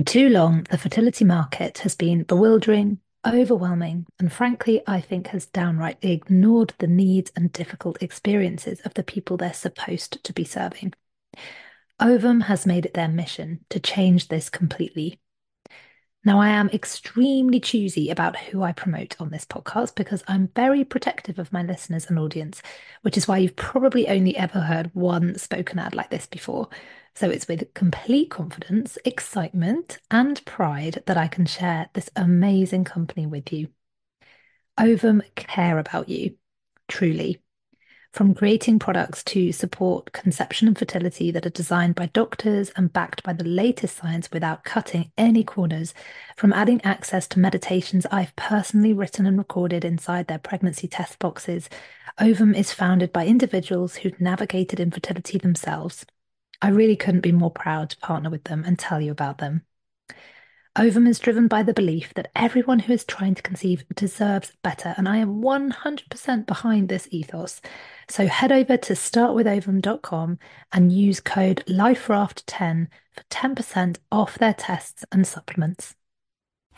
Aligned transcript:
For 0.00 0.04
too 0.04 0.30
long, 0.30 0.62
the 0.70 0.78
fertility 0.78 1.26
market 1.26 1.76
has 1.80 1.94
been 1.94 2.22
bewildering, 2.22 3.00
overwhelming, 3.26 4.06
and 4.18 4.32
frankly, 4.32 4.80
I 4.86 4.98
think 4.98 5.26
has 5.26 5.44
downright 5.44 5.98
ignored 6.00 6.72
the 6.78 6.86
needs 6.86 7.30
and 7.36 7.52
difficult 7.52 8.02
experiences 8.02 8.80
of 8.80 8.94
the 8.94 9.02
people 9.02 9.36
they're 9.36 9.52
supposed 9.52 10.24
to 10.24 10.32
be 10.32 10.42
serving. 10.42 10.94
Ovum 12.00 12.40
has 12.40 12.64
made 12.64 12.86
it 12.86 12.94
their 12.94 13.08
mission 13.08 13.66
to 13.68 13.78
change 13.78 14.28
this 14.28 14.48
completely. 14.48 15.20
Now, 16.24 16.40
I 16.40 16.48
am 16.48 16.70
extremely 16.70 17.60
choosy 17.60 18.08
about 18.08 18.38
who 18.38 18.62
I 18.62 18.72
promote 18.72 19.16
on 19.20 19.28
this 19.28 19.44
podcast 19.44 19.96
because 19.96 20.24
I'm 20.26 20.48
very 20.56 20.82
protective 20.82 21.38
of 21.38 21.52
my 21.52 21.62
listeners 21.62 22.06
and 22.06 22.18
audience, 22.18 22.62
which 23.02 23.18
is 23.18 23.28
why 23.28 23.36
you've 23.36 23.56
probably 23.56 24.08
only 24.08 24.34
ever 24.34 24.60
heard 24.60 24.90
one 24.94 25.36
spoken 25.36 25.78
ad 25.78 25.94
like 25.94 26.08
this 26.08 26.26
before. 26.26 26.70
So 27.20 27.28
it's 27.28 27.46
with 27.46 27.74
complete 27.74 28.30
confidence, 28.30 28.96
excitement, 29.04 29.98
and 30.10 30.42
pride 30.46 31.02
that 31.04 31.18
I 31.18 31.28
can 31.28 31.44
share 31.44 31.90
this 31.92 32.08
amazing 32.16 32.84
company 32.84 33.26
with 33.26 33.52
you. 33.52 33.68
Ovum 34.78 35.20
care 35.36 35.78
about 35.78 36.08
you, 36.08 36.36
truly 36.88 37.42
from 38.14 38.34
creating 38.34 38.78
products 38.78 39.22
to 39.24 39.52
support 39.52 40.12
conception 40.12 40.66
and 40.66 40.78
fertility 40.78 41.30
that 41.30 41.44
are 41.44 41.50
designed 41.50 41.94
by 41.94 42.06
doctors 42.06 42.70
and 42.74 42.90
backed 42.90 43.22
by 43.22 43.34
the 43.34 43.44
latest 43.44 43.98
science 43.98 44.30
without 44.32 44.64
cutting 44.64 45.12
any 45.18 45.44
corners, 45.44 45.92
from 46.38 46.54
adding 46.54 46.80
access 46.84 47.28
to 47.28 47.38
meditations 47.38 48.06
I've 48.10 48.34
personally 48.34 48.94
written 48.94 49.26
and 49.26 49.36
recorded 49.36 49.84
inside 49.84 50.26
their 50.26 50.38
pregnancy 50.38 50.88
test 50.88 51.18
boxes. 51.18 51.68
Ovum 52.18 52.54
is 52.54 52.72
founded 52.72 53.12
by 53.12 53.26
individuals 53.26 53.96
who've 53.96 54.18
navigated 54.22 54.80
infertility 54.80 55.36
themselves. 55.36 56.06
I 56.62 56.68
really 56.68 56.96
couldn't 56.96 57.20
be 57.20 57.32
more 57.32 57.50
proud 57.50 57.90
to 57.90 57.98
partner 57.98 58.30
with 58.30 58.44
them 58.44 58.64
and 58.66 58.78
tell 58.78 59.00
you 59.00 59.10
about 59.12 59.38
them. 59.38 59.62
Ovum 60.76 61.08
is 61.08 61.18
driven 61.18 61.48
by 61.48 61.64
the 61.64 61.74
belief 61.74 62.14
that 62.14 62.30
everyone 62.36 62.78
who 62.78 62.92
is 62.92 63.04
trying 63.04 63.34
to 63.34 63.42
conceive 63.42 63.84
deserves 63.96 64.52
better, 64.62 64.94
and 64.96 65.08
I 65.08 65.16
am 65.16 65.42
100% 65.42 66.46
behind 66.46 66.88
this 66.88 67.08
ethos. 67.10 67.60
So 68.08 68.28
head 68.28 68.52
over 68.52 68.76
to 68.76 68.92
startwithovum.com 68.92 70.38
and 70.72 70.92
use 70.92 71.20
code 71.20 71.64
LifeRaft10 71.66 72.86
for 73.12 73.22
10% 73.30 73.98
off 74.12 74.38
their 74.38 74.54
tests 74.54 75.04
and 75.10 75.26
supplements. 75.26 75.96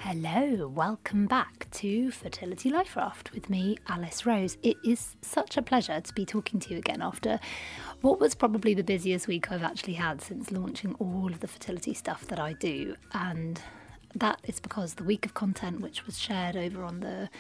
Hello, 0.05 0.67
welcome 0.67 1.27
back 1.27 1.69
to 1.71 2.11
Fertility 2.11 2.71
Life 2.71 2.97
Raft 2.97 3.33
with 3.33 3.49
me, 3.49 3.79
Alice 3.87 4.27
Rose. 4.27 4.59
It 4.61 4.77
is 4.85 5.15
such 5.23 5.57
a 5.57 5.63
pleasure 5.63 6.01
to 6.01 6.13
be 6.13 6.27
talking 6.27 6.59
to 6.59 6.71
you 6.71 6.79
again 6.79 7.01
after 7.01 7.39
what 8.01 8.19
was 8.19 8.35
probably 8.35 8.75
the 8.75 8.83
busiest 8.83 9.29
week 9.29 9.53
I've 9.53 9.63
actually 9.63 9.93
had 9.93 10.21
since 10.21 10.51
launching 10.51 10.95
all 10.95 11.29
of 11.29 11.39
the 11.39 11.47
fertility 11.47 11.95
stuff 11.95 12.27
that 12.27 12.41
I 12.41 12.55
do. 12.55 12.97
And 13.13 13.63
that 14.17 14.41
is 14.43 14.59
because 14.59 14.95
the 14.95 15.05
week 15.05 15.25
of 15.25 15.35
content, 15.35 15.81
which 15.81 16.05
was 16.05 16.19
shared 16.19 16.57
over 16.57 16.83
on 16.83 16.99
the 16.99 17.31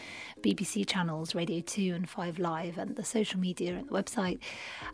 BBC 0.41 0.87
channels, 0.87 1.35
Radio 1.35 1.63
2 1.63 1.95
and 1.95 2.09
5 2.09 2.39
Live, 2.39 2.79
and 2.79 2.95
the 2.95 3.05
social 3.05 3.41
media 3.41 3.75
and 3.75 3.89
the 3.89 3.93
website, 3.93 4.39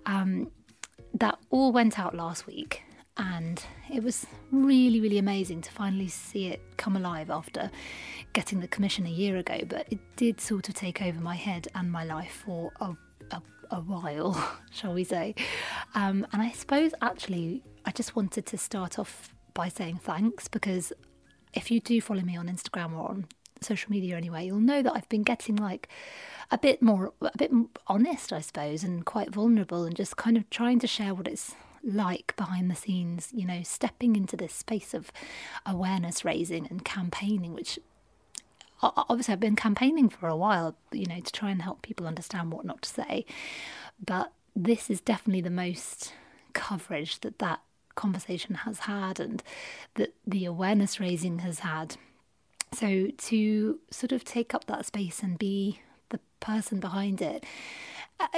um, 0.07 0.51
that 1.13 1.39
all 1.51 1.71
went 1.71 1.99
out 1.99 2.15
last 2.15 2.47
week. 2.47 2.83
And 3.19 3.63
it 3.93 4.03
was 4.03 4.27
really, 4.53 5.01
really 5.01 5.19
amazing 5.19 5.61
to 5.63 5.73
finally 5.73 6.09
see 6.09 6.47
it 6.47 6.61
come 6.77 6.97
alive 6.97 7.31
after 7.31 7.71
getting 8.33 8.61
the 8.61 8.69
commission 8.69 9.07
a 9.07 9.11
year 9.11 9.37
ago. 9.37 9.61
But 9.69 9.87
it 9.91 9.99
did 10.17 10.41
sort 10.41 10.69
of 10.69 10.75
take 10.75 11.03
over 11.03 11.21
my 11.21 11.35
head 11.35 11.67
and 11.75 11.91
my 11.91 12.05
life 12.05 12.45
for 12.47 12.73
a, 12.81 12.95
a, 13.33 13.43
a 13.73 13.81
while, 13.81 14.59
shall 14.71 14.95
we 14.95 15.05
say. 15.05 15.35
Um, 15.95 16.27
and 16.33 16.41
I 16.41 16.53
suppose 16.53 16.93
actually, 17.03 17.63
I 17.85 17.91
just 17.91 18.15
wanted 18.15 18.47
to 18.47 18.59
start 18.59 18.99
off 18.99 19.35
by 19.53 19.69
saying 19.69 19.99
thanks 20.03 20.47
because 20.47 20.93
if 21.55 21.71
you 21.71 21.81
do 21.81 22.01
follow 22.01 22.21
me 22.21 22.37
on 22.37 22.47
Instagram 22.49 22.93
or 22.93 23.09
on 23.09 23.27
social 23.61 23.91
media 23.91 24.17
anyway, 24.17 24.47
you'll 24.47 24.61
know 24.61 24.83
that 24.83 24.93
I've 24.95 25.09
been 25.09 25.25
getting 25.25 25.57
like 25.57 25.89
a 26.51 26.59
bit 26.59 26.81
more, 26.81 27.13
a 27.21 27.37
bit 27.37 27.51
honest, 27.89 28.33
I 28.33 28.41
suppose, 28.41 28.85
and 28.85 29.05
quite 29.05 29.31
vulnerable, 29.31 29.85
and 29.85 29.97
just 29.97 30.17
kind 30.17 30.37
of 30.37 30.49
trying 30.51 30.79
to 30.81 30.87
share 30.87 31.15
what 31.15 31.27
it's 31.27 31.55
like 31.83 32.35
behind 32.37 32.71
the 32.71 32.77
scenes, 32.77 33.29
you 33.33 33.47
know, 33.47 33.63
stepping 33.63 34.17
into 34.17 34.37
this 34.37 34.53
space 34.53 34.95
of 34.95 35.13
awareness 35.67 36.25
raising 36.25 36.67
and 36.67 36.85
campaigning, 36.85 37.55
which 37.55 37.79
obviously 38.83 39.33
I've 39.33 39.41
been 39.41 39.57
campaigning 39.57 40.09
for 40.09 40.29
a 40.29 40.37
while, 40.37 40.77
you 40.93 41.07
know, 41.07 41.21
to 41.21 41.33
try 41.33 41.51
and 41.51 41.63
help 41.63 41.83
people 41.83 42.07
understand 42.07 42.53
what 42.53 42.65
not 42.65 42.83
to 42.83 42.89
say. 42.89 43.25
But 44.05 44.33
this 44.55 44.91
is 44.91 45.01
definitely 45.01 45.41
the 45.41 45.51
most 45.51 46.13
coverage 46.53 47.21
that 47.21 47.39
that 47.39 47.61
conversation 47.95 48.55
has 48.55 48.81
had 48.81 49.19
and 49.19 49.43
that 49.95 50.15
the 50.27 50.45
awareness 50.45 51.01
raising 51.01 51.41
has 51.41 51.61
had. 51.61 51.97
So 52.73 53.09
to 53.17 53.81
sort 53.91 54.13
of 54.13 54.25
take 54.25 54.55
up 54.55 54.67
that 54.67 54.87
space 54.87 55.23
and 55.23 55.39
be 55.39 55.81
the 56.11 56.21
person 56.41 56.81
behind 56.81 57.21
it 57.21 57.45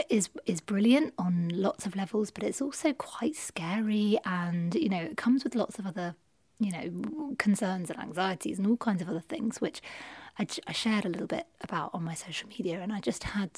is 0.08 0.30
is 0.46 0.60
brilliant 0.60 1.14
on 1.18 1.50
lots 1.52 1.86
of 1.86 1.96
levels, 1.96 2.30
but 2.30 2.44
it's 2.44 2.60
also 2.60 2.92
quite 2.92 3.36
scary, 3.36 4.18
and 4.24 4.74
you 4.74 4.88
know 4.88 5.02
it 5.02 5.16
comes 5.16 5.44
with 5.44 5.54
lots 5.54 5.78
of 5.78 5.86
other 5.86 6.14
you 6.58 6.70
know 6.70 7.34
concerns 7.38 7.90
and 7.90 7.98
anxieties 7.98 8.58
and 8.58 8.66
all 8.66 8.76
kinds 8.76 9.02
of 9.02 9.08
other 9.08 9.20
things, 9.20 9.60
which 9.60 9.80
I, 10.38 10.46
I 10.66 10.72
shared 10.72 11.04
a 11.04 11.08
little 11.08 11.26
bit 11.26 11.46
about 11.60 11.90
on 11.94 12.04
my 12.04 12.14
social 12.14 12.48
media, 12.48 12.80
and 12.80 12.92
I 12.92 13.00
just 13.00 13.24
had 13.24 13.50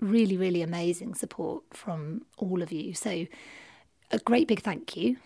really 0.00 0.36
really 0.36 0.62
amazing 0.62 1.14
support 1.14 1.62
from 1.72 2.22
all 2.36 2.62
of 2.62 2.72
you. 2.72 2.94
So 2.94 3.26
a 4.10 4.18
great 4.18 4.46
big 4.48 4.60
thank 4.60 4.96
you 4.96 5.16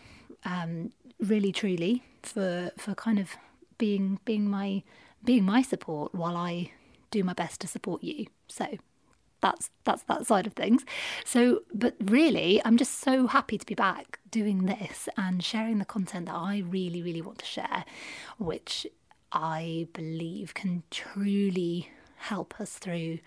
um, 0.45 0.93
really 1.19 1.53
truly 1.53 2.03
for 2.23 2.71
for 2.77 2.95
kind 2.95 3.19
of 3.19 3.31
being 3.79 4.19
being 4.25 4.49
my 4.49 4.83
being 5.25 5.45
my 5.45 5.63
support 5.63 6.15
while 6.15 6.37
I 6.37 6.71
do 7.11 7.25
my 7.25 7.33
best 7.33 7.61
to 7.63 7.67
support 7.67 8.03
you. 8.03 8.27
So 8.49 8.67
that's 9.47 9.71
that's 9.85 10.03
that 10.05 10.27
side 10.27 10.47
of 10.47 10.55
things. 10.55 10.85
So, 11.25 11.63
but 11.73 11.95
really, 12.01 12.61
I'm 12.65 12.77
just 12.77 13.01
so 13.01 13.27
happy 13.27 13.59
to 13.59 13.67
be 13.67 13.75
back 13.75 14.19
doing 14.31 14.67
this 14.67 15.09
and 15.17 15.43
sharing 15.43 15.79
the 15.79 15.85
content 15.85 16.27
that 16.27 16.35
I 16.35 16.63
really, 16.67 17.03
really 17.03 17.23
want 17.23 17.39
to 17.39 17.45
share, 17.45 17.85
which 18.39 18.87
I 19.33 19.89
believe 19.93 20.55
can 20.55 20.83
truly 20.91 21.91
help 22.17 22.61
us 22.61 22.73
through 22.79 23.19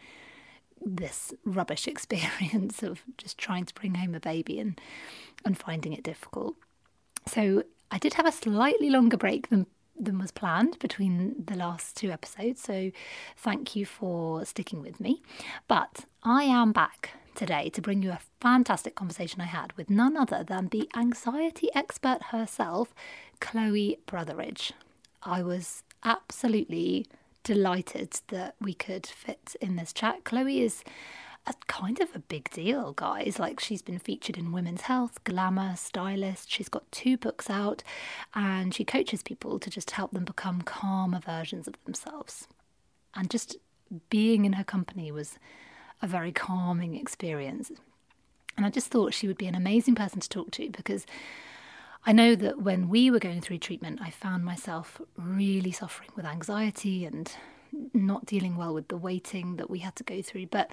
this 0.81 1.33
rubbish 1.45 1.87
experience 1.93 2.83
of 2.83 3.01
just 3.17 3.37
trying 3.37 3.65
to 3.65 3.73
bring 3.73 3.95
home 3.95 4.15
a 4.15 4.19
baby 4.19 4.59
and 4.59 4.79
and 5.45 5.57
finding 5.57 5.93
it 5.93 6.03
difficult. 6.03 6.55
So 7.27 7.63
I 7.91 7.97
did 7.97 8.15
have 8.15 8.25
a 8.25 8.31
slightly 8.31 8.89
longer 8.89 9.17
break 9.17 9.49
than 9.49 9.67
than 9.99 10.17
was 10.17 10.31
planned 10.31 10.79
between 10.79 11.35
the 11.45 11.55
last 11.55 11.97
two 11.97 12.09
episodes. 12.09 12.61
So 12.61 12.91
thank 13.37 13.75
you 13.75 13.85
for 13.85 14.45
sticking 14.45 14.81
with 14.81 14.99
me. 14.99 15.21
But 15.67 16.05
I 16.23 16.43
am 16.43 16.73
back 16.73 17.11
today 17.33 17.69
to 17.69 17.81
bring 17.81 18.03
you 18.03 18.11
a 18.11 18.19
fantastic 18.41 18.93
conversation 18.93 19.39
I 19.39 19.45
had 19.45 19.71
with 19.77 19.89
none 19.89 20.17
other 20.17 20.43
than 20.43 20.67
the 20.67 20.89
anxiety 20.93 21.69
expert 21.73 22.23
herself, 22.31 22.93
Chloe 23.39 23.99
Brotheridge. 24.05 24.73
I 25.23 25.41
was 25.43 25.83
absolutely 26.03 27.05
delighted 27.43 28.19
that 28.27 28.55
we 28.59 28.73
could 28.73 29.07
fit 29.07 29.55
in 29.61 29.77
this 29.77 29.93
chat. 29.93 30.25
Chloe 30.25 30.59
is 30.61 30.83
a 31.47 31.53
kind 31.67 32.01
of 32.01 32.13
a 32.13 32.19
big 32.19 32.49
deal, 32.49 32.91
guys. 32.91 33.39
Like 33.39 33.61
she's 33.61 33.81
been 33.81 33.99
featured 33.99 34.37
in 34.37 34.51
Women's 34.51 34.81
Health, 34.81 35.23
Glamour, 35.23 35.77
Stylist. 35.77 36.51
She's 36.51 36.67
got 36.67 36.91
two 36.91 37.15
books 37.15 37.49
out, 37.49 37.81
and 38.35 38.73
she 38.73 38.83
coaches 38.83 39.23
people 39.23 39.57
to 39.57 39.69
just 39.69 39.91
help 39.91 40.11
them 40.11 40.25
become 40.25 40.63
calmer 40.63 41.21
versions 41.21 41.65
of 41.65 41.75
themselves. 41.85 42.45
And 43.15 43.29
just 43.29 43.55
being 44.09 44.43
in 44.43 44.53
her 44.53 44.65
company 44.65 45.13
was 45.13 45.39
a 46.01 46.07
very 46.07 46.31
calming 46.31 46.95
experience. 46.95 47.71
And 48.57 48.65
I 48.65 48.69
just 48.69 48.87
thought 48.87 49.13
she 49.13 49.27
would 49.27 49.37
be 49.37 49.47
an 49.47 49.55
amazing 49.55 49.95
person 49.95 50.19
to 50.19 50.29
talk 50.29 50.51
to 50.51 50.69
because 50.69 51.05
I 52.05 52.11
know 52.11 52.35
that 52.35 52.61
when 52.61 52.89
we 52.89 53.11
were 53.11 53.19
going 53.19 53.41
through 53.41 53.59
treatment, 53.59 53.99
I 54.01 54.09
found 54.09 54.45
myself 54.45 55.01
really 55.17 55.71
suffering 55.71 56.09
with 56.15 56.25
anxiety 56.25 57.05
and 57.05 57.31
not 57.93 58.25
dealing 58.25 58.55
well 58.55 58.73
with 58.73 58.87
the 58.87 58.97
waiting 58.97 59.57
that 59.57 59.69
we 59.69 59.79
had 59.79 59.95
to 59.97 60.03
go 60.03 60.21
through. 60.21 60.47
But 60.47 60.71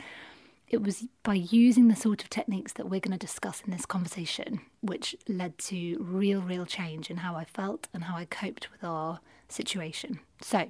it 0.68 0.82
was 0.82 1.06
by 1.22 1.34
using 1.34 1.88
the 1.88 1.96
sort 1.96 2.22
of 2.22 2.30
techniques 2.30 2.72
that 2.74 2.88
we're 2.88 3.00
going 3.00 3.16
to 3.16 3.26
discuss 3.26 3.60
in 3.60 3.70
this 3.70 3.86
conversation, 3.86 4.60
which 4.80 5.14
led 5.28 5.58
to 5.58 5.96
real, 6.00 6.40
real 6.40 6.66
change 6.66 7.10
in 7.10 7.18
how 7.18 7.36
I 7.36 7.44
felt 7.44 7.88
and 7.94 8.04
how 8.04 8.16
I 8.16 8.24
coped 8.24 8.70
with 8.72 8.82
our 8.82 9.20
situation. 9.48 10.20
So 10.40 10.68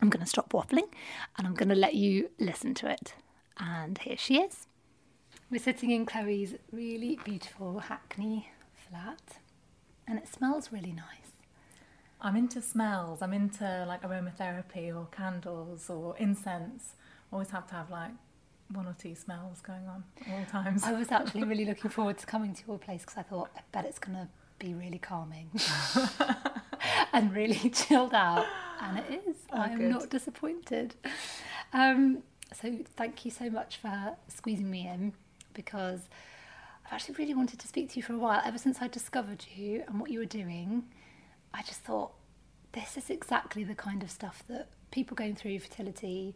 I'm 0.00 0.08
going 0.08 0.24
to 0.24 0.26
stop 0.26 0.52
waffling 0.52 0.88
and 1.36 1.46
I'm 1.46 1.54
going 1.54 1.68
to 1.68 1.74
let 1.74 1.94
you 1.94 2.30
listen 2.38 2.74
to 2.74 2.90
it. 2.90 3.14
And 3.60 3.98
here 3.98 4.16
she 4.16 4.40
is. 4.40 4.66
We're 5.50 5.60
sitting 5.60 5.90
in 5.90 6.06
Chloe's 6.06 6.54
really 6.72 7.18
beautiful 7.24 7.80
Hackney 7.80 8.48
flat, 8.88 9.38
and 10.06 10.18
it 10.18 10.28
smells 10.28 10.72
really 10.72 10.92
nice. 10.92 11.32
I'm 12.20 12.36
into 12.36 12.62
smells. 12.62 13.22
I'm 13.22 13.32
into 13.32 13.84
like 13.86 14.02
aromatherapy 14.02 14.94
or 14.94 15.06
candles 15.10 15.90
or 15.90 16.16
incense. 16.18 16.94
Always 17.32 17.50
have 17.50 17.66
to 17.68 17.74
have 17.74 17.90
like 17.90 18.12
one 18.72 18.86
or 18.86 18.94
two 18.98 19.14
smells 19.14 19.60
going 19.60 19.86
on 19.88 20.04
all 20.30 20.44
times. 20.46 20.84
I 20.84 20.92
was 20.92 21.10
actually 21.10 21.44
really 21.44 21.64
looking 21.66 21.90
forward 21.90 22.18
to 22.18 22.26
coming 22.26 22.54
to 22.54 22.62
your 22.66 22.78
place 22.78 23.02
because 23.02 23.18
I 23.18 23.22
thought, 23.22 23.50
I 23.56 23.60
bet 23.72 23.84
it's 23.84 23.98
going 23.98 24.16
to 24.16 24.28
be 24.58 24.74
really 24.74 24.98
calming. 24.98 25.50
and 27.12 27.34
really 27.34 27.70
chilled 27.74 28.14
out. 28.14 28.46
And 28.80 28.98
it 28.98 29.22
is. 29.26 29.36
Oh, 29.52 29.58
I 29.58 29.66
am 29.68 29.78
good. 29.78 29.90
not 29.90 30.10
disappointed. 30.10 30.94
Um, 31.72 32.22
so 32.54 32.78
thank 32.96 33.24
you 33.24 33.30
so 33.30 33.50
much 33.50 33.76
for 33.78 34.16
squeezing 34.28 34.70
me 34.70 34.86
in 34.86 35.12
because 35.54 36.00
I've 36.86 36.94
actually 36.94 37.16
really 37.16 37.34
wanted 37.34 37.58
to 37.60 37.68
speak 37.68 37.90
to 37.90 37.96
you 37.96 38.02
for 38.02 38.14
a 38.14 38.18
while. 38.18 38.42
Ever 38.44 38.58
since 38.58 38.78
I 38.80 38.88
discovered 38.88 39.44
you 39.54 39.84
and 39.86 40.00
what 40.00 40.10
you 40.10 40.18
were 40.18 40.24
doing, 40.24 40.84
I 41.54 41.62
just 41.62 41.80
thought 41.80 42.12
this 42.72 42.96
is 42.96 43.10
exactly 43.10 43.64
the 43.64 43.74
kind 43.74 44.02
of 44.02 44.10
stuff 44.10 44.42
that 44.48 44.68
people 44.90 45.14
going 45.16 45.36
through 45.36 45.58
fertility, 45.60 46.34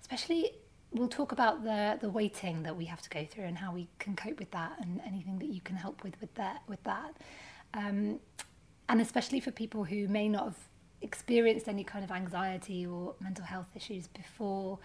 especially 0.00 0.52
we'll 0.92 1.08
talk 1.08 1.32
about 1.32 1.64
the 1.64 1.98
the 2.00 2.08
waiting 2.08 2.62
that 2.62 2.76
we 2.76 2.84
have 2.84 3.02
to 3.02 3.10
go 3.10 3.24
through 3.24 3.44
and 3.44 3.58
how 3.58 3.72
we 3.72 3.88
can 3.98 4.14
cope 4.14 4.38
with 4.38 4.50
that 4.52 4.72
and 4.80 5.00
anything 5.04 5.38
that 5.40 5.48
you 5.48 5.60
can 5.60 5.76
help 5.76 6.02
with 6.04 6.20
with 6.20 6.34
that 6.34 6.62
with 6.68 6.82
that. 6.84 7.14
Um, 7.74 8.20
and 8.88 9.00
especially 9.00 9.40
for 9.40 9.50
people 9.50 9.84
who 9.84 10.06
may 10.08 10.28
not 10.28 10.44
have 10.44 10.58
experienced 11.02 11.68
any 11.68 11.84
kind 11.84 12.04
of 12.04 12.10
anxiety 12.10 12.86
or 12.86 13.14
mental 13.20 13.44
health 13.44 13.68
issues 13.74 14.06
before 14.08 14.78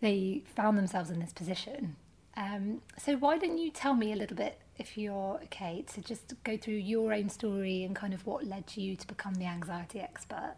they 0.00 0.42
found 0.54 0.78
themselves 0.78 1.10
in 1.10 1.20
this 1.20 1.32
position. 1.32 1.96
Um, 2.36 2.80
so 2.98 3.16
why 3.16 3.38
don't 3.38 3.58
you 3.58 3.70
tell 3.70 3.94
me 3.94 4.12
a 4.12 4.16
little 4.16 4.36
bit, 4.36 4.60
if 4.78 4.96
you're 4.96 5.40
okay, 5.44 5.84
to 5.92 6.00
just 6.00 6.34
go 6.44 6.56
through 6.56 6.74
your 6.74 7.12
own 7.12 7.28
story 7.28 7.84
and 7.84 7.94
kind 7.94 8.14
of 8.14 8.24
what 8.26 8.46
led 8.46 8.64
you 8.76 8.96
to 8.96 9.06
become 9.06 9.34
the 9.34 9.46
anxiety 9.46 10.00
expert? 10.00 10.56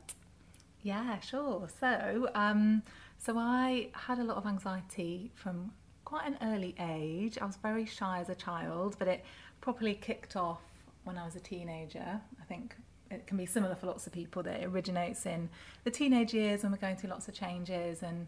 Yeah, 0.83 1.19
sure. 1.21 1.69
So, 1.81 2.29
um, 2.35 2.83
so 3.19 3.39
I 3.39 3.89
had 3.93 4.19
a 4.19 4.25
lot 4.25 4.37
of 4.37 4.47
anxiety 4.47 5.33
from 5.35 5.73
quite 6.05 6.27
an 6.27 6.37
early 6.43 6.75
age. 6.79 7.39
I 7.41 7.47
was 7.47 7.57
very 7.57 7.87
shy 7.87 8.21
as 8.21 8.29
a 8.29 8.35
child, 8.35 8.97
but 8.99 9.09
it 9.09 9.25
properly 9.61 9.95
kicked 9.95 10.37
off 10.37 10.61
when 11.05 11.17
I 11.17 11.25
was 11.25 11.37
a 11.37 11.41
teenager. 11.41 12.21
I 12.41 12.45
think 12.45 12.77
it 13.11 13.27
can 13.27 13.37
be 13.37 13.47
similar 13.47 13.75
for 13.75 13.87
lots 13.87 14.07
of 14.07 14.13
people 14.13 14.43
that 14.43 14.61
it 14.61 14.67
originates 14.67 15.27
in 15.27 15.49
the 15.85 15.91
teenage 15.91 16.35
years 16.35 16.63
when 16.63 16.73
we're 16.73 16.79
going 16.79 16.97
through 16.97 17.11
lots 17.11 17.29
of 17.29 17.35
changes 17.35 18.03
and 18.03 18.27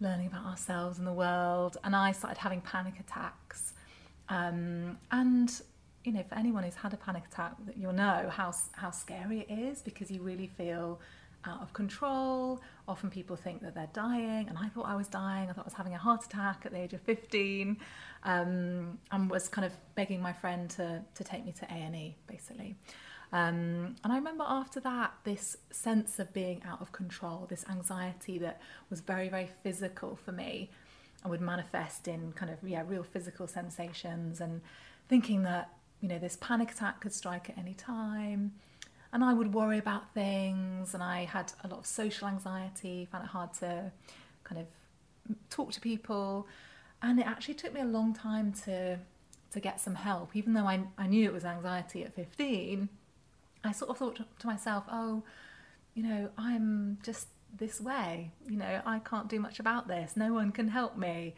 learning 0.00 0.26
about 0.28 0.46
ourselves 0.46 0.98
and 0.98 1.06
the 1.06 1.12
world. 1.12 1.76
And 1.84 1.94
I 1.94 2.12
started 2.12 2.38
having 2.38 2.60
panic 2.60 2.94
attacks. 3.00 3.72
Um, 4.28 4.98
and 5.10 5.60
you 6.04 6.12
know, 6.12 6.22
for 6.28 6.36
anyone 6.36 6.62
who's 6.64 6.74
had 6.74 6.94
a 6.94 6.96
panic 6.96 7.24
attack, 7.30 7.54
you'll 7.76 7.92
know 7.92 8.28
how 8.30 8.52
how 8.72 8.90
scary 8.90 9.40
it 9.40 9.52
is 9.52 9.82
because 9.82 10.10
you 10.10 10.22
really 10.22 10.46
feel 10.46 11.00
out 11.44 11.60
of 11.62 11.72
control. 11.72 12.60
Often 12.86 13.10
people 13.10 13.36
think 13.36 13.62
that 13.62 13.74
they're 13.74 13.90
dying, 13.92 14.48
and 14.48 14.56
I 14.58 14.68
thought 14.68 14.86
I 14.86 14.96
was 14.96 15.08
dying. 15.08 15.48
I 15.50 15.52
thought 15.52 15.64
I 15.64 15.70
was 15.72 15.74
having 15.74 15.94
a 15.94 15.98
heart 15.98 16.24
attack 16.24 16.62
at 16.64 16.72
the 16.72 16.78
age 16.78 16.92
of 16.94 17.00
15, 17.02 17.76
um, 18.24 18.98
and 19.10 19.30
was 19.30 19.48
kind 19.48 19.64
of 19.64 19.72
begging 19.94 20.20
my 20.20 20.32
friend 20.32 20.70
to 20.70 21.02
to 21.14 21.24
take 21.24 21.44
me 21.44 21.52
to 21.52 21.64
A 21.66 21.74
and 21.74 21.96
E, 21.96 22.16
basically. 22.26 22.76
Um, 23.32 23.96
and 24.02 24.12
I 24.12 24.16
remember 24.16 24.44
after 24.46 24.80
that, 24.80 25.12
this 25.24 25.56
sense 25.70 26.18
of 26.18 26.32
being 26.32 26.62
out 26.66 26.80
of 26.80 26.92
control, 26.92 27.46
this 27.48 27.64
anxiety 27.68 28.38
that 28.38 28.60
was 28.88 29.00
very, 29.00 29.28
very 29.28 29.50
physical 29.62 30.16
for 30.16 30.32
me, 30.32 30.70
and 31.22 31.30
would 31.30 31.40
manifest 31.40 32.08
in 32.08 32.32
kind 32.32 32.50
of 32.50 32.58
yeah, 32.66 32.82
real 32.86 33.02
physical 33.02 33.46
sensations, 33.46 34.40
and 34.40 34.62
thinking 35.08 35.42
that 35.42 35.70
you 36.00 36.08
know 36.08 36.18
this 36.18 36.38
panic 36.40 36.70
attack 36.70 37.00
could 37.00 37.12
strike 37.12 37.50
at 37.50 37.58
any 37.58 37.74
time 37.74 38.52
and 39.12 39.24
I 39.24 39.32
would 39.32 39.54
worry 39.54 39.78
about 39.78 40.12
things, 40.12 40.94
and 40.94 41.02
I 41.02 41.24
had 41.24 41.52
a 41.64 41.68
lot 41.68 41.78
of 41.80 41.86
social 41.86 42.28
anxiety, 42.28 43.08
found 43.10 43.24
it 43.24 43.28
hard 43.28 43.54
to 43.54 43.90
kind 44.44 44.60
of 44.60 44.66
talk 45.50 45.72
to 45.72 45.80
people, 45.80 46.46
and 47.02 47.18
it 47.18 47.26
actually 47.26 47.54
took 47.54 47.72
me 47.72 47.80
a 47.80 47.86
long 47.86 48.14
time 48.14 48.52
to 48.64 48.98
to 49.50 49.60
get 49.60 49.80
some 49.80 49.94
help, 49.94 50.36
even 50.36 50.52
though 50.52 50.66
I, 50.66 50.84
I 50.98 51.06
knew 51.06 51.24
it 51.24 51.32
was 51.32 51.46
anxiety 51.46 52.04
at 52.04 52.12
15. 52.12 52.90
I 53.64 53.72
sort 53.72 53.90
of 53.90 53.98
thought 53.98 54.20
to, 54.38 54.46
myself, 54.46 54.84
oh, 54.90 55.22
you 55.94 56.02
know, 56.02 56.30
I'm 56.38 56.98
just 57.02 57.28
this 57.56 57.80
way, 57.80 58.32
you 58.48 58.56
know, 58.56 58.80
I 58.84 58.98
can't 59.00 59.28
do 59.28 59.40
much 59.40 59.58
about 59.58 59.88
this, 59.88 60.16
no 60.16 60.32
one 60.32 60.52
can 60.52 60.68
help 60.68 60.96
me. 60.96 61.34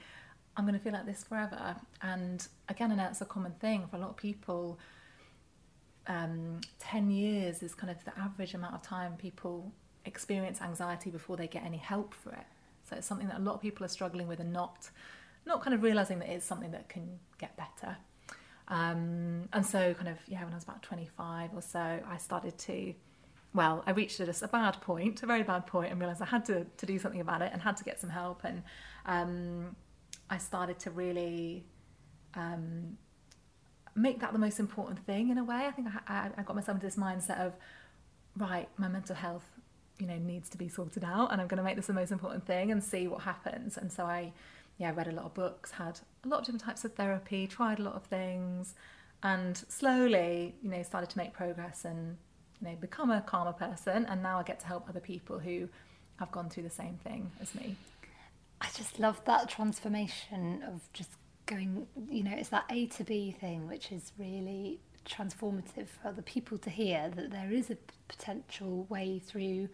I'm 0.56 0.64
going 0.67 0.76
to 0.76 0.81
feel 0.81 0.93
like 0.93 1.06
this 1.06 1.22
forever. 1.25 1.76
And 2.02 2.46
again, 2.69 2.90
I 2.93 2.96
know 2.96 3.06
it's 3.06 3.20
a 3.20 3.25
common 3.25 3.52
thing 3.52 3.87
for 3.88 3.96
a 3.96 4.00
lot 4.00 4.11
of 4.11 4.17
people 4.17 4.78
um, 6.06 6.61
10 6.81 7.11
years 7.11 7.62
is 7.62 7.75
kind 7.75 7.90
of 7.90 8.05
the 8.05 8.19
average 8.19 8.52
amount 8.55 8.75
of 8.75 8.82
time 8.82 9.14
people 9.16 9.73
experience 10.05 10.61
anxiety 10.61 11.11
before 11.11 11.37
they 11.37 11.46
get 11.46 11.64
any 11.64 11.76
help 11.76 12.14
for 12.14 12.32
it. 12.32 12.46
So 12.88 12.96
it's 12.96 13.06
something 13.06 13.28
that 13.28 13.38
a 13.38 13.43
lot 13.43 13.55
of 13.55 13.62
people 13.62 13.84
are 13.84 13.88
struggling 13.88 14.26
with 14.26 14.40
and 14.40 14.52
not 14.52 14.90
not 15.46 15.62
kind 15.62 15.75
of 15.75 15.82
realizing 15.82 16.19
that 16.19 16.28
it's 16.28 16.44
something 16.44 16.70
that 16.73 16.88
can 16.88 17.19
get 17.38 17.56
better. 17.56 17.96
Um, 18.70 19.49
and 19.52 19.67
so 19.67 19.93
kind 19.94 20.08
of 20.08 20.17
yeah, 20.26 20.43
when 20.44 20.52
I 20.52 20.56
was 20.56 20.64
about 20.64 20.82
25 20.82 21.50
or 21.55 21.61
so, 21.61 21.78
I 21.78 22.17
started 22.17 22.56
to 22.58 22.94
well, 23.52 23.82
I 23.87 23.90
reached 23.90 24.20
a, 24.20 24.44
a 24.44 24.49
bad 24.49 24.81
point, 24.81 25.22
a 25.22 25.26
very 25.26 25.43
bad 25.43 25.67
point, 25.67 25.90
and 25.90 26.00
realized 26.00 26.22
I 26.22 26.26
had 26.26 26.44
to, 26.46 26.64
to 26.64 26.87
do 26.87 26.99
something 26.99 27.20
about 27.20 27.43
it 27.43 27.50
and 27.52 27.61
had 27.61 27.76
to 27.78 27.84
get 27.84 28.00
some 28.00 28.11
help. 28.11 28.44
And 28.44 28.62
um, 29.06 29.75
I 30.28 30.38
started 30.38 30.78
to 30.81 30.90
really 30.90 31.67
um, 32.34 32.96
make 33.96 34.20
that 34.20 34.32
the 34.32 34.38
most 34.38 34.61
important 34.61 35.05
thing 35.05 35.31
in 35.31 35.38
a 35.38 35.44
way. 35.44 35.66
I 35.66 35.73
think 35.73 35.88
I, 36.06 36.31
I, 36.37 36.43
got 36.43 36.55
myself 36.55 36.76
into 36.76 36.87
this 36.87 36.96
mindset 36.96 37.44
of, 37.44 37.55
right, 38.37 38.69
my 38.76 38.87
mental 38.87 39.16
health, 39.16 39.44
you 39.99 40.06
know, 40.06 40.19
needs 40.19 40.49
to 40.50 40.58
be 40.58 40.69
sorted 40.69 41.02
out, 41.02 41.32
and 41.32 41.40
I'm 41.40 41.49
going 41.49 41.58
to 41.58 41.64
make 41.64 41.75
this 41.75 41.88
the 41.88 41.93
most 41.93 42.12
important 42.12 42.46
thing 42.46 42.70
and 42.70 42.82
see 42.82 43.08
what 43.08 43.23
happens. 43.23 43.76
And 43.76 43.90
so 43.90 44.05
I, 44.05 44.32
yeah, 44.78 44.93
read 44.94 45.08
a 45.08 45.12
lot 45.12 45.25
of 45.25 45.34
books, 45.34 45.73
had 45.73 45.99
a 46.25 46.28
lot 46.28 46.40
of 46.40 46.44
different 46.46 46.62
types 46.62 46.84
of 46.84 46.94
therapy, 46.94 47.46
tried 47.46 47.78
a 47.78 47.82
lot 47.82 47.94
of 47.94 48.05
things, 48.05 48.75
and 49.22 49.56
slowly, 49.56 50.55
you 50.62 50.70
know, 50.70 50.82
started 50.82 51.11
to 51.11 51.19
make 51.19 51.32
progress 51.32 51.84
and 51.84 52.17
you 52.61 52.69
know 52.69 52.76
become 52.76 53.11
a 53.11 53.20
calmer 53.20 53.52
person. 53.52 54.06
And 54.06 54.22
now 54.22 54.38
I 54.38 54.43
get 54.43 54.61
to 54.61 54.67
help 54.67 54.88
other 54.88 55.00
people 55.00 55.38
who 55.38 55.69
have 56.19 56.31
gone 56.31 56.49
through 56.50 56.64
the 56.64 56.70
same 56.70 56.99
thing 57.02 57.31
as 57.40 57.55
me. 57.55 57.76
I 58.61 58.69
just 58.76 58.99
love 58.99 59.25
that 59.25 59.49
transformation 59.49 60.62
of 60.67 60.81
just 60.93 61.11
going, 61.46 61.87
you 62.11 62.23
know, 62.23 62.34
it's 62.37 62.50
that 62.50 62.64
A 62.70 62.87
to 62.87 63.05
B 63.05 63.34
thing, 63.40 63.66
which 63.66 63.90
is 63.90 64.12
really 64.19 64.81
transformative 65.08 65.88
for 65.88 66.08
other 66.08 66.23
people 66.23 66.58
to 66.58 66.70
hear 66.70 67.11
that 67.16 67.31
there 67.31 67.50
is 67.50 67.70
a 67.70 67.76
potential 68.08 68.87
way 68.90 69.19
through 69.19 69.69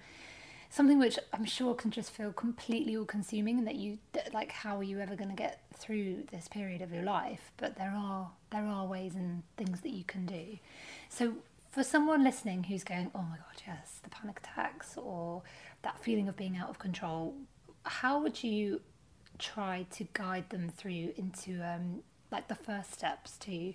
something 0.71 0.99
which 0.99 1.19
I'm 1.33 1.45
sure 1.45 1.75
can 1.75 1.91
just 1.91 2.11
feel 2.11 2.33
completely 2.33 2.97
all 2.97 3.05
consuming 3.05 3.59
and 3.59 3.67
that 3.67 3.77
you 3.77 3.99
like 4.33 4.53
how 4.53 4.77
are 4.77 4.83
you 4.83 5.01
ever 5.01 5.17
going 5.17 5.31
to 5.31 5.37
get 5.37 5.63
through 5.75 6.25
this 6.31 6.49
period 6.49 6.83
of 6.83 6.93
your 6.93 7.03
life 7.03 7.53
but 7.57 7.77
there 7.77 7.95
are 7.97 8.31
there 8.51 8.67
are 8.67 8.87
ways 8.87 9.15
and 9.15 9.43
things 9.57 9.81
that 9.83 9.91
you 9.91 10.05
can 10.05 10.27
do 10.27 10.59
so 11.09 11.35
for 11.71 11.83
someone 11.83 12.25
listening 12.25 12.65
who's 12.65 12.85
going 12.85 13.11
oh 13.15 13.23
my 13.23 13.37
god 13.37 13.63
yes 13.67 14.01
the 14.03 14.11
panic 14.11 14.41
attacks 14.43 14.97
or 14.97 15.43
that 15.83 16.03
feeling 16.03 16.29
of 16.29 16.37
being 16.37 16.57
out 16.57 16.69
of 16.71 16.79
control 16.79 17.35
how 17.85 18.21
would 18.21 18.43
you 18.43 18.81
try 19.39 19.87
to 19.91 20.05
guide 20.13 20.49
them 20.51 20.69
through 20.69 21.13
into 21.17 21.63
um, 21.63 22.03
like 22.31 22.49
the 22.49 22.55
first 22.55 22.93
steps 22.93 23.37
to 23.39 23.75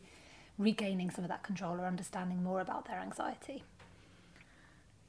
regaining 0.57 1.10
some 1.10 1.24
of 1.24 1.29
that 1.29 1.43
control 1.43 1.79
or 1.79 1.86
understanding 1.86 2.43
more 2.43 2.62
about 2.62 2.88
their 2.88 3.00
anxiety? 3.00 3.63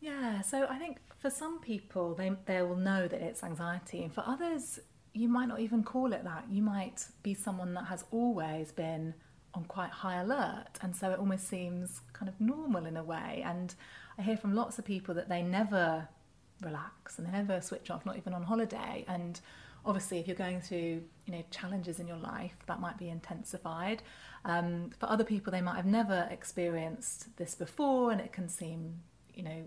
Yeah, 0.02 0.40
so 0.40 0.66
I 0.68 0.78
think 0.78 0.98
for 1.20 1.30
some 1.30 1.60
people 1.60 2.14
they 2.14 2.32
they 2.46 2.60
will 2.62 2.76
know 2.76 3.06
that 3.06 3.20
it's 3.22 3.44
anxiety, 3.44 4.02
and 4.02 4.12
for 4.12 4.24
others 4.26 4.80
you 5.14 5.28
might 5.28 5.46
not 5.46 5.60
even 5.60 5.84
call 5.84 6.12
it 6.12 6.24
that. 6.24 6.46
You 6.50 6.60
might 6.62 7.06
be 7.22 7.34
someone 7.34 7.72
that 7.74 7.84
has 7.84 8.04
always 8.10 8.72
been 8.72 9.14
on 9.54 9.64
quite 9.66 9.90
high 9.90 10.20
alert, 10.20 10.80
and 10.82 10.96
so 10.96 11.12
it 11.12 11.20
almost 11.20 11.46
seems 11.48 12.00
kind 12.14 12.28
of 12.28 12.40
normal 12.40 12.84
in 12.86 12.96
a 12.96 13.04
way. 13.04 13.42
And 13.46 13.72
I 14.18 14.22
hear 14.22 14.36
from 14.36 14.54
lots 14.54 14.76
of 14.78 14.84
people 14.84 15.14
that 15.14 15.28
they 15.28 15.40
never 15.42 16.08
relax 16.62 17.18
and 17.18 17.26
they 17.28 17.30
never 17.30 17.60
switch 17.60 17.88
off, 17.90 18.04
not 18.04 18.16
even 18.16 18.34
on 18.34 18.42
holiday, 18.42 19.04
and 19.06 19.40
obviously 19.84 20.18
if 20.18 20.26
you're 20.26 20.36
going 20.36 20.60
through 20.60 21.02
you 21.26 21.32
know 21.32 21.44
challenges 21.50 21.98
in 22.00 22.06
your 22.08 22.16
life 22.16 22.54
that 22.66 22.80
might 22.80 22.96
be 22.98 23.08
intensified 23.08 24.00
um, 24.44 24.90
for 24.98 25.08
other 25.10 25.24
people 25.24 25.50
they 25.50 25.60
might 25.60 25.74
have 25.74 25.86
never 25.86 26.28
experienced 26.30 27.36
this 27.36 27.56
before 27.56 28.12
and 28.12 28.20
it 28.20 28.32
can 28.32 28.48
seem 28.48 29.00
you 29.34 29.42
know 29.42 29.64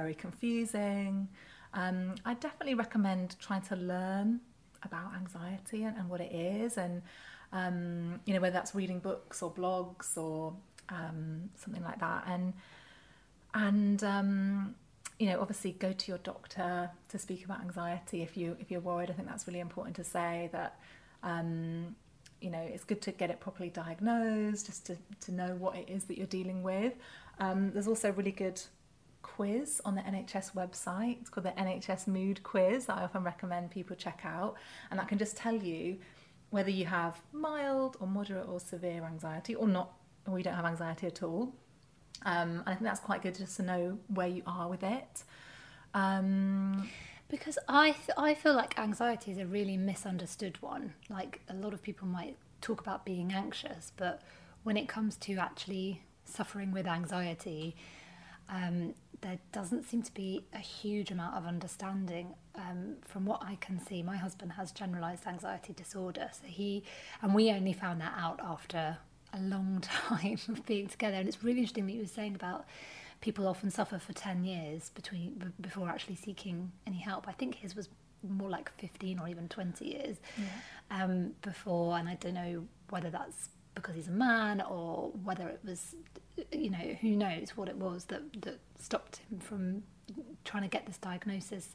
very 0.00 0.14
confusing 0.14 1.28
um, 1.74 2.14
i 2.24 2.32
definitely 2.34 2.74
recommend 2.74 3.36
trying 3.40 3.62
to 3.62 3.76
learn 3.76 4.40
about 4.82 5.08
anxiety 5.14 5.80
and, 5.84 5.96
and 5.96 6.08
what 6.08 6.20
it 6.20 6.32
is 6.32 6.78
and 6.78 7.02
um, 7.52 8.20
you 8.26 8.32
know 8.34 8.40
whether 8.40 8.52
that's 8.58 8.74
reading 8.74 8.98
books 8.98 9.42
or 9.42 9.50
blogs 9.50 10.16
or 10.16 10.54
um, 10.90 11.50
something 11.56 11.82
like 11.82 11.98
that 11.98 12.24
and 12.26 12.52
and 13.54 14.04
um, 14.04 14.74
you 15.18 15.26
know, 15.26 15.40
obviously 15.40 15.72
go 15.72 15.92
to 15.92 16.10
your 16.10 16.18
doctor 16.18 16.90
to 17.08 17.18
speak 17.18 17.44
about 17.44 17.60
anxiety 17.60 18.22
if 18.22 18.36
you 18.36 18.56
if 18.60 18.70
you're 18.70 18.80
worried. 18.80 19.10
I 19.10 19.14
think 19.14 19.28
that's 19.28 19.46
really 19.46 19.60
important 19.60 19.96
to 19.96 20.04
say 20.04 20.48
that 20.52 20.78
um, 21.22 21.96
you 22.40 22.50
know 22.50 22.60
it's 22.60 22.84
good 22.84 23.02
to 23.02 23.12
get 23.12 23.30
it 23.30 23.40
properly 23.40 23.68
diagnosed, 23.70 24.66
just 24.66 24.86
to 24.86 24.96
to 25.22 25.32
know 25.32 25.56
what 25.58 25.76
it 25.76 25.88
is 25.88 26.04
that 26.04 26.18
you're 26.18 26.26
dealing 26.26 26.62
with. 26.62 26.94
Um, 27.40 27.72
there's 27.72 27.88
also 27.88 28.12
really 28.12 28.32
good 28.32 28.60
quiz 29.36 29.80
on 29.84 29.94
the 29.94 30.02
NHS 30.02 30.54
website. 30.54 31.20
It's 31.20 31.30
called 31.30 31.46
the 31.46 31.50
NHS 31.50 32.06
Mood 32.06 32.42
Quiz 32.42 32.86
that 32.86 32.98
I 32.98 33.02
often 33.04 33.22
recommend 33.24 33.70
people 33.70 33.96
check 33.96 34.22
out, 34.24 34.56
and 34.90 34.98
that 34.98 35.08
can 35.08 35.18
just 35.18 35.36
tell 35.36 35.54
you 35.54 35.98
whether 36.50 36.70
you 36.70 36.86
have 36.86 37.20
mild 37.32 37.96
or 38.00 38.06
moderate 38.06 38.48
or 38.48 38.58
severe 38.58 39.04
anxiety, 39.04 39.54
or 39.54 39.68
not, 39.68 39.92
or 40.26 40.38
you 40.38 40.44
don't 40.44 40.54
have 40.54 40.64
anxiety 40.64 41.06
at 41.06 41.22
all. 41.22 41.52
Um, 42.24 42.50
and 42.50 42.62
I 42.66 42.72
think 42.72 42.82
that's 42.82 43.00
quite 43.00 43.22
good 43.22 43.36
just 43.36 43.56
to 43.58 43.62
know 43.62 43.98
where 44.08 44.26
you 44.26 44.42
are 44.46 44.68
with 44.68 44.82
it. 44.82 45.24
Um, 45.94 46.88
because 47.28 47.58
I 47.68 47.92
th- 47.92 48.16
I 48.16 48.34
feel 48.34 48.54
like 48.54 48.78
anxiety 48.78 49.32
is 49.32 49.38
a 49.38 49.46
really 49.46 49.76
misunderstood 49.76 50.60
one. 50.62 50.94
Like 51.08 51.40
a 51.48 51.54
lot 51.54 51.74
of 51.74 51.82
people 51.82 52.08
might 52.08 52.36
talk 52.60 52.80
about 52.80 53.04
being 53.04 53.32
anxious, 53.32 53.92
but 53.96 54.22
when 54.62 54.76
it 54.76 54.88
comes 54.88 55.16
to 55.16 55.36
actually 55.36 56.02
suffering 56.24 56.72
with 56.72 56.86
anxiety, 56.86 57.76
um, 58.48 58.94
there 59.20 59.38
doesn't 59.52 59.84
seem 59.84 60.02
to 60.02 60.14
be 60.14 60.44
a 60.52 60.58
huge 60.58 61.10
amount 61.10 61.36
of 61.36 61.46
understanding. 61.46 62.34
Um, 62.54 62.96
from 63.06 63.24
what 63.24 63.42
I 63.42 63.56
can 63.56 63.80
see, 63.80 64.02
my 64.02 64.16
husband 64.16 64.52
has 64.52 64.72
generalized 64.72 65.26
anxiety 65.26 65.72
disorder. 65.72 66.30
So 66.32 66.46
he, 66.46 66.84
and 67.22 67.34
we 67.34 67.50
only 67.50 67.72
found 67.72 68.00
that 68.00 68.14
out 68.16 68.40
after 68.42 68.98
a 69.32 69.40
long 69.40 69.80
time 70.08 70.38
of 70.48 70.64
being 70.66 70.88
together. 70.88 71.16
And 71.16 71.28
it's 71.28 71.42
really 71.42 71.58
interesting 71.58 71.86
that 71.86 71.92
you 71.92 72.00
were 72.02 72.06
saying 72.06 72.34
about 72.34 72.64
people 73.20 73.48
often 73.48 73.70
suffer 73.70 73.98
for 73.98 74.12
10 74.12 74.44
years 74.44 74.90
between 74.90 75.34
b- 75.34 75.46
before 75.60 75.88
actually 75.88 76.16
seeking 76.16 76.70
any 76.86 76.98
help. 76.98 77.26
I 77.26 77.32
think 77.32 77.56
his 77.56 77.74
was 77.74 77.88
more 78.28 78.50
like 78.50 78.70
15 78.78 79.18
or 79.18 79.28
even 79.28 79.48
20 79.48 79.84
years 79.84 80.16
yeah. 80.36 81.04
um, 81.04 81.32
before. 81.42 81.98
And 81.98 82.08
I 82.08 82.14
don't 82.14 82.34
know 82.34 82.66
whether 82.90 83.10
that's 83.10 83.50
because 83.80 83.94
he's 83.94 84.08
a 84.08 84.12
man 84.12 84.60
or 84.60 85.10
whether 85.24 85.48
it 85.48 85.60
was, 85.64 85.94
you 86.52 86.70
know, 86.70 86.96
who 87.00 87.10
knows 87.10 87.56
what 87.56 87.68
it 87.68 87.76
was 87.76 88.04
that, 88.06 88.42
that 88.42 88.58
stopped 88.78 89.20
him 89.30 89.38
from 89.40 89.82
trying 90.44 90.62
to 90.62 90.68
get 90.68 90.86
this 90.86 90.98
diagnosis 90.98 91.74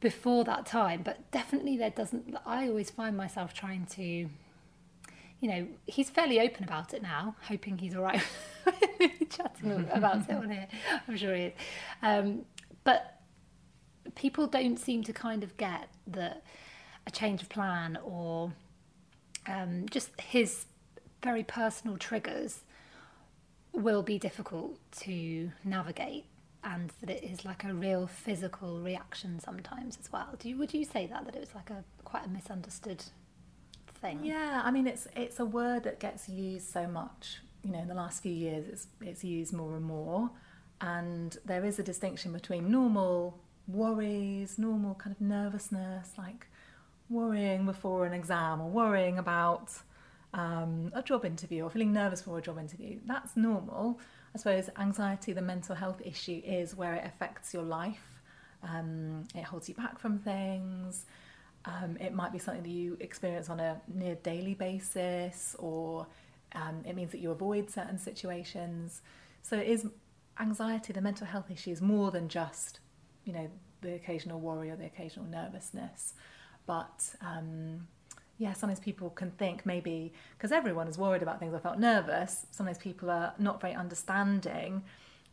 before 0.00 0.44
that 0.44 0.66
time. 0.66 1.02
But 1.02 1.30
definitely 1.30 1.76
there 1.76 1.90
doesn't, 1.90 2.36
I 2.46 2.68
always 2.68 2.90
find 2.90 3.16
myself 3.16 3.54
trying 3.54 3.86
to 3.92 4.28
you 5.40 5.48
know, 5.48 5.68
he's 5.86 6.10
fairly 6.10 6.40
open 6.40 6.64
about 6.64 6.92
it 6.92 7.02
now, 7.02 7.36
hoping 7.42 7.78
he's 7.78 7.94
all 7.94 8.02
right 8.02 8.22
chatting 9.30 9.88
about 9.92 10.28
it 10.28 10.34
on 10.34 10.50
here. 10.50 10.66
I'm 11.06 11.16
sure 11.16 11.34
he 11.34 11.42
is. 11.44 11.52
Um, 12.02 12.44
but 12.82 13.20
people 14.14 14.46
don't 14.46 14.78
seem 14.78 15.04
to 15.04 15.12
kind 15.12 15.44
of 15.44 15.56
get 15.56 15.88
that 16.08 16.42
a 17.06 17.10
change 17.10 17.42
of 17.42 17.48
plan 17.48 17.98
or 18.02 18.52
um, 19.46 19.86
just 19.90 20.20
his 20.20 20.66
very 21.22 21.44
personal 21.44 21.96
triggers 21.96 22.60
will 23.72 24.02
be 24.02 24.18
difficult 24.18 24.78
to 25.00 25.52
navigate 25.64 26.24
and 26.64 26.90
that 27.00 27.10
it 27.10 27.22
is 27.22 27.44
like 27.44 27.64
a 27.64 27.72
real 27.72 28.06
physical 28.06 28.80
reaction 28.80 29.38
sometimes 29.38 29.96
as 30.00 30.10
well. 30.12 30.34
Do 30.38 30.48
you 30.48 30.56
would 30.58 30.74
you 30.74 30.84
say 30.84 31.06
that 31.06 31.24
that 31.24 31.36
it 31.36 31.40
was 31.40 31.54
like 31.54 31.70
a 31.70 31.84
quite 32.04 32.26
a 32.26 32.28
misunderstood 32.28 33.04
thing. 34.00 34.20
Yeah, 34.24 34.62
I 34.64 34.70
mean 34.70 34.86
it's 34.86 35.06
it's 35.14 35.40
a 35.40 35.44
word 35.44 35.84
that 35.84 36.00
gets 36.00 36.28
used 36.28 36.70
so 36.70 36.86
much. 36.86 37.38
You 37.62 37.72
know, 37.72 37.80
in 37.80 37.88
the 37.88 37.94
last 37.94 38.22
few 38.22 38.32
years, 38.32 38.66
it's 38.68 38.86
it's 39.00 39.24
used 39.24 39.52
more 39.52 39.76
and 39.76 39.84
more, 39.84 40.30
and 40.80 41.36
there 41.44 41.64
is 41.64 41.78
a 41.78 41.82
distinction 41.82 42.32
between 42.32 42.70
normal 42.70 43.38
worries, 43.66 44.58
normal 44.58 44.94
kind 44.94 45.14
of 45.14 45.20
nervousness, 45.20 46.12
like 46.16 46.46
worrying 47.10 47.64
before 47.66 48.06
an 48.06 48.12
exam 48.12 48.60
or 48.60 48.68
worrying 48.68 49.18
about 49.18 49.72
um, 50.34 50.90
a 50.94 51.02
job 51.02 51.24
interview 51.24 51.64
or 51.64 51.70
feeling 51.70 51.92
nervous 51.92 52.22
for 52.22 52.38
a 52.38 52.42
job 52.42 52.58
interview. 52.58 53.00
That's 53.06 53.36
normal. 53.36 54.00
I 54.34 54.38
suppose 54.38 54.68
anxiety, 54.78 55.32
the 55.32 55.42
mental 55.42 55.74
health 55.74 56.00
issue, 56.04 56.42
is 56.44 56.76
where 56.76 56.94
it 56.94 57.04
affects 57.04 57.54
your 57.54 57.62
life. 57.62 58.22
Um, 58.62 59.24
it 59.34 59.44
holds 59.44 59.68
you 59.68 59.74
back 59.74 59.98
from 59.98 60.18
things. 60.18 61.06
Um, 61.64 61.96
it 62.00 62.12
might 62.12 62.32
be 62.32 62.38
something 62.38 62.62
that 62.62 62.68
you 62.70 62.96
experience 63.00 63.48
on 63.50 63.60
a 63.60 63.80
near 63.92 64.16
daily 64.16 64.54
basis, 64.54 65.56
or 65.58 66.06
um, 66.54 66.82
it 66.86 66.94
means 66.94 67.10
that 67.12 67.18
you 67.18 67.30
avoid 67.30 67.70
certain 67.70 67.98
situations. 67.98 69.02
So 69.42 69.56
it 69.56 69.66
is 69.66 69.86
anxiety, 70.38 70.92
the 70.92 71.00
mental 71.00 71.26
health 71.26 71.50
issue, 71.50 71.70
is 71.70 71.80
more 71.80 72.10
than 72.10 72.28
just, 72.28 72.80
you 73.24 73.32
know, 73.32 73.50
the 73.80 73.94
occasional 73.94 74.40
worry 74.40 74.70
or 74.70 74.76
the 74.76 74.86
occasional 74.86 75.26
nervousness. 75.26 76.14
But 76.66 77.14
um, 77.20 77.86
yeah, 78.38 78.52
sometimes 78.52 78.80
people 78.80 79.10
can 79.10 79.32
think 79.32 79.66
maybe 79.66 80.12
because 80.36 80.52
everyone 80.52 80.86
is 80.86 80.96
worried 80.96 81.22
about 81.22 81.40
things. 81.40 81.54
I 81.54 81.58
felt 81.58 81.78
nervous. 81.78 82.46
Sometimes 82.52 82.78
people 82.78 83.10
are 83.10 83.34
not 83.38 83.60
very 83.60 83.74
understanding 83.74 84.84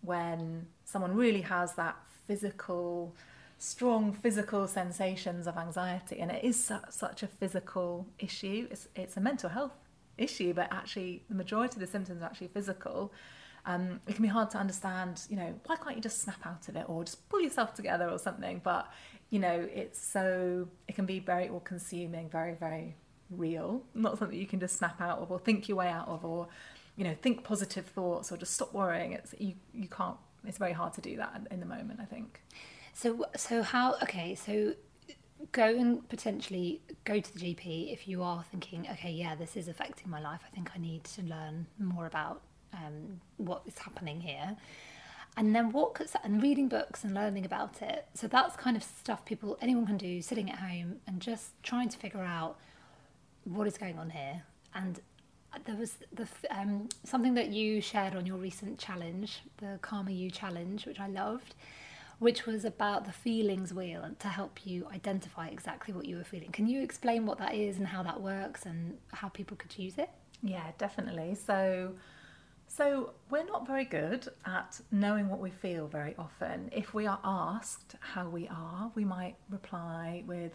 when 0.01 0.65
someone 0.83 1.15
really 1.15 1.41
has 1.41 1.73
that 1.73 1.95
physical 2.27 3.15
strong 3.57 4.11
physical 4.11 4.67
sensations 4.67 5.47
of 5.47 5.55
anxiety, 5.57 6.19
and 6.19 6.29
it 6.31 6.43
is 6.43 6.61
su- 6.61 6.79
such 6.89 7.23
a 7.23 7.27
physical 7.27 8.07
issue. 8.19 8.67
It's 8.71 8.87
it's 8.95 9.17
a 9.17 9.21
mental 9.21 9.49
health 9.49 9.73
issue, 10.17 10.53
but 10.53 10.67
actually 10.71 11.23
the 11.29 11.35
majority 11.35 11.75
of 11.75 11.81
the 11.81 11.87
symptoms 11.87 12.21
are 12.21 12.25
actually 12.25 12.47
physical. 12.47 13.13
Um, 13.67 13.99
it 14.07 14.13
can 14.13 14.21
be 14.21 14.29
hard 14.29 14.51
to 14.51 14.59
understand, 14.59 15.21
you 15.27 15.35
know, 15.35 15.55
why 15.65 15.75
can't 15.75 15.95
you 15.95 16.01
just 16.01 16.21
snap 16.21 16.45
out 16.45 16.67
of 16.69 16.75
it 16.75 16.85
or 16.87 17.03
just 17.03 17.27
pull 17.29 17.41
yourself 17.41 17.73
together 17.73 18.07
or 18.07 18.19
something? 18.19 18.61
But 18.63 18.87
you 19.35 19.41
know, 19.41 19.67
it's 19.73 19.99
so 19.99 20.69
it 20.87 20.95
can 20.95 21.05
be 21.05 21.19
very 21.19 21.49
all-consuming, 21.49 22.29
very 22.29 22.53
very 22.53 22.95
real. 23.29 23.83
Not 23.93 24.17
something 24.17 24.39
you 24.39 24.47
can 24.47 24.61
just 24.61 24.77
snap 24.77 25.01
out 25.01 25.19
of 25.19 25.29
or 25.29 25.39
think 25.39 25.67
your 25.67 25.77
way 25.77 25.89
out 25.89 26.07
of 26.07 26.23
or 26.23 26.47
you 26.95 27.03
know 27.03 27.13
think 27.21 27.43
positive 27.43 27.85
thoughts 27.85 28.31
or 28.31 28.37
just 28.37 28.53
stop 28.53 28.73
worrying. 28.73 29.11
It's 29.11 29.35
you 29.37 29.55
you 29.73 29.89
can't. 29.89 30.15
It's 30.47 30.57
very 30.57 30.71
hard 30.71 30.93
to 30.93 31.01
do 31.01 31.17
that 31.17 31.47
in 31.51 31.59
the 31.59 31.65
moment. 31.65 31.99
I 32.01 32.05
think. 32.05 32.39
So 32.93 33.25
so 33.35 33.61
how 33.61 33.95
okay, 34.03 34.35
so 34.35 34.73
go 35.51 35.65
and 35.65 36.07
potentially 36.07 36.79
go 37.03 37.19
to 37.19 37.33
the 37.33 37.39
GP 37.41 37.91
if 37.91 38.07
you 38.07 38.23
are 38.23 38.41
thinking, 38.51 38.87
okay, 38.93 39.11
yeah, 39.11 39.35
this 39.35 39.57
is 39.57 39.67
affecting 39.67 40.09
my 40.09 40.21
life. 40.21 40.39
I 40.47 40.55
think 40.55 40.71
I 40.73 40.79
need 40.79 41.03
to 41.15 41.23
learn 41.23 41.67
more 41.77 42.05
about 42.05 42.41
um, 42.73 43.19
what 43.35 43.63
is 43.65 43.77
happening 43.77 44.21
here. 44.21 44.55
And 45.37 45.53
then 45.53 45.71
what 45.71 45.99
and 46.23 46.41
reading 46.41 46.69
books 46.69 47.03
and 47.03 47.13
learning 47.13 47.45
about 47.45 47.81
it. 47.81 48.05
So 48.13 48.27
that's 48.27 48.55
kind 48.55 48.77
of 48.77 48.83
stuff 48.83 49.25
people 49.25 49.57
anyone 49.61 49.85
can 49.85 49.97
do 49.97 50.21
sitting 50.21 50.49
at 50.49 50.59
home 50.59 50.97
and 51.07 51.19
just 51.19 51.51
trying 51.61 51.89
to 51.89 51.97
figure 51.97 52.23
out 52.23 52.57
what 53.43 53.67
is 53.67 53.77
going 53.77 53.99
on 53.99 54.11
here. 54.11 54.43
And 54.73 54.99
there 55.65 55.75
was 55.75 55.97
the 56.13 56.27
um, 56.49 56.89
something 57.03 57.33
that 57.33 57.49
you 57.49 57.81
shared 57.81 58.15
on 58.15 58.25
your 58.25 58.37
recent 58.37 58.79
challenge, 58.79 59.41
the 59.57 59.77
Calmer 59.81 60.11
You 60.11 60.31
challenge, 60.31 60.85
which 60.85 60.99
I 60.99 61.07
loved 61.07 61.55
which 62.19 62.45
was 62.45 62.63
about 62.63 63.05
the 63.05 63.11
feelings 63.11 63.73
wheel 63.73 64.09
to 64.19 64.27
help 64.27 64.65
you 64.65 64.87
identify 64.93 65.47
exactly 65.47 65.93
what 65.93 66.05
you 66.05 66.17
were 66.17 66.23
feeling. 66.23 66.51
Can 66.51 66.67
you 66.67 66.81
explain 66.81 67.25
what 67.25 67.37
that 67.39 67.53
is 67.55 67.77
and 67.77 67.87
how 67.87 68.03
that 68.03 68.21
works 68.21 68.65
and 68.65 68.97
how 69.11 69.29
people 69.29 69.57
could 69.57 69.77
use 69.77 69.97
it? 69.97 70.09
Yeah, 70.41 70.71
definitely. 70.77 71.35
So 71.35 71.93
so 72.75 73.13
we're 73.29 73.45
not 73.45 73.65
very 73.65 73.85
good 73.85 74.27
at 74.45 74.81
knowing 74.91 75.29
what 75.29 75.39
we 75.39 75.49
feel 75.49 75.87
very 75.87 76.13
often. 76.17 76.69
If 76.73 76.93
we 76.93 77.07
are 77.07 77.19
asked 77.23 77.95
how 78.01 78.27
we 78.27 78.49
are, 78.49 78.91
we 78.95 79.05
might 79.05 79.35
reply 79.49 80.23
with 80.27 80.51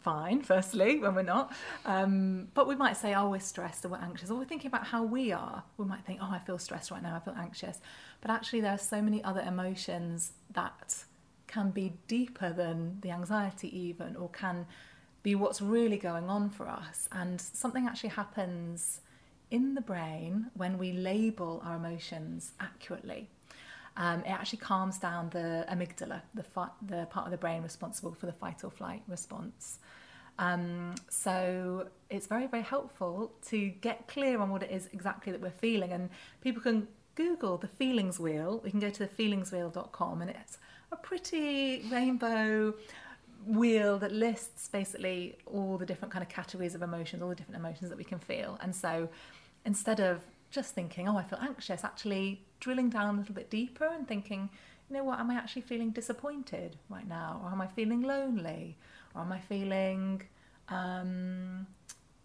fine, 0.00 0.42
firstly, 0.52 0.98
when 0.98 1.14
we're 1.14 1.22
not. 1.22 1.52
Um, 1.86 2.48
but 2.54 2.66
we 2.66 2.74
might 2.74 2.96
say, 2.96 3.14
oh, 3.14 3.30
we're 3.30 3.38
stressed 3.38 3.84
or 3.84 3.90
we're 3.90 3.98
anxious, 3.98 4.30
or 4.30 4.38
we're 4.38 4.46
thinking 4.46 4.66
about 4.66 4.84
how 4.84 5.04
we 5.04 5.30
are. 5.30 5.62
We 5.76 5.84
might 5.84 6.04
think, 6.04 6.18
oh, 6.20 6.28
I 6.30 6.40
feel 6.40 6.58
stressed 6.58 6.90
right 6.90 7.02
now, 7.02 7.14
I 7.14 7.20
feel 7.20 7.36
anxious. 7.38 7.80
But 8.20 8.32
actually, 8.32 8.62
there 8.62 8.72
are 8.72 8.78
so 8.78 9.00
many 9.00 9.22
other 9.22 9.42
emotions 9.42 10.32
that 10.54 11.04
can 11.46 11.70
be 11.70 11.92
deeper 12.08 12.52
than 12.52 12.98
the 13.02 13.12
anxiety, 13.12 13.68
even, 13.78 14.16
or 14.16 14.28
can 14.28 14.66
be 15.22 15.36
what's 15.36 15.60
really 15.60 15.98
going 15.98 16.28
on 16.28 16.50
for 16.50 16.68
us. 16.68 17.08
And 17.12 17.40
something 17.40 17.86
actually 17.86 18.10
happens 18.10 19.02
in 19.52 19.74
the 19.74 19.80
brain 19.80 20.50
when 20.54 20.78
we 20.78 20.92
label 20.92 21.62
our 21.64 21.76
emotions 21.76 22.52
accurately. 22.58 23.28
Um, 23.96 24.20
it 24.20 24.30
actually 24.30 24.58
calms 24.58 24.98
down 24.98 25.28
the 25.30 25.66
amygdala, 25.70 26.22
the, 26.34 26.42
fi- 26.42 26.70
the 26.88 27.06
part 27.10 27.26
of 27.26 27.30
the 27.30 27.36
brain 27.36 27.62
responsible 27.62 28.14
for 28.14 28.24
the 28.24 28.32
fight 28.32 28.64
or 28.64 28.70
flight 28.70 29.02
response. 29.06 29.78
Um, 30.38 30.94
so 31.10 31.88
it's 32.08 32.26
very, 32.26 32.46
very 32.46 32.62
helpful 32.62 33.32
to 33.48 33.68
get 33.68 34.08
clear 34.08 34.40
on 34.40 34.48
what 34.48 34.62
it 34.62 34.70
is 34.70 34.88
exactly 34.94 35.30
that 35.30 35.42
we're 35.42 35.50
feeling. 35.50 35.92
And 35.92 36.08
people 36.40 36.62
can 36.62 36.88
Google 37.14 37.58
the 37.58 37.68
feelings 37.68 38.18
wheel. 38.18 38.62
We 38.64 38.70
can 38.70 38.80
go 38.80 38.88
to 38.88 39.06
thefeelingswheel.com 39.06 40.22
and 40.22 40.30
it's 40.30 40.56
a 40.90 40.96
pretty 40.96 41.84
rainbow 41.90 42.72
wheel 43.46 43.98
that 43.98 44.12
lists 44.12 44.68
basically 44.68 45.36
all 45.46 45.76
the 45.76 45.84
different 45.84 46.12
kind 46.12 46.22
of 46.22 46.28
categories 46.28 46.74
of 46.74 46.80
emotions, 46.80 47.22
all 47.22 47.28
the 47.28 47.34
different 47.34 47.58
emotions 47.58 47.90
that 47.90 47.98
we 47.98 48.04
can 48.04 48.18
feel. 48.18 48.58
And 48.62 48.74
so 48.74 49.08
instead 49.64 50.00
of 50.00 50.22
just 50.50 50.74
thinking, 50.74 51.08
oh, 51.08 51.16
I 51.16 51.22
feel 51.22 51.38
anxious, 51.40 51.84
actually 51.84 52.44
drilling 52.60 52.90
down 52.90 53.14
a 53.14 53.18
little 53.18 53.34
bit 53.34 53.50
deeper 53.50 53.86
and 53.86 54.06
thinking, 54.06 54.50
you 54.88 54.96
know 54.96 55.04
what, 55.04 55.18
am 55.18 55.30
I 55.30 55.34
actually 55.34 55.62
feeling 55.62 55.90
disappointed 55.90 56.76
right 56.90 57.08
now? 57.08 57.40
Or 57.42 57.50
am 57.50 57.60
I 57.60 57.66
feeling 57.66 58.02
lonely? 58.02 58.76
Or 59.14 59.22
am 59.22 59.32
I 59.32 59.38
feeling, 59.38 60.22
um, 60.68 61.66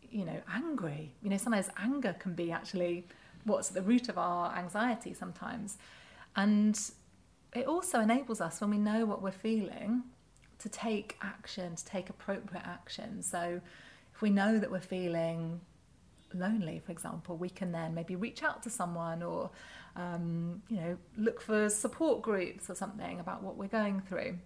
you 0.09 0.25
know, 0.25 0.41
angry? 0.53 1.13
You 1.23 1.29
know, 1.29 1.37
sometimes 1.37 1.69
anger 1.77 2.15
can 2.19 2.33
be 2.33 2.51
actually 2.51 3.05
what's 3.45 3.69
at 3.69 3.75
the 3.75 3.81
root 3.81 4.09
of 4.09 4.17
our 4.17 4.53
anxiety 4.55 5.13
sometimes. 5.13 5.77
And 6.35 6.77
it 7.55 7.65
also 7.65 8.01
enables 8.01 8.41
us, 8.41 8.59
when 8.59 8.69
we 8.69 8.77
know 8.77 9.05
what 9.05 9.21
we're 9.21 9.31
feeling, 9.31 10.03
to 10.59 10.69
take 10.69 11.17
action, 11.21 11.75
to 11.75 11.85
take 11.85 12.09
appropriate 12.09 12.65
action. 12.65 13.21
So 13.21 13.61
if 14.13 14.21
we 14.21 14.29
know 14.29 14.59
that 14.59 14.69
we're 14.69 14.79
feeling 14.81 15.61
lonely, 16.33 16.81
for 16.85 16.91
example, 16.91 17.37
we 17.37 17.49
can 17.49 17.71
then 17.71 17.93
maybe 17.93 18.15
reach 18.15 18.43
out 18.43 18.63
to 18.63 18.69
someone 18.69 19.23
or, 19.23 19.49
um, 19.95 20.61
you 20.69 20.77
know, 20.77 20.97
look 21.17 21.41
for 21.41 21.69
support 21.69 22.21
groups 22.21 22.69
or 22.69 22.75
something 22.75 23.19
about 23.19 23.43
what 23.43 23.57
we're 23.57 23.67
going 23.67 24.01
through. 24.01 24.37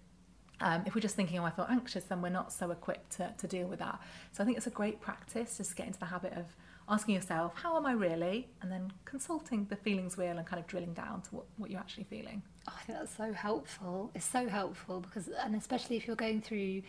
Um, 0.60 0.84
if 0.86 0.94
we're 0.94 1.00
just 1.00 1.16
thinking, 1.16 1.38
oh, 1.40 1.44
I 1.44 1.50
feel 1.50 1.66
anxious, 1.68 2.04
then 2.04 2.22
we're 2.22 2.28
not 2.28 2.52
so 2.52 2.70
equipped 2.70 3.16
to, 3.16 3.34
to 3.36 3.48
deal 3.48 3.66
with 3.66 3.80
that. 3.80 4.00
So 4.30 4.42
I 4.42 4.46
think 4.46 4.56
it's 4.56 4.68
a 4.68 4.70
great 4.70 5.00
practice 5.00 5.56
just 5.56 5.70
to 5.70 5.76
get 5.76 5.86
into 5.88 5.98
the 5.98 6.06
habit 6.06 6.34
of 6.34 6.44
asking 6.88 7.14
yourself, 7.14 7.52
how 7.56 7.76
am 7.76 7.86
I 7.86 7.92
really? 7.92 8.48
And 8.60 8.70
then 8.70 8.92
consulting 9.04 9.66
the 9.68 9.76
feelings 9.76 10.16
wheel 10.16 10.38
and 10.38 10.46
kind 10.46 10.60
of 10.60 10.66
drilling 10.66 10.94
down 10.94 11.22
to 11.22 11.30
what, 11.36 11.44
what 11.56 11.70
you're 11.70 11.80
actually 11.80 12.04
feeling. 12.04 12.42
Oh, 12.68 12.74
I 12.76 12.82
think 12.84 12.98
that's 12.98 13.16
so 13.16 13.32
helpful. 13.32 14.10
It's 14.14 14.24
so 14.24 14.48
helpful 14.48 15.00
because, 15.00 15.28
and 15.28 15.56
especially 15.56 15.96
if 15.96 16.06
you're 16.06 16.16
going 16.16 16.40
through 16.42 16.82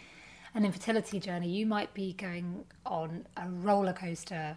an 0.53 0.65
infertility 0.65 1.19
journey, 1.19 1.49
you 1.49 1.65
might 1.65 1.93
be 1.93 2.13
going 2.13 2.65
on 2.85 3.25
a 3.37 3.49
roller 3.49 3.93
coaster 3.93 4.55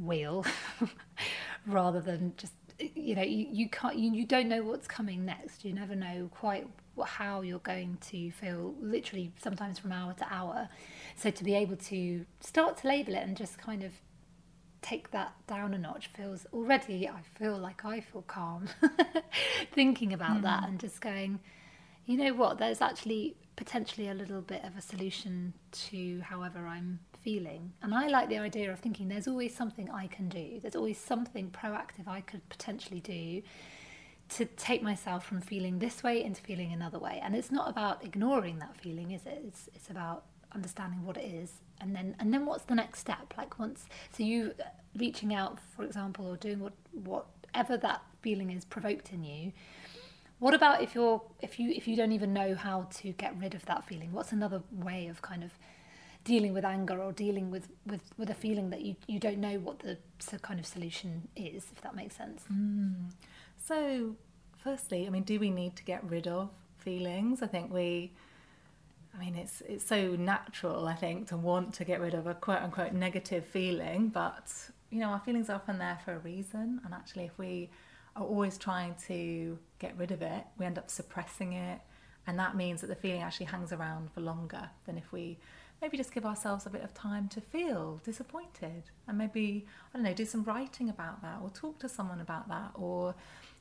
wheel 0.00 0.44
rather 1.66 2.00
than 2.00 2.34
just 2.36 2.52
you 2.78 3.14
know 3.14 3.22
you, 3.22 3.46
you 3.50 3.68
can't 3.68 3.96
you, 3.96 4.12
you 4.12 4.26
don't 4.26 4.48
know 4.48 4.62
what's 4.62 4.88
coming 4.88 5.24
next. 5.24 5.64
You 5.64 5.72
never 5.72 5.94
know 5.94 6.28
quite 6.32 6.66
how 7.04 7.40
you're 7.40 7.58
going 7.60 7.96
to 8.10 8.30
feel 8.32 8.74
literally 8.80 9.32
sometimes 9.40 9.78
from 9.78 9.92
hour 9.92 10.12
to 10.14 10.26
hour. 10.30 10.68
So 11.16 11.30
to 11.30 11.44
be 11.44 11.54
able 11.54 11.76
to 11.76 12.26
start 12.40 12.78
to 12.78 12.88
label 12.88 13.14
it 13.14 13.22
and 13.22 13.36
just 13.36 13.58
kind 13.58 13.82
of 13.82 13.92
take 14.82 15.12
that 15.12 15.32
down 15.46 15.72
a 15.74 15.78
notch 15.78 16.08
feels 16.08 16.44
already 16.52 17.08
I 17.08 17.20
feel 17.38 17.56
like 17.56 17.84
I 17.84 18.00
feel 18.00 18.22
calm 18.22 18.68
thinking 19.72 20.12
about 20.12 20.38
mm. 20.38 20.42
that 20.42 20.68
and 20.68 20.80
just 20.80 21.00
going 21.00 21.38
you 22.06 22.16
know 22.16 22.34
what? 22.34 22.58
There's 22.58 22.80
actually 22.80 23.36
potentially 23.56 24.08
a 24.08 24.14
little 24.14 24.40
bit 24.40 24.64
of 24.64 24.76
a 24.76 24.80
solution 24.80 25.52
to 25.72 26.20
however 26.20 26.66
I'm 26.66 27.00
feeling. 27.22 27.72
And 27.82 27.94
I 27.94 28.08
like 28.08 28.28
the 28.28 28.38
idea 28.38 28.72
of 28.72 28.80
thinking 28.80 29.08
there's 29.08 29.28
always 29.28 29.54
something 29.54 29.90
I 29.90 30.06
can 30.06 30.28
do. 30.28 30.58
There's 30.60 30.76
always 30.76 30.98
something 30.98 31.50
proactive 31.50 32.06
I 32.06 32.20
could 32.20 32.48
potentially 32.48 33.00
do 33.00 33.42
to 34.30 34.44
take 34.44 34.82
myself 34.82 35.24
from 35.26 35.40
feeling 35.40 35.78
this 35.78 36.02
way 36.02 36.22
into 36.22 36.40
feeling 36.42 36.72
another 36.72 36.98
way. 36.98 37.20
And 37.22 37.34
it's 37.34 37.50
not 37.50 37.68
about 37.68 38.04
ignoring 38.04 38.58
that 38.58 38.76
feeling 38.76 39.12
is 39.12 39.26
it? 39.26 39.42
It's 39.46 39.68
it's 39.74 39.90
about 39.90 40.24
understanding 40.54 41.02
what 41.06 41.16
it 41.16 41.24
is 41.24 41.50
and 41.80 41.96
then 41.96 42.14
and 42.18 42.32
then 42.32 42.44
what's 42.44 42.64
the 42.64 42.74
next 42.74 42.98
step? 42.98 43.34
Like 43.36 43.58
once 43.58 43.86
so 44.10 44.22
you 44.22 44.54
uh, 44.60 44.64
reaching 44.96 45.34
out 45.34 45.58
for 45.76 45.84
example 45.84 46.26
or 46.26 46.36
doing 46.36 46.60
what 46.60 46.74
whatever 46.92 47.76
that 47.78 48.02
feeling 48.20 48.50
is 48.50 48.64
provoked 48.64 49.12
in 49.12 49.24
you 49.24 49.52
what 50.42 50.54
about 50.54 50.82
if 50.82 50.96
you're 50.96 51.22
if 51.40 51.60
you 51.60 51.70
if 51.70 51.86
you 51.86 51.94
don't 51.94 52.10
even 52.10 52.32
know 52.32 52.56
how 52.56 52.88
to 52.94 53.12
get 53.12 53.38
rid 53.38 53.54
of 53.54 53.64
that 53.66 53.84
feeling? 53.84 54.10
What's 54.10 54.32
another 54.32 54.60
way 54.72 55.06
of 55.06 55.22
kind 55.22 55.44
of 55.44 55.52
dealing 56.24 56.54
with 56.54 56.64
anger 56.64 57.00
or 57.02 57.12
dealing 57.12 57.50
with 57.50 57.68
with 57.86 58.02
with 58.16 58.30
a 58.30 58.34
feeling 58.34 58.70
that 58.70 58.82
you 58.82 58.94
you 59.06 59.18
don't 59.18 59.38
know 59.38 59.58
what 59.58 59.78
the 59.80 59.98
kind 60.40 60.60
of 60.60 60.66
solution 60.66 61.28
is 61.36 61.66
if 61.72 61.80
that 61.82 61.94
makes 61.94 62.16
sense 62.16 62.44
mm. 62.52 62.94
so 63.62 64.14
firstly 64.62 65.06
i 65.06 65.10
mean 65.10 65.24
do 65.24 65.38
we 65.38 65.50
need 65.50 65.74
to 65.74 65.84
get 65.84 66.02
rid 66.08 66.26
of 66.28 66.48
feelings 66.78 67.42
i 67.42 67.46
think 67.46 67.72
we 67.72 68.12
I 69.14 69.18
mean, 69.18 69.34
it's 69.34 69.62
it's 69.68 69.84
so 69.84 70.16
natural, 70.16 70.86
I 70.86 70.94
think, 70.94 71.28
to 71.28 71.36
want 71.36 71.74
to 71.74 71.84
get 71.84 72.00
rid 72.00 72.14
of 72.14 72.26
a 72.26 72.34
quote 72.34 72.62
unquote 72.62 72.92
negative 72.92 73.44
feeling, 73.44 74.08
but 74.08 74.52
you 74.90 75.00
know, 75.00 75.08
our 75.08 75.20
feelings 75.20 75.50
are 75.50 75.56
often 75.56 75.78
there 75.78 75.98
for 76.04 76.14
a 76.14 76.18
reason, 76.18 76.80
and 76.84 76.94
actually, 76.94 77.24
if 77.24 77.36
we 77.38 77.70
are 78.16 78.24
always 78.24 78.58
trying 78.58 78.94
to 79.06 79.58
get 79.78 79.96
rid 79.98 80.12
of 80.12 80.22
it, 80.22 80.44
we 80.58 80.66
end 80.66 80.78
up 80.78 80.90
suppressing 80.90 81.52
it, 81.52 81.80
and 82.26 82.38
that 82.38 82.56
means 82.56 82.80
that 82.80 82.86
the 82.86 82.94
feeling 82.94 83.22
actually 83.22 83.46
hangs 83.46 83.72
around 83.72 84.10
for 84.12 84.20
longer 84.20 84.70
than 84.86 84.96
if 84.96 85.12
we 85.12 85.38
maybe 85.82 85.96
just 85.96 86.14
give 86.14 86.24
ourselves 86.24 86.64
a 86.64 86.70
bit 86.70 86.82
of 86.82 86.94
time 86.94 87.28
to 87.28 87.40
feel 87.40 88.00
disappointed, 88.04 88.84
and 89.08 89.18
maybe 89.18 89.66
I 89.92 89.98
don't 89.98 90.04
know, 90.04 90.14
do 90.14 90.24
some 90.24 90.44
writing 90.44 90.88
about 90.88 91.20
that, 91.22 91.40
or 91.42 91.50
talk 91.50 91.80
to 91.80 91.88
someone 91.88 92.20
about 92.20 92.48
that, 92.48 92.70
or 92.74 93.14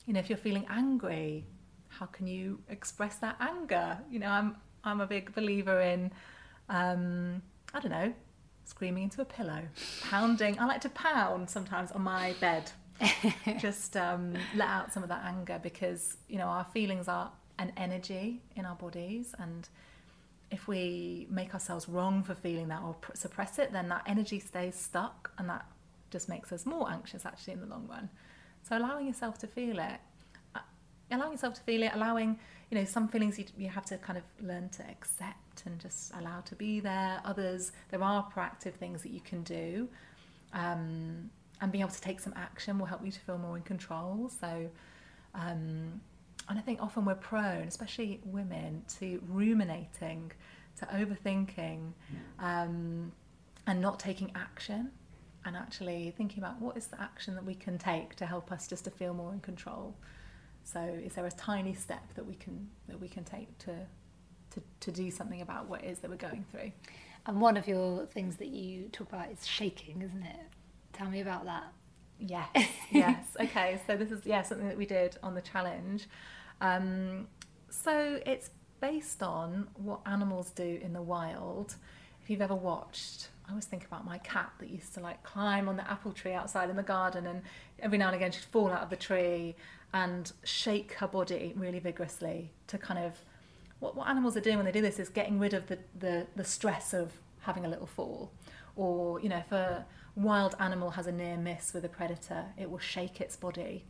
you 0.06 0.14
know, 0.14 0.20
if 0.20 0.30
you're 0.30 0.38
feeling 0.38 0.66
angry, 0.70 1.46
how 1.90 2.06
can 2.06 2.28
you 2.28 2.60
express 2.70 3.16
that 3.18 3.36
anger? 3.42 3.98
You 4.10 4.20
know, 4.20 4.30
I'm 4.30 4.56
I'm 4.84 5.02
a 5.02 5.08
big 5.08 5.34
believer 5.34 5.82
in, 5.82 6.12
um, 6.70 7.42
I 7.74 7.80
don't 7.80 7.92
know, 7.92 8.14
screaming 8.66 9.04
into 9.04 9.22
a 9.22 9.26
pillow, 9.26 9.64
pounding. 10.04 10.60
I 10.60 10.66
like 10.66 10.82
to 10.82 10.90
pound 10.90 11.50
sometimes 11.50 11.92
on 11.92 12.04
my 12.04 12.36
bed. 12.40 12.72
Just 13.60 13.98
um, 13.98 14.36
let 14.56 14.68
out 14.68 14.94
some 14.94 15.02
of 15.02 15.10
that 15.10 15.24
anger 15.26 15.60
because 15.62 16.18
you 16.30 16.38
know 16.38 16.46
our 16.46 16.66
feelings 16.66 17.08
are 17.08 17.32
an 17.58 17.74
energy 17.78 18.42
in 18.56 18.66
our 18.66 18.76
bodies, 18.76 19.34
and 19.40 19.68
if 20.52 20.68
we 20.68 21.28
make 21.30 21.54
ourselves 21.54 21.88
wrong 21.88 22.24
for 22.24 22.36
feeling 22.36 22.68
that 22.68 22.82
or 22.84 22.96
suppress 23.14 23.58
it, 23.58 23.72
then 23.72 23.90
that 23.90 24.04
energy 24.06 24.40
stays 24.40 24.76
stuck, 24.76 25.32
and 25.38 25.50
that 25.50 25.66
just 26.10 26.28
makes 26.28 26.52
us 26.52 26.66
more 26.66 26.92
anxious 26.92 27.26
actually 27.26 27.54
in 27.54 27.62
the 27.62 27.68
long 27.68 27.88
run. 27.90 28.10
So 28.64 28.78
allowing 28.78 29.08
yourself 29.08 29.38
to 29.40 29.48
feel 29.48 29.80
it, 29.80 30.00
uh, 30.56 30.60
allowing 31.10 31.32
yourself 31.32 31.56
to 31.56 31.62
feel 31.62 31.84
it, 31.84 31.92
allowing 31.94 32.38
you 32.72 32.78
know 32.78 32.86
some 32.86 33.08
feelings 33.08 33.38
you, 33.38 33.46
you 33.58 33.70
have 33.70 33.86
to 33.86 33.98
kind 33.98 34.18
of 34.18 34.24
learn 34.42 34.70
to 34.70 34.84
accept 34.90 35.64
and 35.66 35.80
just 35.80 36.12
allow 36.16 36.40
to 36.42 36.56
be 36.56 36.80
there 36.80 37.22
others 37.26 37.74
there 37.90 38.02
are 38.02 38.26
proactive 38.34 38.74
things 38.74 39.04
that 39.04 39.12
you 39.12 39.20
can 39.20 39.44
do 39.44 39.88
um, 40.54 41.30
and 41.60 41.72
being 41.72 41.82
able 41.82 41.92
to 41.92 42.02
take 42.02 42.20
some 42.20 42.34
action 42.36 42.80
will 42.80 42.86
help 42.86 43.06
you 43.06 43.12
to 43.12 43.20
feel 43.20 43.38
more 43.38 43.58
in 43.58 43.64
control 43.64 44.32
so 44.40 44.70
um, 45.36 46.00
and 46.50 46.58
I 46.58 46.62
think 46.62 46.82
often 46.82 47.06
we're 47.06 47.16
prone, 47.16 47.68
especially 47.68 48.20
women, 48.26 48.84
to 49.00 49.22
ruminating, 49.28 50.32
to 50.80 50.86
overthinking, 50.88 51.94
um, 52.40 53.12
and 53.68 53.82
not 53.82 54.00
taking 54.00 54.32
action, 54.36 54.92
and 55.46 55.56
actually 55.56 56.14
thinking 56.18 56.40
about 56.40 56.60
what 56.62 56.78
is 56.78 56.88
the 56.88 57.02
action 57.02 57.36
that 57.36 57.46
we 57.46 57.56
can 57.56 57.78
take 57.78 58.16
to 58.16 58.26
help 58.26 58.52
us 58.52 58.68
just 58.68 58.84
to 58.86 58.92
feel 58.92 59.14
more 59.14 59.34
in 59.34 59.40
control. 59.40 59.96
So 60.64 60.80
is 60.80 61.14
there 61.14 61.26
a 61.26 61.32
tiny 61.32 61.74
step 61.74 62.14
that 62.16 62.26
we 62.26 62.36
can 62.36 62.70
that 62.88 63.00
we 63.00 63.08
can 63.08 63.24
take 63.24 63.58
to 63.60 63.76
to, 64.52 64.62
to 64.82 64.92
do 64.92 65.10
something 65.10 65.42
about 65.42 65.68
what 65.68 65.84
it 65.84 65.90
is 65.90 66.00
that 66.00 66.10
we're 66.10 66.18
going 66.18 66.46
through? 66.52 66.72
And 67.26 67.40
one 67.40 67.56
of 67.58 67.68
your 67.68 68.06
things 68.08 68.38
that 68.38 68.48
you 68.48 68.90
talk 68.92 69.10
about 69.10 69.32
is 69.32 69.46
shaking, 69.46 70.02
isn't 70.02 70.24
it? 70.24 70.46
Tell 70.94 71.10
me 71.10 71.22
about 71.22 71.46
that. 71.46 71.72
Yes, 72.22 72.50
yes. 72.92 73.26
Okay, 73.40 73.80
so 73.88 73.98
this 73.98 74.12
is 74.12 74.26
yeah 74.26 74.44
something 74.44 74.68
that 74.68 74.78
we 74.78 74.86
did 74.86 75.18
on 75.24 75.36
the 75.36 75.42
challenge. 75.42 76.08
Um, 76.62 77.28
so 77.70 78.20
it's 78.26 78.52
based 78.80 79.24
on 79.24 79.68
what 79.76 80.02
animals 80.06 80.52
do 80.52 80.80
in 80.82 80.94
the 80.94 81.02
wild. 81.02 81.76
If 82.22 82.30
you've 82.30 82.42
ever 82.42 82.56
watched, 82.56 83.30
I 83.48 83.50
always 83.50 83.66
think 83.66 83.86
about 83.86 84.06
my 84.06 84.20
cat 84.20 84.52
that 84.60 84.70
used 84.70 84.94
to 84.94 85.00
like 85.00 85.24
climb 85.24 85.68
on 85.68 85.78
the 85.78 85.90
apple 85.90 86.12
tree 86.12 86.34
outside 86.34 86.70
in 86.70 86.76
the 86.76 86.84
garden, 86.84 87.26
and 87.26 87.42
every 87.80 87.98
now 87.98 88.08
and 88.08 88.16
again 88.16 88.32
she'd 88.32 88.44
fall 88.44 88.72
out 88.72 88.82
of 88.82 88.90
the 88.90 88.96
tree 88.96 89.56
and 89.94 90.32
shake 90.44 90.94
her 90.94 91.08
body 91.08 91.54
really 91.56 91.80
vigorously 91.80 92.52
to 92.68 92.78
kind 92.78 93.04
of 93.04 93.14
what, 93.80 93.96
what 93.96 94.08
animals 94.08 94.38
are 94.38 94.42
doing 94.42 94.58
when 94.58 94.66
they 94.66 94.72
do 94.72 94.82
this 94.82 95.00
is 95.00 95.10
getting 95.10 95.40
rid 95.40 95.54
of 95.54 95.68
the, 95.68 95.78
the, 96.00 96.28
the 96.36 96.46
stress 96.46 96.94
of 96.94 97.12
having 97.42 97.66
a 97.66 97.68
little 97.68 97.88
fall. 97.88 98.32
Or, 98.82 99.22
you 99.22 99.30
know, 99.30 99.38
if 99.38 99.52
a 99.52 99.86
wild 100.16 100.56
animal 100.60 100.90
has 100.90 101.06
a 101.06 101.12
near 101.12 101.38
miss 101.38 101.72
with 101.74 101.86
a 101.86 101.90
predator, 101.90 102.46
it 102.58 102.68
will 102.72 102.80
shake 102.96 103.22
its 103.22 103.36
body 103.36 103.86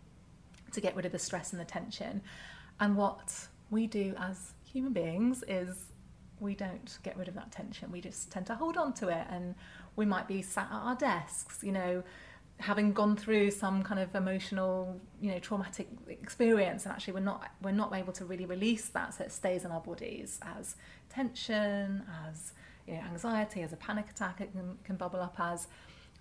to 0.74 0.82
get 0.82 0.96
rid 0.98 1.06
of 1.06 1.14
the 1.14 1.20
stress 1.20 1.54
and 1.54 1.62
the 1.62 1.66
tension. 1.66 2.22
And 2.82 2.98
what 2.98 3.48
we 3.70 3.88
do 3.88 4.14
as 4.18 4.54
human 4.66 4.92
beings 4.92 5.46
is 5.48 5.86
we 6.42 6.56
don't 6.56 7.00
get 7.04 7.16
rid 7.18 7.30
of 7.30 7.36
that 7.36 7.54
tension. 7.54 7.90
We 7.90 8.02
just 8.02 8.32
tend 8.32 8.48
to 8.48 8.56
hold 8.56 8.76
on 8.76 8.92
to 8.96 9.08
it 9.08 9.28
and 9.30 9.56
we 9.96 10.06
might 10.06 10.28
be 10.28 10.42
sat 10.42 10.68
at 10.70 10.82
our 10.88 10.96
desks, 10.96 11.60
you 11.64 11.72
know, 11.72 12.04
having 12.60 12.92
gone 12.92 13.16
through 13.16 13.52
some 13.52 13.84
kind 13.84 14.00
of 14.00 14.14
emotional, 14.14 15.00
you 15.22 15.32
know, 15.32 15.40
traumatic 15.40 15.88
experience, 16.08 16.86
and 16.86 16.94
actually 16.94 17.14
we're 17.14 17.20
not 17.20 17.50
we're 17.62 17.72
not 17.72 17.96
able 17.96 18.14
to 18.14 18.26
really 18.26 18.46
release 18.46 18.90
that, 18.90 19.14
so 19.14 19.24
it 19.24 19.32
stays 19.32 19.66
in 19.66 19.72
our 19.72 19.82
bodies 19.82 20.40
as 20.58 20.76
tension, 21.10 22.04
as 22.28 22.54
you 22.92 22.98
know, 22.98 23.04
anxiety, 23.04 23.62
as 23.62 23.74
a 23.74 23.78
panic 23.78 24.10
attack, 24.10 24.42
it 24.42 24.52
can, 24.52 24.78
can 24.84 24.96
bubble 24.98 25.22
up 25.22 25.36
as, 25.40 25.68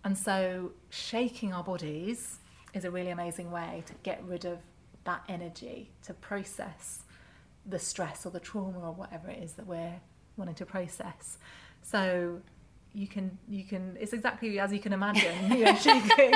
and 0.05 0.17
so 0.17 0.73
shaking 0.89 1.53
our 1.53 1.65
bodies 1.65 2.39
is 2.73 2.85
a 2.85 2.91
really 2.91 3.11
amazing 3.11 3.51
way 3.51 3.83
to 3.87 3.93
get 4.03 4.23
rid 4.25 4.45
of 4.45 4.59
that 5.05 5.23
energy 5.29 5.91
to 6.05 6.15
process 6.15 7.03
the 7.67 7.79
stress 7.79 8.25
or 8.25 8.31
the 8.31 8.41
trauma 8.41 8.81
or 8.81 8.93
whatever 8.93 9.29
it 9.29 9.43
is 9.43 9.55
that 9.55 9.67
we're 9.67 10.01
wanting 10.37 10.55
to 10.55 10.65
process. 10.65 11.39
So 11.83 12.41
you 12.93 13.07
can 13.07 13.39
you 13.49 13.63
can 13.63 13.97
it's 14.01 14.13
exactly 14.13 14.59
as 14.59 14.73
you 14.73 14.81
can 14.81 14.93
imagine 14.93 15.53
you 15.53 15.65
know 15.65 15.75
shaking. 15.77 16.33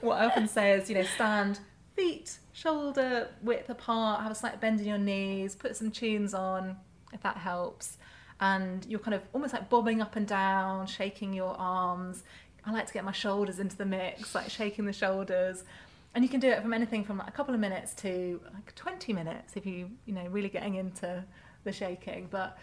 What 0.00 0.20
I 0.20 0.26
often 0.26 0.48
say 0.48 0.72
is 0.72 0.88
you 0.88 0.96
know 0.96 1.02
stand 1.02 1.60
feet 1.96 2.38
shoulder 2.52 3.28
width 3.42 3.70
apart 3.70 4.22
have 4.22 4.32
a 4.32 4.34
slight 4.34 4.60
bend 4.60 4.80
in 4.80 4.86
your 4.86 4.98
knees 4.98 5.54
put 5.54 5.76
some 5.76 5.90
tunes 5.90 6.34
on 6.34 6.76
if 7.12 7.22
that 7.22 7.36
helps 7.36 7.98
and 8.44 8.86
you're 8.86 9.00
kind 9.00 9.14
of 9.14 9.22
almost 9.32 9.52
like 9.52 9.68
bobbing 9.68 10.00
up 10.00 10.16
and 10.16 10.26
down 10.26 10.86
shaking 10.86 11.32
your 11.32 11.54
arms 11.58 12.22
I 12.64 12.72
like 12.72 12.86
to 12.86 12.92
get 12.92 13.04
my 13.04 13.12
shoulders 13.12 13.58
into 13.58 13.76
the 13.76 13.84
mix 13.86 14.34
like 14.34 14.50
shaking 14.50 14.84
the 14.84 14.92
shoulders 14.92 15.64
and 16.14 16.24
you 16.24 16.30
can 16.30 16.40
do 16.40 16.48
it 16.48 16.62
from 16.62 16.72
anything 16.72 17.04
from 17.04 17.18
like 17.18 17.28
a 17.28 17.32
couple 17.32 17.54
of 17.54 17.60
minutes 17.60 17.92
to 17.94 18.40
like 18.52 18.74
20 18.74 19.12
minutes 19.12 19.52
if 19.56 19.66
you 19.66 19.90
you 20.06 20.14
know 20.14 20.26
really 20.28 20.48
getting 20.48 20.74
into 20.74 21.24
the 21.64 21.72
shaking 21.72 22.28
but 22.30 22.58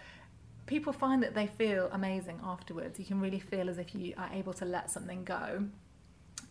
people 0.65 0.93
find 0.93 1.21
that 1.23 1.33
they 1.33 1.47
feel 1.47 1.89
amazing 1.91 2.39
afterwards. 2.43 2.99
You 2.99 3.05
can 3.05 3.19
really 3.19 3.39
feel 3.39 3.69
as 3.69 3.77
if 3.77 3.93
you 3.95 4.13
are 4.17 4.29
able 4.33 4.53
to 4.53 4.65
let 4.65 4.89
something 4.89 5.23
go. 5.23 5.65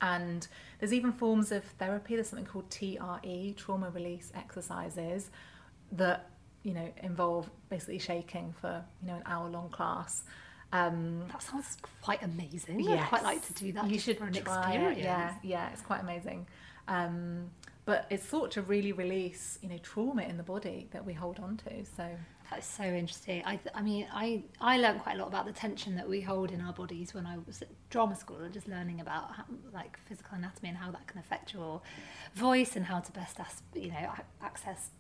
And 0.03 0.47
there's 0.79 0.93
even 0.93 1.13
forms 1.13 1.53
of 1.53 1.65
therapy. 1.79 2.15
There's 2.15 2.29
something 2.29 2.47
called 2.47 2.71
TRE, 2.71 3.55
trauma 3.57 3.91
release 3.91 4.33
exercises, 4.35 5.31
that 5.93 6.30
you 6.63 6.75
know 6.75 6.89
involve 7.03 7.51
basically 7.69 7.99
shaking 7.99 8.55
for 8.61 8.83
you 9.03 9.09
know 9.09 9.17
an 9.17 9.23
hour 9.27 9.49
long 9.49 9.69
class. 9.71 10.25
Um, 10.73 11.25
that 11.33 11.43
sounds 11.43 11.77
quite 12.01 12.23
amazing. 12.23 12.81
Yes. 12.81 13.03
I'd 13.03 13.09
quite 13.09 13.23
like 13.25 13.47
to 13.47 13.53
do 13.55 13.73
that. 13.73 13.91
You 13.91 13.99
should 13.99 14.19
for 14.19 14.27
an 14.27 14.33
try 14.33 14.73
experience. 14.73 14.99
it. 14.99 15.05
Yeah, 15.05 15.35
yeah, 15.43 15.71
it's 15.73 15.83
quite 15.83 16.01
amazing. 16.01 16.47
Um, 16.87 17.51
but 17.87 18.07
it's 18.11 18.25
thought 18.25 18.53
to 18.53 18.63
really 18.63 18.93
release 18.93 19.59
you 19.63 19.69
know 19.69 19.79
trauma 19.79 20.23
in 20.23 20.37
the 20.37 20.43
body 20.43 20.89
that 20.93 21.05
we 21.05 21.13
hold 21.13 21.41
on 21.41 21.57
to. 21.69 21.85
So 21.97 22.07
that's 22.51 22.67
so 22.67 22.83
interesting. 22.83 23.43
I, 23.47 23.61
I 23.75 23.81
mean, 23.81 24.09
I, 24.13 24.43
I 24.61 24.77
learned 24.79 25.01
quite 25.01 25.15
a 25.15 25.19
lot 25.19 25.29
about 25.29 25.47
the 25.47 25.53
tension 25.53 25.95
that 25.97 26.09
we 26.09 26.21
hold 26.21 26.51
in 26.51 26.61
our 26.61 26.73
bodies 26.73 27.15
when 27.15 27.25
I 27.25 27.39
was 27.47 27.63
at 27.63 27.69
drama 27.91 28.17
school 28.17 28.39
and 28.39 28.53
just 28.53 28.67
learning 28.67 29.01
about 29.01 29.33
how, 29.37 29.45
like 29.73 29.99
physical 30.07 30.37
anatomy 30.37 30.71
and 30.71 30.79
how 30.79 30.91
that 30.91 31.07
can 31.07 31.21
affect 31.21 31.55
your 31.55 31.81
voice 32.35 32.75
and 32.75 32.85
how 32.85 32.99
to 32.99 33.13
best, 33.13 33.39
you 33.75 33.89
know, 33.89 34.13
access 34.43 34.91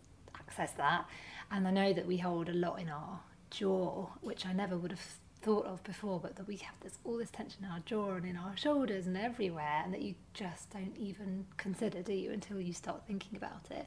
access 0.50 0.72
that. 0.72 1.06
And 1.50 1.66
I 1.66 1.70
know 1.70 1.92
that 1.92 2.06
we 2.06 2.18
hold 2.18 2.48
a 2.48 2.52
lot 2.52 2.80
in 2.80 2.88
our 2.88 3.20
jaw, 3.50 4.08
which 4.20 4.46
I 4.46 4.52
never 4.52 4.76
would 4.76 4.90
have 4.90 5.04
thought 5.42 5.66
of 5.66 5.82
before, 5.84 6.20
but 6.20 6.36
that 6.36 6.46
we 6.46 6.56
have 6.56 6.74
this 6.80 6.98
all 7.04 7.16
this 7.16 7.30
tension 7.30 7.64
in 7.64 7.70
our 7.70 7.80
jaw 7.80 8.10
and 8.10 8.26
in 8.26 8.36
our 8.36 8.56
shoulders 8.56 9.06
and 9.06 9.16
everywhere, 9.16 9.82
and 9.84 9.94
that 9.94 10.02
you 10.02 10.14
just 10.34 10.70
don't 10.70 10.96
even 10.96 11.46
consider, 11.56 12.02
do 12.02 12.12
you, 12.12 12.32
until 12.32 12.60
you 12.60 12.72
start 12.72 13.02
thinking 13.06 13.36
about 13.36 13.66
it. 13.70 13.86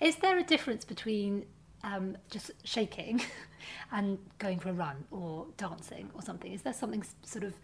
Is 0.00 0.16
there 0.16 0.38
a 0.38 0.42
difference 0.42 0.84
between 0.84 1.44
um, 1.82 2.16
just 2.30 2.50
shaking 2.64 3.20
and 3.92 4.18
going 4.38 4.58
for 4.58 4.70
a 4.70 4.72
run 4.72 5.04
or 5.10 5.46
dancing 5.56 6.10
or 6.14 6.22
something? 6.22 6.52
Is 6.52 6.62
there 6.62 6.72
something 6.72 7.04
sort 7.24 7.44
of 7.44 7.54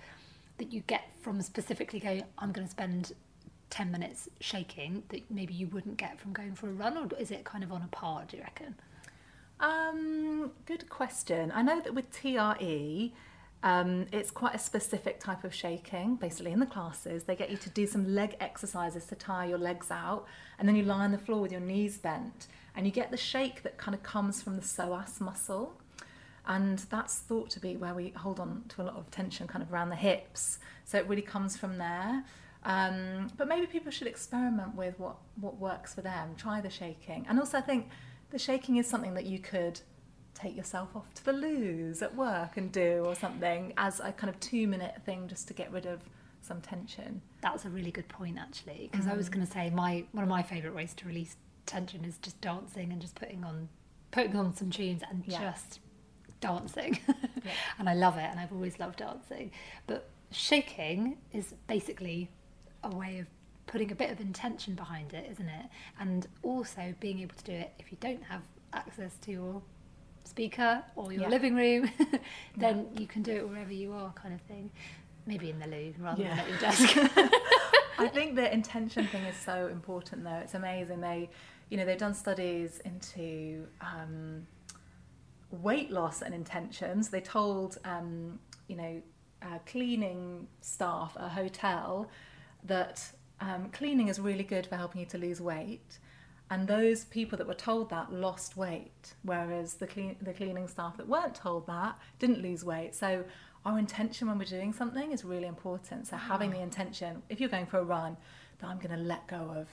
that 0.59 0.73
you 0.73 0.81
get 0.83 1.05
from 1.23 1.41
specifically 1.41 2.01
going, 2.01 2.23
I'm 2.39 2.53
going 2.53 2.67
to 2.67 2.71
spend 2.71 3.13
10 3.71 3.91
minutes 3.91 4.29
shaking 4.41 5.03
that 5.09 5.31
maybe 5.31 5.55
you 5.55 5.67
wouldn't 5.69 5.97
get 5.97 6.19
from 6.21 6.33
going 6.33 6.55
for 6.55 6.69
a 6.69 6.73
run, 6.73 6.97
or 6.97 7.09
is 7.19 7.31
it 7.31 7.45
kind 7.45 7.65
of 7.65 7.73
on 7.73 7.83
a 7.83 7.89
par, 7.89 8.25
do 8.29 8.37
you 8.37 8.43
reckon? 8.43 8.75
Um, 9.61 10.53
good 10.67 10.89
question. 10.89 11.53
I 11.55 11.63
know 11.63 11.81
that 11.81 11.95
with 11.95 12.11
TRE, 12.11 13.13
um, 13.63 14.07
it's 14.11 14.31
quite 14.31 14.55
a 14.55 14.59
specific 14.59 15.21
type 15.21 15.45
of 15.45 15.55
shaking. 15.55 16.17
Basically, 16.17 16.53
in 16.53 16.61
the 16.61 16.67
classes, 16.67 17.25
they 17.25 17.37
get 17.37 17.51
you 17.51 17.59
to 17.59 17.71
do 17.71 17.87
some 17.87 18.15
leg 18.15 18.37
exercises 18.41 19.05
to 19.07 19.15
tire 19.15 19.49
your 19.49 19.59
legs 19.59 19.91
out, 19.91 20.27
and 20.59 20.69
then 20.69 20.77
you 20.77 20.83
lie 20.83 21.05
on 21.05 21.13
the 21.13 21.19
floor 21.19 21.41
with 21.43 21.53
your 21.53 21.61
knees 21.61 21.99
bent 21.99 22.47
and 22.75 22.87
you 22.87 22.93
get 22.93 23.11
the 23.11 23.17
shake 23.17 23.63
that 23.63 23.79
kind 23.79 23.95
of 23.95 24.03
comes 24.03 24.43
from 24.43 24.57
the 24.57 24.63
psoas 24.63 25.21
muscle 25.21 25.75
and 26.47 26.79
that's 26.91 27.19
thought 27.19 27.51
to 27.51 27.61
be 27.61 27.77
where 27.77 27.95
we 27.95 28.11
hold 28.11 28.41
on 28.41 28.65
to 28.69 28.83
a 28.83 28.85
lot 28.85 28.97
of 28.97 29.11
tension 29.11 29.47
kind 29.47 29.63
of 29.63 29.73
around 29.73 29.91
the 29.91 29.97
hips 29.97 30.59
so 30.85 30.99
it 30.99 31.07
really 31.07 31.23
comes 31.23 31.57
from 31.57 31.79
there 31.79 32.25
um, 32.65 33.31
but 33.37 33.49
maybe 33.49 33.67
people 33.67 33.91
should 33.91 34.07
experiment 34.07 34.75
with 34.75 34.99
what 34.99 35.17
what 35.41 35.59
works 35.59 35.95
for 35.95 36.03
them 36.03 36.35
try 36.37 36.61
the 36.61 36.71
shaking 36.71 37.25
and 37.29 37.39
also 37.39 37.59
i 37.59 37.61
think 37.61 37.89
the 38.31 38.39
shaking 38.39 38.77
is 38.77 38.87
something 38.87 39.15
that 39.15 39.27
you 39.27 39.39
could 39.39 39.81
take 40.35 40.57
yourself 40.57 40.95
off 40.95 41.13
to 41.15 41.25
the 41.25 41.33
loos 41.33 42.03
at 42.03 42.15
work 42.15 42.57
and 42.57 42.71
do 42.71 43.03
or 43.05 43.15
something 43.15 43.73
as 43.77 44.01
a 44.01 44.13
kind 44.13 44.29
of 44.33 44.39
two 44.41 44.67
minute 44.67 44.95
thing 45.05 45.27
just 45.27 45.49
to 45.49 45.55
get 45.55 45.73
rid 45.73 45.87
of 45.87 46.01
some 46.43 46.61
tension 46.61 47.21
that's 47.43 47.65
a 47.65 47.69
really 47.69 47.91
good 47.91 48.09
point 48.09 48.39
actually 48.39 48.89
because 48.91 49.07
mm. 49.07 49.13
i 49.13 49.17
was 49.17 49.29
mm. 49.29 49.33
going 49.33 49.47
to 49.47 49.53
say 49.53 49.71
my 49.71 50.05
one 50.13 50.23
of 50.23 50.31
my 50.31 50.43
favorite 50.43 50.75
ways 50.75 50.95
to 50.95 51.07
release 51.07 51.37
tension 51.67 52.05
is 52.05 52.19
just 52.19 52.41
dancing 52.41 52.93
and 52.93 53.01
just 53.01 53.15
putting 53.15 53.45
on 53.45 53.69
putting 54.11 54.37
on 54.37 54.55
some 54.55 54.71
tunes 54.71 55.03
and 55.09 55.25
yeah. 55.27 55.53
just 55.53 55.81
dancing. 56.41 56.99
yeah. 57.09 57.51
And 57.79 57.89
I 57.89 57.95
love 57.95 58.17
it 58.17 58.27
and 58.31 58.41
I've 58.41 58.53
always 58.53 58.79
loved 58.79 58.99
dancing. 58.99 59.53
But 59.87 60.09
shaking 60.31 61.19
is 61.33 61.55
basically 61.69 62.31
a 62.85 62.95
way 62.95 63.19
of 63.19 63.27
putting 63.67 63.93
a 63.93 63.95
bit 63.95 64.11
of 64.11 64.21
intention 64.21 64.75
behind 64.75 65.13
it, 65.13 65.29
isn't 65.31 65.49
it? 65.49 65.67
And 65.99 66.27
also 66.43 66.95
being 67.01 67.21
able 67.21 67.37
to 67.37 67.45
do 67.45 67.53
it 67.53 67.73
if 67.79 67.91
you 67.91 67.99
don't 68.01 68.23
have 68.25 68.43
access 68.73 69.17
to 69.23 69.31
your 69.31 69.63
speaker 70.25 70.83
or 70.97 71.13
your 71.13 71.23
yeah. 71.23 71.29
living 71.29 71.55
room, 71.55 71.91
then 72.57 72.89
yeah. 72.93 73.01
you 73.01 73.07
can 73.07 73.23
do 73.23 73.33
it 73.33 73.49
wherever 73.49 73.73
you 73.73 73.93
are, 73.93 74.13
kind 74.13 74.35
of 74.35 74.41
thing. 74.43 74.71
Maybe 75.27 75.51
in 75.51 75.59
the 75.59 75.67
loo 75.67 75.95
rather 75.99 76.23
yeah. 76.23 76.31
than 76.31 76.39
at 76.39 76.49
your 76.49 76.59
desk. 76.59 76.97
I 77.99 78.09
think 78.09 78.35
the 78.35 78.53
intention 78.53 79.07
thing 79.07 79.25
is 79.25 79.37
so 79.37 79.69
important, 79.69 80.25
though. 80.25 80.41
It's 80.43 80.55
amazing. 80.55 81.01
They 81.01 81.29
you 81.71 81.77
know, 81.77 81.87
they've 81.87 81.97
done 81.97 82.15
studies 82.15 82.81
into 82.85 83.67
um, 83.81 84.47
weight 85.51 85.91
loss 85.91 86.21
and 86.21 86.35
intentions. 86.35 87.09
They 87.09 87.21
told, 87.21 87.79
um, 87.85 88.41
you 88.67 88.77
know, 88.77 89.03
uh, 89.41 89.59
cleaning 89.67 90.49
staff 90.61 91.17
at 91.19 91.27
a 91.27 91.29
hotel 91.29 92.11
that 92.65 93.03
um, 93.41 93.71
cleaning 93.73 94.09
is 94.09 94.21
really 94.21 94.45
good 94.45 94.67
for 94.67 94.77
helping 94.77 95.01
you 95.01 95.07
to 95.07 95.19
lose 95.19 95.41
weight. 95.41 95.99
And 96.51 96.67
those 96.67 97.05
people 97.05 97.39
that 97.39 97.47
were 97.47 97.55
told 97.55 97.91
that 97.91 98.13
lost 98.13 98.57
weight, 98.57 99.15
whereas 99.23 99.75
the, 99.75 99.87
clean, 99.87 100.17
the 100.21 100.33
cleaning 100.33 100.67
staff 100.67 100.97
that 100.97 101.07
weren't 101.07 101.35
told 101.35 101.67
that 101.69 101.97
didn't 102.19 102.43
lose 102.43 102.65
weight. 102.65 102.95
So 102.95 103.25
our 103.65 103.79
intention 103.79 104.27
when 104.27 104.39
we're 104.39 104.45
doing 104.47 104.73
something 104.73 105.13
is 105.13 105.25
really 105.25 105.47
important. 105.47 106.09
So 106.09 106.17
having 106.17 106.51
the 106.51 106.61
intention, 106.61 107.23
if 107.29 107.41
you're 107.41 107.49
going 107.49 107.67
for 107.67 107.79
a 107.79 107.85
run, 107.85 108.17
that 108.59 108.67
I'm 108.67 108.79
going 108.79 108.97
to 108.97 109.03
let 109.03 109.27
go 109.29 109.55
of 109.57 109.69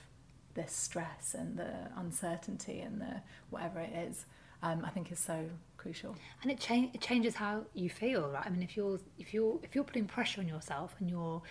this 0.53 0.71
stress 0.71 1.35
and 1.37 1.57
the 1.57 1.71
uncertainty 1.97 2.81
and 2.81 3.01
the 3.01 3.21
whatever 3.49 3.79
it 3.79 3.93
is, 3.93 4.25
um, 4.61 4.83
I 4.85 4.89
think 4.89 5.11
is 5.11 5.19
so 5.19 5.49
crucial. 5.77 6.15
And 6.41 6.51
it, 6.51 6.59
cha- 6.59 6.89
it 6.93 7.01
changes 7.01 7.35
how 7.35 7.65
you 7.73 7.89
feel, 7.89 8.29
right? 8.29 8.45
I 8.45 8.49
mean, 8.49 8.63
if 8.63 8.75
you're 8.75 8.99
if 9.17 9.33
you're 9.33 9.59
if 9.63 9.75
you're 9.75 9.83
putting 9.83 10.05
pressure 10.05 10.41
on 10.41 10.47
yourself 10.47 10.95
and 10.99 11.09
you're 11.09 11.41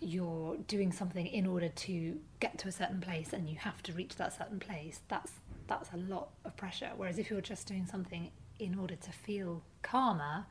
you're 0.00 0.56
doing 0.66 0.92
something 0.92 1.26
in 1.26 1.46
order 1.46 1.68
to 1.68 2.18
get 2.40 2.58
to 2.58 2.68
a 2.68 2.72
certain 2.72 3.00
place 3.00 3.32
and 3.32 3.48
you 3.48 3.56
have 3.56 3.82
to 3.84 3.92
reach 3.92 4.16
that 4.16 4.36
certain 4.36 4.58
place, 4.58 5.00
that's 5.08 5.32
that's 5.66 5.90
a 5.92 5.96
lot 5.96 6.30
of 6.44 6.56
pressure. 6.56 6.90
Whereas 6.96 7.18
if 7.18 7.30
you're 7.30 7.40
just 7.40 7.68
doing 7.68 7.86
something 7.86 8.30
in 8.58 8.78
order 8.78 8.96
to 8.96 9.12
feel 9.12 9.62
calmer, 9.82 10.46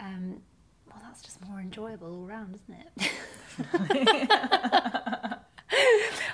um, 0.00 0.40
well, 0.88 1.00
that's 1.02 1.20
just 1.22 1.46
more 1.46 1.60
enjoyable 1.60 2.08
all 2.08 2.26
round, 2.26 2.54
isn't 2.54 2.78
it? 2.80 3.12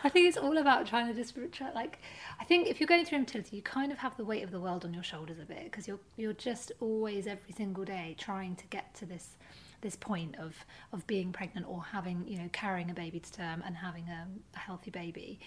I 0.04 0.08
think 0.08 0.28
it's 0.28 0.36
all 0.36 0.58
about 0.58 0.86
trying 0.86 1.08
to 1.08 1.14
just 1.14 1.36
try, 1.52 1.70
like. 1.72 1.98
I 2.40 2.44
think 2.44 2.68
if 2.68 2.80
you're 2.80 2.86
going 2.86 3.04
through 3.04 3.18
infertility, 3.18 3.56
you 3.56 3.62
kind 3.62 3.92
of 3.92 3.98
have 3.98 4.16
the 4.16 4.24
weight 4.24 4.42
of 4.42 4.50
the 4.50 4.60
world 4.60 4.84
on 4.84 4.94
your 4.94 5.02
shoulders 5.02 5.38
a 5.38 5.44
bit 5.44 5.64
because 5.64 5.86
you're 5.88 6.00
you're 6.16 6.32
just 6.32 6.72
always 6.80 7.26
every 7.26 7.52
single 7.52 7.84
day 7.84 8.16
trying 8.18 8.56
to 8.56 8.66
get 8.68 8.94
to 8.96 9.06
this 9.06 9.36
this 9.80 9.96
point 9.96 10.36
of 10.38 10.54
of 10.92 11.06
being 11.06 11.32
pregnant 11.32 11.66
or 11.68 11.82
having 11.82 12.26
you 12.26 12.38
know 12.38 12.48
carrying 12.52 12.90
a 12.90 12.94
baby 12.94 13.20
to 13.20 13.32
term 13.32 13.62
and 13.66 13.76
having 13.76 14.08
a, 14.08 14.26
a 14.54 14.58
healthy 14.58 14.90
baby. 14.90 15.38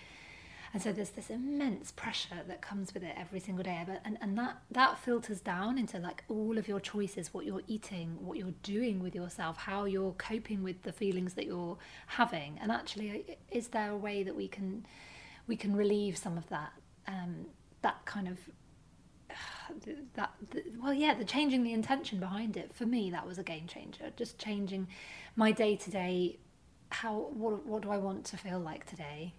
And 0.73 0.81
so 0.81 0.93
there's 0.93 1.09
this 1.09 1.29
immense 1.29 1.91
pressure 1.91 2.43
that 2.47 2.61
comes 2.61 2.93
with 2.93 3.03
it 3.03 3.13
every 3.17 3.41
single 3.41 3.61
day 3.61 3.83
but 3.85 4.01
and, 4.05 4.17
and 4.21 4.37
that 4.37 4.61
that 4.71 4.99
filters 4.99 5.41
down 5.41 5.77
into 5.77 5.99
like 5.99 6.23
all 6.29 6.57
of 6.57 6.65
your 6.65 6.79
choices 6.79 7.33
what 7.33 7.45
you're 7.45 7.63
eating 7.67 8.17
what 8.25 8.37
you're 8.37 8.53
doing 8.63 9.01
with 9.03 9.13
yourself 9.13 9.57
how 9.57 9.83
you're 9.83 10.13
coping 10.13 10.63
with 10.63 10.81
the 10.83 10.93
feelings 10.93 11.33
that 11.33 11.45
you're 11.45 11.77
having. 12.07 12.57
And 12.61 12.71
actually 12.71 13.37
is 13.51 13.69
there 13.69 13.91
a 13.91 13.97
way 13.97 14.23
that 14.23 14.35
we 14.35 14.47
can 14.47 14.85
we 15.47 15.57
can 15.57 15.75
relieve 15.75 16.17
some 16.17 16.37
of 16.37 16.47
that 16.49 16.71
um, 17.07 17.47
that 17.81 18.05
kind 18.05 18.27
of 18.27 18.37
that 20.13 20.31
well 20.81 20.93
yeah 20.93 21.13
the 21.13 21.25
changing 21.25 21.63
the 21.63 21.73
intention 21.73 22.19
behind 22.19 22.57
it 22.57 22.73
for 22.73 22.85
me 22.85 23.11
that 23.11 23.25
was 23.25 23.37
a 23.37 23.43
game 23.43 23.67
changer 23.67 24.11
just 24.15 24.37
changing 24.37 24.87
my 25.35 25.51
day 25.51 25.75
to 25.75 25.89
day 25.89 26.37
how 26.89 27.29
what 27.33 27.65
what 27.65 27.81
do 27.81 27.91
I 27.91 27.97
want 27.97 28.25
to 28.25 28.37
feel 28.37 28.59
like 28.59 28.85
today 28.85 29.33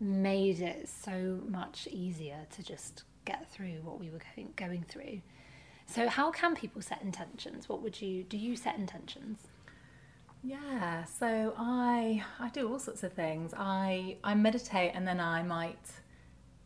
made 0.00 0.60
it 0.60 0.88
so 0.88 1.40
much 1.48 1.88
easier 1.90 2.46
to 2.54 2.62
just 2.62 3.04
get 3.24 3.50
through 3.50 3.80
what 3.82 3.98
we 3.98 4.10
were 4.10 4.20
going, 4.36 4.52
going 4.56 4.84
through. 4.86 5.20
So, 5.86 6.08
how 6.08 6.30
can 6.30 6.54
people 6.54 6.82
set 6.82 7.02
intentions? 7.02 7.68
What 7.68 7.82
would 7.82 8.00
you 8.00 8.24
do? 8.24 8.36
You 8.36 8.56
set 8.56 8.76
intentions? 8.76 9.38
Yeah, 10.42 11.04
so 11.04 11.54
I 11.56 12.22
I 12.38 12.48
do 12.50 12.70
all 12.70 12.78
sorts 12.78 13.02
of 13.02 13.12
things. 13.12 13.54
I 13.56 14.16
I 14.24 14.34
meditate 14.34 14.92
and 14.94 15.06
then 15.06 15.20
I 15.20 15.42
might 15.42 15.90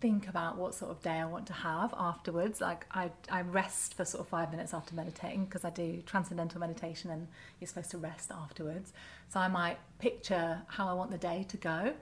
think 0.00 0.28
about 0.28 0.56
what 0.56 0.74
sort 0.74 0.90
of 0.90 1.02
day 1.02 1.18
I 1.18 1.24
want 1.24 1.46
to 1.46 1.52
have 1.52 1.94
afterwards. 1.96 2.60
Like 2.60 2.86
I 2.90 3.10
I 3.30 3.42
rest 3.42 3.94
for 3.94 4.04
sort 4.04 4.22
of 4.22 4.28
five 4.28 4.50
minutes 4.50 4.72
after 4.72 4.94
meditating 4.94 5.44
because 5.44 5.64
I 5.64 5.70
do 5.70 6.02
transcendental 6.06 6.60
meditation 6.60 7.10
and 7.10 7.28
you're 7.60 7.68
supposed 7.68 7.90
to 7.92 7.98
rest 7.98 8.30
afterwards. 8.30 8.92
So 9.28 9.40
I 9.40 9.48
might 9.48 9.78
picture 9.98 10.62
how 10.68 10.88
I 10.88 10.92
want 10.92 11.10
the 11.10 11.18
day 11.18 11.44
to 11.48 11.56
go 11.56 11.94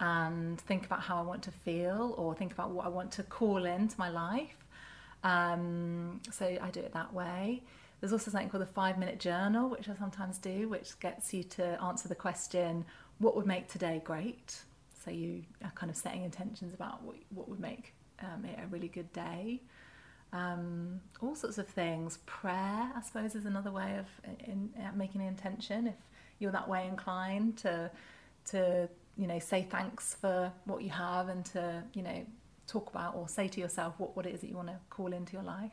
and 0.00 0.60
think 0.60 0.84
about 0.84 1.00
how 1.00 1.18
I 1.18 1.22
want 1.22 1.42
to 1.44 1.50
feel 1.50 2.14
or 2.18 2.34
think 2.34 2.52
about 2.52 2.70
what 2.70 2.86
I 2.86 2.88
want 2.88 3.12
to 3.12 3.22
call 3.22 3.64
into 3.64 3.94
my 3.98 4.08
life. 4.08 4.56
Um, 5.22 6.20
so 6.30 6.44
I 6.60 6.70
do 6.70 6.80
it 6.80 6.92
that 6.92 7.12
way. 7.12 7.62
There's 8.00 8.12
also 8.12 8.32
something 8.32 8.48
called 8.48 8.62
the 8.62 8.66
five 8.66 8.98
minute 8.98 9.20
journal, 9.20 9.68
which 9.68 9.88
I 9.88 9.94
sometimes 9.94 10.38
do, 10.38 10.68
which 10.68 10.98
gets 10.98 11.32
you 11.32 11.44
to 11.44 11.80
answer 11.80 12.08
the 12.08 12.16
question, 12.16 12.84
what 13.18 13.36
would 13.36 13.46
make 13.46 13.68
today 13.68 14.02
great? 14.04 14.62
So 15.04 15.10
you 15.10 15.42
are 15.64 15.72
kind 15.74 15.90
of 15.90 15.96
setting 15.96 16.24
intentions 16.24 16.74
about 16.74 17.02
what, 17.02 17.16
what 17.30 17.48
would 17.48 17.60
make 17.60 17.94
um, 18.20 18.44
it 18.44 18.58
a 18.62 18.66
really 18.68 18.88
good 18.88 19.12
day. 19.12 19.62
Um, 20.32 21.00
all 21.20 21.34
sorts 21.34 21.58
of 21.58 21.68
things. 21.68 22.18
Prayer, 22.24 22.90
I 22.94 23.00
suppose, 23.04 23.34
is 23.34 23.44
another 23.44 23.70
way 23.70 23.98
of 23.98 24.06
in, 24.46 24.70
in, 24.76 24.96
making 24.96 25.20
an 25.20 25.28
intention. 25.28 25.88
If 25.88 25.94
you're 26.38 26.52
that 26.52 26.68
way 26.68 26.86
inclined 26.86 27.58
to 27.58 27.90
to 28.46 28.88
you 29.16 29.26
know 29.26 29.38
say 29.38 29.66
thanks 29.70 30.16
for 30.20 30.52
what 30.64 30.82
you 30.82 30.90
have 30.90 31.28
and 31.28 31.44
to 31.44 31.82
you 31.94 32.02
know 32.02 32.24
talk 32.66 32.90
about 32.90 33.14
or 33.14 33.28
say 33.28 33.48
to 33.48 33.60
yourself 33.60 33.94
what, 33.98 34.16
what 34.16 34.26
it 34.26 34.34
is 34.34 34.40
that 34.40 34.48
you 34.48 34.56
want 34.56 34.68
to 34.68 34.78
call 34.90 35.12
into 35.12 35.34
your 35.34 35.42
life 35.42 35.72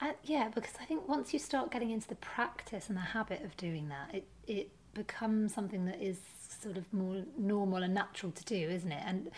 uh, 0.00 0.12
yeah 0.24 0.48
because 0.54 0.72
i 0.80 0.84
think 0.84 1.06
once 1.08 1.32
you 1.32 1.38
start 1.38 1.70
getting 1.70 1.90
into 1.90 2.08
the 2.08 2.16
practice 2.16 2.88
and 2.88 2.96
the 2.96 3.02
habit 3.02 3.42
of 3.44 3.56
doing 3.56 3.88
that 3.88 4.14
it 4.14 4.26
it 4.46 4.70
becomes 4.94 5.54
something 5.54 5.84
that 5.84 6.00
is 6.02 6.18
sort 6.52 6.76
of 6.76 6.92
more 6.92 7.22
normal 7.38 7.82
and 7.82 7.94
natural 7.94 8.32
to 8.32 8.44
do 8.44 8.56
isn't 8.56 8.92
it 8.92 9.02
and 9.06 9.30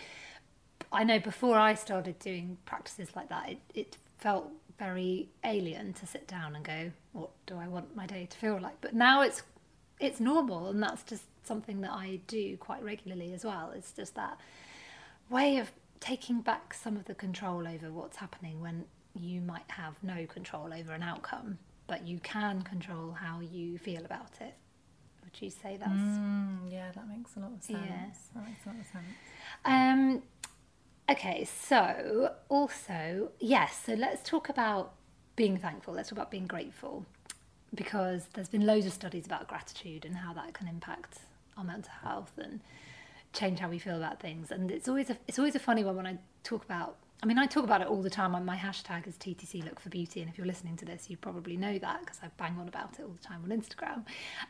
i 0.91 1.03
know 1.03 1.19
before 1.19 1.57
i 1.57 1.73
started 1.73 2.17
doing 2.19 2.57
practices 2.65 3.09
like 3.15 3.29
that 3.29 3.49
it, 3.49 3.59
it 3.73 3.97
felt 4.17 4.49
very 4.77 5.27
alien 5.43 5.91
to 5.93 6.05
sit 6.05 6.27
down 6.27 6.55
and 6.55 6.63
go 6.63 6.91
what 7.13 7.29
do 7.45 7.55
i 7.57 7.67
want 7.67 7.95
my 7.95 8.05
day 8.05 8.25
to 8.29 8.37
feel 8.37 8.59
like 8.59 8.79
but 8.81 8.93
now 8.93 9.21
it's 9.21 9.43
it's 9.99 10.19
normal 10.19 10.67
and 10.67 10.81
that's 10.81 11.03
just 11.03 11.23
something 11.43 11.81
that 11.81 11.91
I 11.91 12.19
do 12.27 12.57
quite 12.57 12.83
regularly 12.83 13.33
as 13.33 13.43
well. 13.43 13.73
It's 13.75 13.91
just 13.91 14.15
that 14.15 14.39
way 15.29 15.57
of 15.57 15.71
taking 15.99 16.41
back 16.41 16.73
some 16.73 16.95
of 16.95 17.05
the 17.05 17.15
control 17.15 17.67
over 17.67 17.91
what's 17.91 18.17
happening 18.17 18.61
when 18.61 18.85
you 19.15 19.41
might 19.41 19.69
have 19.69 20.01
no 20.01 20.25
control 20.27 20.73
over 20.73 20.93
an 20.93 21.03
outcome, 21.03 21.57
but 21.87 22.07
you 22.07 22.19
can 22.19 22.61
control 22.61 23.11
how 23.11 23.41
you 23.41 23.77
feel 23.77 24.05
about 24.05 24.39
it. 24.39 24.53
Would 25.31 25.41
you 25.43 25.49
say 25.51 25.77
that's? 25.77 25.91
Mm, 25.91 26.71
yeah, 26.71 26.91
that 26.95 27.07
makes 27.07 27.35
a 27.35 27.39
lot 27.39 27.51
of 27.53 27.61
sense. 27.61 27.79
Yeah. 27.79 28.05
That 28.35 28.45
makes 28.47 28.65
a 28.65 28.69
lot 28.69 28.79
of 28.79 28.85
sense. 28.87 29.05
Um, 29.63 30.23
okay, 31.09 31.45
so 31.45 32.33
also, 32.49 33.29
yes, 33.39 33.79
so 33.85 33.93
let's 33.93 34.27
talk 34.27 34.49
about 34.49 34.93
being 35.35 35.57
thankful. 35.57 35.93
Let's 35.93 36.09
talk 36.09 36.17
about 36.17 36.31
being 36.31 36.47
grateful 36.47 37.05
because 37.75 38.25
there's 38.33 38.49
been 38.49 38.65
loads 38.65 38.87
of 38.87 38.93
studies 38.93 39.27
about 39.27 39.47
gratitude 39.47 40.03
and 40.03 40.17
how 40.17 40.33
that 40.33 40.53
can 40.53 40.67
impact 40.67 41.19
our 41.57 41.63
mental 41.63 41.91
health 42.01 42.31
and 42.39 42.59
change 43.31 43.59
how 43.59 43.69
we 43.69 43.77
feel 43.77 43.97
about 43.97 44.19
things. 44.19 44.49
And 44.49 44.71
it's 44.71 44.87
always 44.87 45.11
a 45.11 45.17
it's 45.27 45.37
always 45.37 45.53
a 45.55 45.59
funny 45.59 45.83
one 45.83 45.95
when 45.95 46.07
I 46.07 46.17
talk 46.43 46.63
about. 46.63 46.95
I 47.21 47.25
mean, 47.25 47.37
I 47.37 47.47
talk 47.47 47.65
about 47.65 47.81
it 47.81 47.87
all 47.87 48.01
the 48.01 48.09
time. 48.09 48.31
My 48.45 48.55
hashtag 48.55 49.05
is 49.05 49.15
TTC 49.15 49.65
Look 49.65 49.79
for 49.79 49.89
Beauty, 49.89 50.21
and 50.21 50.29
if 50.29 50.37
you're 50.37 50.47
listening 50.47 50.77
to 50.77 50.85
this, 50.85 51.09
you 51.09 51.17
probably 51.17 51.57
know 51.57 51.77
that 51.77 51.99
because 51.99 52.19
I 52.23 52.27
bang 52.37 52.55
on 52.57 52.67
about 52.69 52.97
it 52.97 53.01
all 53.03 53.11
the 53.11 53.27
time 53.27 53.41
on 53.43 53.49
Instagram. 53.49 54.05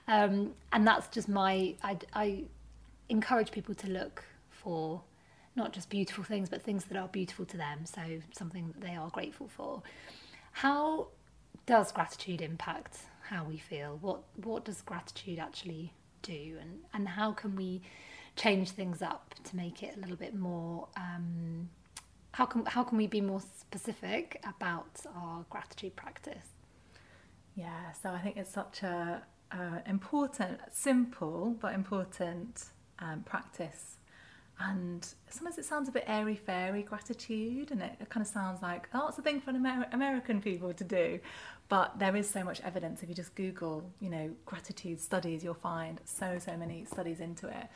Um, 0.07 0.53
and 0.71 0.85
that's 0.85 1.07
just 1.07 1.27
my. 1.27 1.73
I, 1.81 1.97
I 2.13 2.43
encourage 3.09 3.51
people 3.51 3.73
to 3.73 3.89
look 3.89 4.23
for 4.51 5.01
not 5.55 5.73
just 5.73 5.89
beautiful 5.89 6.23
things, 6.23 6.47
but 6.47 6.61
things 6.61 6.85
that 6.85 6.97
are 6.97 7.07
beautiful 7.07 7.45
to 7.45 7.57
them. 7.57 7.85
So 7.85 8.01
something 8.31 8.67
that 8.73 8.81
they 8.81 8.95
are 8.95 9.09
grateful 9.09 9.47
for. 9.47 9.81
How 10.51 11.07
does 11.65 11.91
gratitude 11.91 12.41
impact 12.41 12.99
how 13.23 13.45
we 13.45 13.57
feel? 13.57 13.97
What 14.01 14.21
what 14.43 14.63
does 14.63 14.81
gratitude 14.81 15.39
actually 15.39 15.93
do 16.21 16.57
and, 16.59 16.79
and 16.93 17.07
how 17.07 17.31
can 17.31 17.55
we 17.55 17.81
change 18.35 18.71
things 18.71 19.01
up 19.01 19.33
to 19.43 19.55
make 19.55 19.81
it 19.81 19.95
a 19.97 19.99
little 19.99 20.15
bit 20.15 20.35
more 20.35 20.87
um, 20.97 21.69
how 22.31 22.45
can 22.45 22.65
how 22.65 22.83
can 22.83 22.97
we 22.97 23.07
be 23.07 23.21
more 23.21 23.41
specific 23.41 24.43
about 24.47 25.05
our 25.15 25.45
gratitude 25.49 25.95
practice 25.95 26.47
yeah 27.55 27.91
so 27.91 28.09
i 28.09 28.19
think 28.19 28.37
it's 28.37 28.51
such 28.51 28.83
a, 28.83 29.21
a 29.51 29.81
important 29.87 30.59
simple 30.71 31.55
but 31.59 31.73
important 31.73 32.65
um, 32.99 33.23
practice 33.23 33.97
and 34.61 35.13
sometimes 35.29 35.57
it 35.57 35.63
sounds 35.63 35.87
a 35.87 35.91
bit 35.91 36.03
airy 36.05 36.35
fairy 36.35 36.83
gratitude 36.83 37.71
and 37.71 37.81
it, 37.81 37.93
it 38.01 38.09
kind 38.09 38.25
of 38.25 38.31
sounds 38.31 38.61
like 38.61 38.89
oh 38.93 39.07
it's 39.07 39.17
a 39.17 39.21
thing 39.21 39.39
for 39.39 39.51
Amer- 39.51 39.87
american 39.91 40.41
people 40.41 40.73
to 40.73 40.83
do 40.83 41.19
but 41.69 41.99
there 41.99 42.15
is 42.15 42.27
so 42.27 42.43
much 42.43 42.59
evidence. 42.61 43.03
If 43.03 43.09
you 43.09 43.15
just 43.15 43.35
Google, 43.35 43.89
you 44.01 44.09
know, 44.09 44.31
gratitude 44.45 44.99
studies, 44.99 45.43
you'll 45.43 45.53
find 45.53 46.01
so, 46.03 46.39
so 46.39 46.57
many 46.57 46.83
studies 46.85 47.19
into 47.19 47.47
it. 47.47 47.67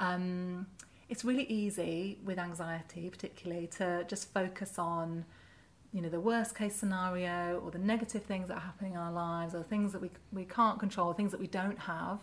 Um, 0.00 0.66
it's 1.08 1.24
really 1.24 1.44
easy 1.44 2.18
with 2.24 2.38
anxiety, 2.38 3.08
particularly, 3.10 3.66
to 3.78 4.04
just 4.08 4.32
focus 4.32 4.78
on, 4.78 5.24
you 5.92 6.00
know, 6.02 6.08
the 6.08 6.20
worst 6.20 6.56
case 6.56 6.74
scenario 6.74 7.60
or 7.64 7.70
the 7.70 7.78
negative 7.78 8.22
things 8.24 8.48
that 8.48 8.56
are 8.56 8.60
happening 8.60 8.92
in 8.92 8.98
our 8.98 9.12
lives 9.12 9.54
or 9.54 9.62
things 9.62 9.92
that 9.92 10.02
we, 10.02 10.10
we 10.32 10.44
can't 10.44 10.78
control, 10.78 11.12
things 11.12 11.30
that 11.30 11.40
we 11.40 11.46
don't 11.46 11.78
have. 11.78 12.20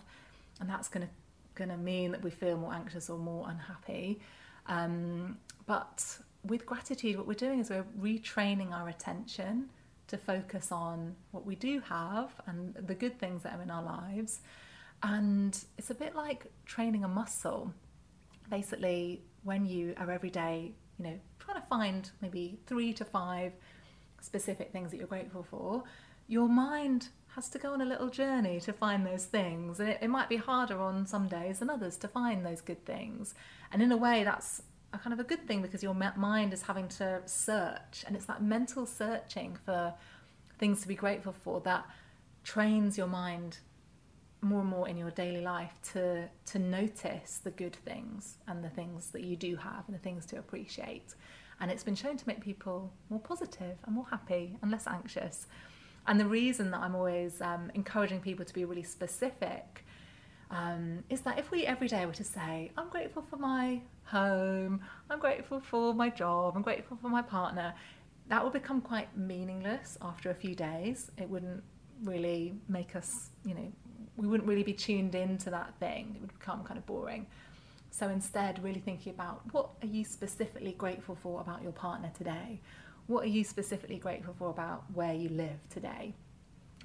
And 0.59 0.69
that's 0.69 0.87
going 0.87 1.07
to 1.07 1.13
going 1.55 1.69
to 1.69 1.77
mean 1.77 2.11
that 2.11 2.23
we 2.23 2.31
feel 2.31 2.57
more 2.57 2.73
anxious 2.73 3.09
or 3.09 3.17
more 3.17 3.47
unhappy. 3.49 4.19
Um, 4.67 5.37
but 5.65 6.17
with 6.45 6.65
gratitude, 6.65 7.17
what 7.17 7.27
we're 7.27 7.33
doing 7.33 7.59
is 7.59 7.69
we're 7.69 7.85
retraining 7.99 8.71
our 8.71 8.89
attention 8.89 9.69
to 10.07 10.17
focus 10.17 10.71
on 10.71 11.15
what 11.31 11.45
we 11.45 11.55
do 11.55 11.79
have 11.81 12.31
and 12.45 12.73
the 12.75 12.95
good 12.95 13.19
things 13.19 13.43
that 13.43 13.57
are 13.57 13.61
in 13.61 13.71
our 13.71 13.83
lives. 13.83 14.41
And 15.01 15.57
it's 15.77 15.89
a 15.89 15.95
bit 15.95 16.15
like 16.15 16.45
training 16.65 17.03
a 17.03 17.07
muscle. 17.07 17.73
Basically, 18.53 19.23
when 19.41 19.65
you 19.65 19.95
are 19.97 20.11
every 20.11 20.29
day, 20.29 20.73
you 20.99 21.05
know, 21.05 21.19
trying 21.39 21.59
to 21.59 21.67
find 21.67 22.11
maybe 22.21 22.59
three 22.67 22.93
to 22.93 23.03
five 23.03 23.51
specific 24.21 24.71
things 24.71 24.91
that 24.91 24.97
you're 24.97 25.07
grateful 25.07 25.41
for, 25.41 25.85
your 26.27 26.47
mind 26.47 27.07
has 27.35 27.49
to 27.49 27.57
go 27.57 27.73
on 27.73 27.81
a 27.81 27.85
little 27.85 28.09
journey 28.09 28.59
to 28.59 28.71
find 28.71 29.07
those 29.07 29.25
things. 29.25 29.79
And 29.79 29.89
it, 29.89 29.97
it 30.03 30.07
might 30.07 30.29
be 30.29 30.35
harder 30.35 30.79
on 30.79 31.07
some 31.07 31.27
days 31.27 31.59
than 31.59 31.71
others 31.71 31.97
to 31.97 32.07
find 32.07 32.45
those 32.45 32.61
good 32.61 32.85
things. 32.85 33.33
And 33.71 33.81
in 33.81 33.91
a 33.91 33.97
way, 33.97 34.23
that's 34.23 34.61
a 34.93 34.99
kind 34.99 35.13
of 35.13 35.19
a 35.19 35.23
good 35.23 35.47
thing 35.47 35.63
because 35.63 35.81
your 35.81 35.95
mind 35.95 36.53
is 36.53 36.61
having 36.61 36.87
to 36.89 37.23
search 37.25 38.03
and 38.05 38.15
it's 38.15 38.25
that 38.25 38.43
mental 38.43 38.85
searching 38.85 39.57
for 39.65 39.95
things 40.59 40.79
to 40.83 40.87
be 40.87 40.93
grateful 40.93 41.33
for 41.43 41.59
that 41.61 41.87
trains 42.43 42.99
your 42.99 43.07
mind 43.07 43.57
more 44.43 44.61
and 44.61 44.69
more 44.69 44.87
in 44.87 44.97
your 44.97 45.11
daily 45.11 45.41
life 45.41 45.79
to 45.93 46.27
to 46.45 46.59
notice 46.59 47.39
the 47.43 47.51
good 47.51 47.75
things 47.75 48.37
and 48.47 48.63
the 48.63 48.69
things 48.69 49.07
that 49.07 49.23
you 49.23 49.35
do 49.35 49.55
have 49.55 49.83
and 49.87 49.95
the 49.95 50.01
things 50.01 50.25
to 50.25 50.37
appreciate 50.37 51.15
and 51.59 51.71
it's 51.71 51.83
been 51.83 51.95
shown 51.95 52.17
to 52.17 52.27
make 52.27 52.41
people 52.41 52.91
more 53.09 53.19
positive 53.19 53.77
and 53.85 53.95
more 53.95 54.07
happy 54.09 54.57
and 54.61 54.71
less 54.71 54.87
anxious 54.87 55.47
and 56.07 56.19
the 56.19 56.25
reason 56.25 56.71
that 56.71 56.81
i'm 56.81 56.95
always 56.95 57.41
um, 57.41 57.71
encouraging 57.73 58.19
people 58.19 58.43
to 58.43 58.53
be 58.53 58.65
really 58.65 58.83
specific 58.83 59.85
um, 60.53 61.03
is 61.09 61.21
that 61.21 61.39
if 61.39 61.49
we 61.51 61.65
every 61.65 61.87
day 61.87 62.05
were 62.05 62.13
to 62.13 62.23
say, 62.23 62.71
I'm 62.77 62.89
grateful 62.89 63.23
for 63.27 63.37
my 63.37 63.81
home, 64.03 64.81
I'm 65.09 65.19
grateful 65.19 65.59
for 65.59 65.93
my 65.93 66.09
job, 66.09 66.55
I'm 66.55 66.61
grateful 66.61 66.97
for 67.01 67.09
my 67.09 67.23
partner, 67.23 67.73
that 68.27 68.43
would 68.43 68.53
become 68.53 68.79
quite 68.79 69.15
meaningless 69.17 69.97
after 70.01 70.29
a 70.29 70.35
few 70.35 70.55
days. 70.55 71.11
It 71.17 71.29
wouldn't 71.29 71.63
really 72.03 72.53
make 72.69 72.95
us, 72.95 73.31
you 73.45 73.55
know, 73.55 73.71
we 74.17 74.27
wouldn't 74.27 74.47
really 74.47 74.63
be 74.63 74.73
tuned 74.73 75.15
into 75.15 75.49
that 75.49 75.73
thing. 75.79 76.13
It 76.15 76.21
would 76.21 76.39
become 76.39 76.63
kind 76.63 76.77
of 76.77 76.85
boring. 76.85 77.27
So 77.91 78.09
instead, 78.09 78.63
really 78.63 78.79
thinking 78.79 79.13
about 79.13 79.41
what 79.51 79.69
are 79.81 79.87
you 79.87 80.03
specifically 80.03 80.73
grateful 80.73 81.15
for 81.15 81.41
about 81.41 81.61
your 81.61 81.71
partner 81.71 82.11
today? 82.15 82.59
What 83.07 83.23
are 83.23 83.29
you 83.29 83.43
specifically 83.43 83.97
grateful 83.97 84.33
for 84.37 84.49
about 84.49 84.85
where 84.93 85.13
you 85.13 85.29
live 85.29 85.67
today? 85.69 86.13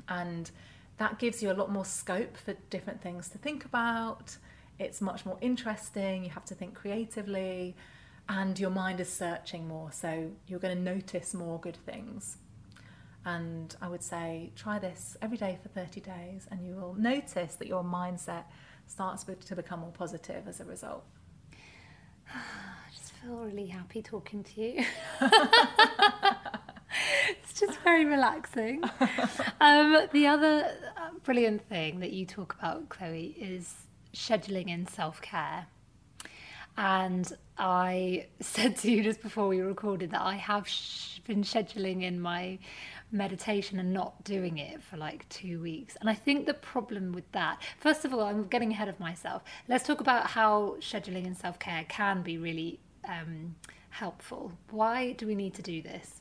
And 0.08 0.50
that 0.98 1.18
gives 1.18 1.42
you 1.42 1.50
a 1.50 1.54
lot 1.54 1.70
more 1.70 1.84
scope 1.84 2.36
for 2.36 2.54
different 2.70 3.00
things 3.00 3.28
to 3.28 3.38
think 3.38 3.64
about. 3.64 4.36
It's 4.78 5.00
much 5.00 5.24
more 5.24 5.38
interesting. 5.40 6.24
You 6.24 6.30
have 6.30 6.44
to 6.46 6.54
think 6.54 6.74
creatively, 6.74 7.76
and 8.28 8.58
your 8.58 8.70
mind 8.70 9.00
is 9.00 9.08
searching 9.08 9.66
more. 9.66 9.90
So 9.92 10.30
you're 10.46 10.60
going 10.60 10.76
to 10.76 10.82
notice 10.82 11.34
more 11.34 11.58
good 11.58 11.76
things. 11.86 12.36
And 13.28 13.76
I 13.82 13.88
would 13.90 14.02
say 14.02 14.52
try 14.56 14.78
this 14.78 15.18
every 15.20 15.36
day 15.36 15.58
for 15.62 15.68
30 15.68 16.00
days, 16.00 16.46
and 16.50 16.64
you 16.64 16.74
will 16.74 16.94
notice 16.94 17.56
that 17.56 17.68
your 17.68 17.84
mindset 17.84 18.44
starts 18.86 19.24
to 19.24 19.54
become 19.54 19.80
more 19.80 19.92
positive 19.92 20.48
as 20.48 20.60
a 20.60 20.64
result. 20.64 21.04
I 22.34 22.90
just 22.90 23.12
feel 23.12 23.36
really 23.36 23.66
happy 23.66 24.00
talking 24.00 24.42
to 24.44 24.60
you. 24.62 24.82
it's 27.28 27.60
just 27.60 27.78
very 27.80 28.06
relaxing. 28.06 28.82
Um, 29.60 30.06
the 30.10 30.26
other 30.26 30.74
uh, 30.96 31.10
brilliant 31.22 31.68
thing 31.68 32.00
that 32.00 32.12
you 32.12 32.24
talk 32.24 32.56
about, 32.58 32.88
Chloe, 32.88 33.36
is 33.38 33.74
scheduling 34.14 34.70
in 34.70 34.86
self 34.86 35.20
care. 35.20 35.66
And 36.78 37.30
I 37.58 38.28
said 38.40 38.76
to 38.78 38.90
you 38.90 39.02
just 39.02 39.20
before 39.20 39.48
we 39.48 39.60
recorded 39.60 40.12
that 40.12 40.22
I 40.22 40.36
have 40.36 40.66
sh- 40.66 41.18
been 41.26 41.42
scheduling 41.42 42.02
in 42.04 42.20
my 42.20 42.58
meditation 43.10 43.78
and 43.78 43.92
not 43.92 44.22
doing 44.24 44.58
it 44.58 44.82
for 44.82 44.96
like 44.96 45.28
two 45.28 45.60
weeks. 45.60 45.96
And 46.00 46.10
I 46.10 46.14
think 46.14 46.46
the 46.46 46.54
problem 46.54 47.12
with 47.12 47.30
that, 47.32 47.60
first 47.78 48.04
of 48.04 48.12
all, 48.12 48.20
I'm 48.20 48.46
getting 48.46 48.72
ahead 48.72 48.88
of 48.88 49.00
myself. 49.00 49.42
Let's 49.68 49.84
talk 49.84 50.00
about 50.00 50.26
how 50.26 50.76
scheduling 50.80 51.26
and 51.26 51.36
self 51.36 51.58
care 51.58 51.84
can 51.88 52.22
be 52.22 52.38
really 52.38 52.80
um, 53.08 53.56
helpful. 53.90 54.52
Why 54.70 55.12
do 55.12 55.26
we 55.26 55.34
need 55.34 55.54
to 55.54 55.62
do 55.62 55.82
this? 55.82 56.20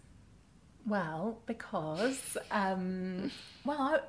Well, 0.85 1.39
because, 1.45 2.37
um, 2.49 3.29
well, 3.65 3.99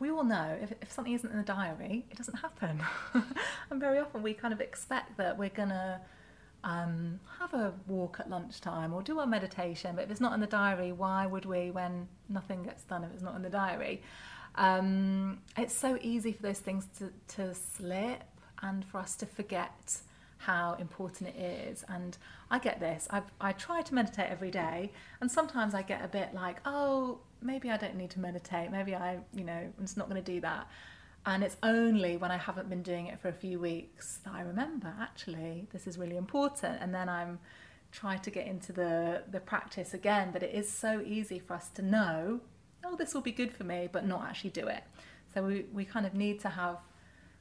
we 0.00 0.10
all 0.10 0.24
know 0.24 0.56
if, 0.60 0.72
if 0.82 0.90
something 0.90 1.12
isn't 1.12 1.30
in 1.30 1.36
the 1.36 1.44
diary, 1.44 2.04
it 2.10 2.16
doesn't 2.16 2.36
happen. 2.36 2.82
and 3.70 3.80
very 3.80 3.98
often 3.98 4.22
we 4.22 4.34
kind 4.34 4.52
of 4.52 4.60
expect 4.60 5.16
that 5.18 5.38
we're 5.38 5.48
going 5.50 5.68
to 5.68 6.00
um, 6.64 7.20
have 7.38 7.54
a 7.54 7.72
walk 7.86 8.18
at 8.20 8.28
lunchtime 8.30 8.92
or 8.92 9.02
do 9.02 9.18
our 9.18 9.26
meditation, 9.26 9.94
but 9.94 10.04
if 10.04 10.10
it's 10.10 10.20
not 10.20 10.32
in 10.32 10.40
the 10.40 10.46
diary, 10.46 10.92
why 10.92 11.26
would 11.26 11.44
we 11.44 11.70
when 11.70 12.08
nothing 12.28 12.62
gets 12.64 12.82
done 12.84 13.04
if 13.04 13.10
it's 13.12 13.22
not 13.22 13.34
in 13.36 13.42
the 13.42 13.50
diary? 13.50 14.02
Um, 14.56 15.38
it's 15.56 15.74
so 15.74 15.98
easy 16.02 16.32
for 16.32 16.42
those 16.42 16.58
things 16.58 16.86
to, 16.98 17.12
to 17.36 17.54
slip. 17.54 18.24
and 18.62 18.84
for 18.84 18.98
us 18.98 19.16
to 19.16 19.26
forget 19.26 19.98
how 20.38 20.74
important 20.78 21.30
it 21.30 21.68
is. 21.70 21.84
And 21.88 22.16
I 22.50 22.58
get 22.58 22.80
this. 22.80 23.08
I 23.10 23.22
I 23.40 23.52
try 23.52 23.82
to 23.82 23.94
meditate 23.94 24.30
every 24.30 24.50
day, 24.50 24.92
and 25.20 25.30
sometimes 25.30 25.74
I 25.74 25.82
get 25.82 26.04
a 26.04 26.08
bit 26.08 26.34
like, 26.34 26.60
oh, 26.64 27.18
maybe 27.42 27.70
I 27.70 27.76
don't 27.76 27.96
need 27.96 28.10
to 28.10 28.20
meditate. 28.20 28.70
Maybe 28.70 28.94
I, 28.94 29.18
you 29.34 29.44
know, 29.44 29.52
I'm 29.52 29.84
just 29.84 29.96
not 29.96 30.08
going 30.08 30.22
to 30.22 30.32
do 30.32 30.40
that. 30.40 30.68
And 31.26 31.44
it's 31.44 31.56
only 31.62 32.16
when 32.16 32.30
I 32.30 32.36
haven't 32.36 32.70
been 32.70 32.82
doing 32.82 33.06
it 33.06 33.20
for 33.20 33.28
a 33.28 33.32
few 33.32 33.58
weeks 33.60 34.18
that 34.24 34.34
I 34.34 34.40
remember 34.42 34.94
actually 35.00 35.66
this 35.72 35.86
is 35.86 35.98
really 35.98 36.16
important. 36.16 36.78
And 36.80 36.94
then 36.94 37.08
I'm 37.08 37.38
trying 37.92 38.20
to 38.20 38.30
get 38.30 38.46
into 38.46 38.72
the 38.72 39.24
the 39.30 39.40
practice 39.40 39.94
again. 39.94 40.30
But 40.32 40.42
it 40.42 40.54
is 40.54 40.70
so 40.70 41.02
easy 41.04 41.38
for 41.38 41.54
us 41.54 41.68
to 41.70 41.82
know, 41.82 42.40
oh, 42.84 42.96
this 42.96 43.14
will 43.14 43.20
be 43.20 43.32
good 43.32 43.52
for 43.52 43.64
me, 43.64 43.88
but 43.90 44.06
not 44.06 44.24
actually 44.24 44.50
do 44.50 44.68
it. 44.68 44.84
So 45.34 45.42
we, 45.42 45.66
we 45.72 45.84
kind 45.84 46.06
of 46.06 46.14
need 46.14 46.40
to 46.40 46.48
have 46.48 46.78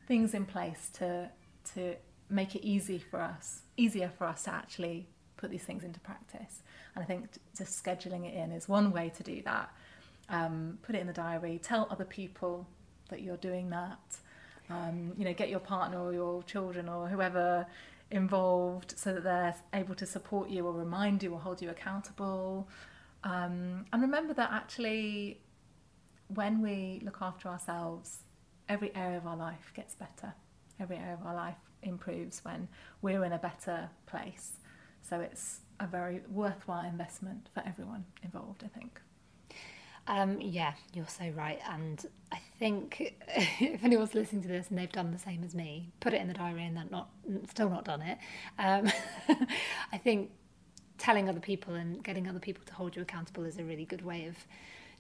things 0.08 0.34
in 0.34 0.46
place 0.46 0.90
to 0.94 1.30
to 1.74 1.96
make 2.30 2.56
it 2.56 2.66
easy 2.66 2.98
for 3.00 3.22
us, 3.22 3.62
easier 3.78 4.12
for 4.18 4.26
us 4.26 4.44
to 4.44 4.54
actually 4.54 5.08
put 5.38 5.50
these 5.50 5.64
things 5.64 5.84
into 5.84 6.00
practice. 6.00 6.64
And 6.96 7.04
I 7.04 7.08
think 7.08 7.30
just 7.58 7.84
scheduling 7.84 8.26
it 8.26 8.34
in 8.34 8.52
is 8.52 8.68
one 8.68 8.92
way 8.92 9.12
to 9.16 9.24
do 9.24 9.42
that. 9.44 9.72
Um, 10.30 10.78
put 10.82 10.96
it 10.96 11.00
in 11.00 11.08
the 11.08 11.14
diary, 11.14 11.60
tell 11.64 11.88
other 11.90 12.04
people 12.04 12.68
that 13.10 13.22
you're 13.22 13.38
doing 13.38 13.70
that. 13.70 14.18
Um, 14.70 15.14
you 15.18 15.26
know, 15.26 15.34
get 15.34 15.50
your 15.50 15.60
partner 15.60 16.00
or 16.00 16.14
your 16.14 16.44
children 16.44 16.90
or 16.90 17.08
whoever 17.08 17.66
involved 18.12 18.94
so 18.98 19.14
that 19.14 19.24
they're 19.24 19.56
able 19.74 19.96
to 19.96 20.06
support 20.06 20.50
you 20.50 20.66
or 20.66 20.74
remind 20.74 21.24
you 21.24 21.34
or 21.34 21.40
hold 21.40 21.62
you 21.62 21.70
accountable. 21.70 22.68
Um, 23.24 23.86
and 23.92 24.02
remember 24.02 24.34
that 24.34 24.52
actually, 24.52 25.40
when 26.34 26.62
we 26.62 27.02
look 27.04 27.18
after 27.22 27.50
ourselves, 27.50 28.20
every 28.70 28.94
area 28.96 29.18
of 29.18 29.26
our 29.26 29.38
life 29.38 29.72
gets 29.74 29.96
better. 29.96 30.34
Every 30.80 30.98
area 30.98 31.14
of 31.14 31.26
our 31.26 31.36
life 31.36 31.56
improves 31.84 32.44
when 32.44 32.68
we're 33.02 33.24
in 33.24 33.34
a 33.34 33.40
better 33.40 33.90
place. 34.06 34.58
So 35.02 35.20
it's 35.22 35.62
a 35.80 35.88
very 35.88 36.22
worthwhile 36.30 36.86
investment 36.86 37.50
for 37.54 37.64
everyone 37.66 38.06
involved, 38.24 38.64
I 38.64 38.68
think. 38.68 39.02
Um, 40.08 40.40
yeah, 40.40 40.74
you're 40.94 41.08
so 41.08 41.30
right. 41.36 41.60
And 41.70 42.04
I 42.32 42.40
think 42.60 43.16
if 43.28 43.84
anyone's 43.84 44.14
listening 44.16 44.42
to 44.44 44.48
this 44.48 44.70
and 44.70 44.78
they've 44.78 44.92
done 44.92 45.12
the 45.12 45.20
same 45.20 45.44
as 45.44 45.54
me, 45.54 45.92
put 46.00 46.14
it 46.14 46.22
in 46.22 46.28
the 46.28 46.34
diary 46.34 46.66
and 46.66 46.76
they're 46.76 46.86
not 46.90 47.10
still 47.50 47.70
not 47.70 47.86
done 47.86 48.02
it. 48.02 48.18
Um, 48.58 48.90
I 49.92 49.98
think 49.98 50.32
telling 50.98 51.30
other 51.30 51.40
people 51.40 51.76
and 51.76 52.04
getting 52.04 52.28
other 52.28 52.40
people 52.40 52.64
to 52.66 52.74
hold 52.74 52.96
you 52.96 53.02
accountable 53.02 53.44
is 53.44 53.58
a 53.60 53.64
really 53.64 53.86
good 53.86 54.04
way 54.04 54.26
of 54.26 54.36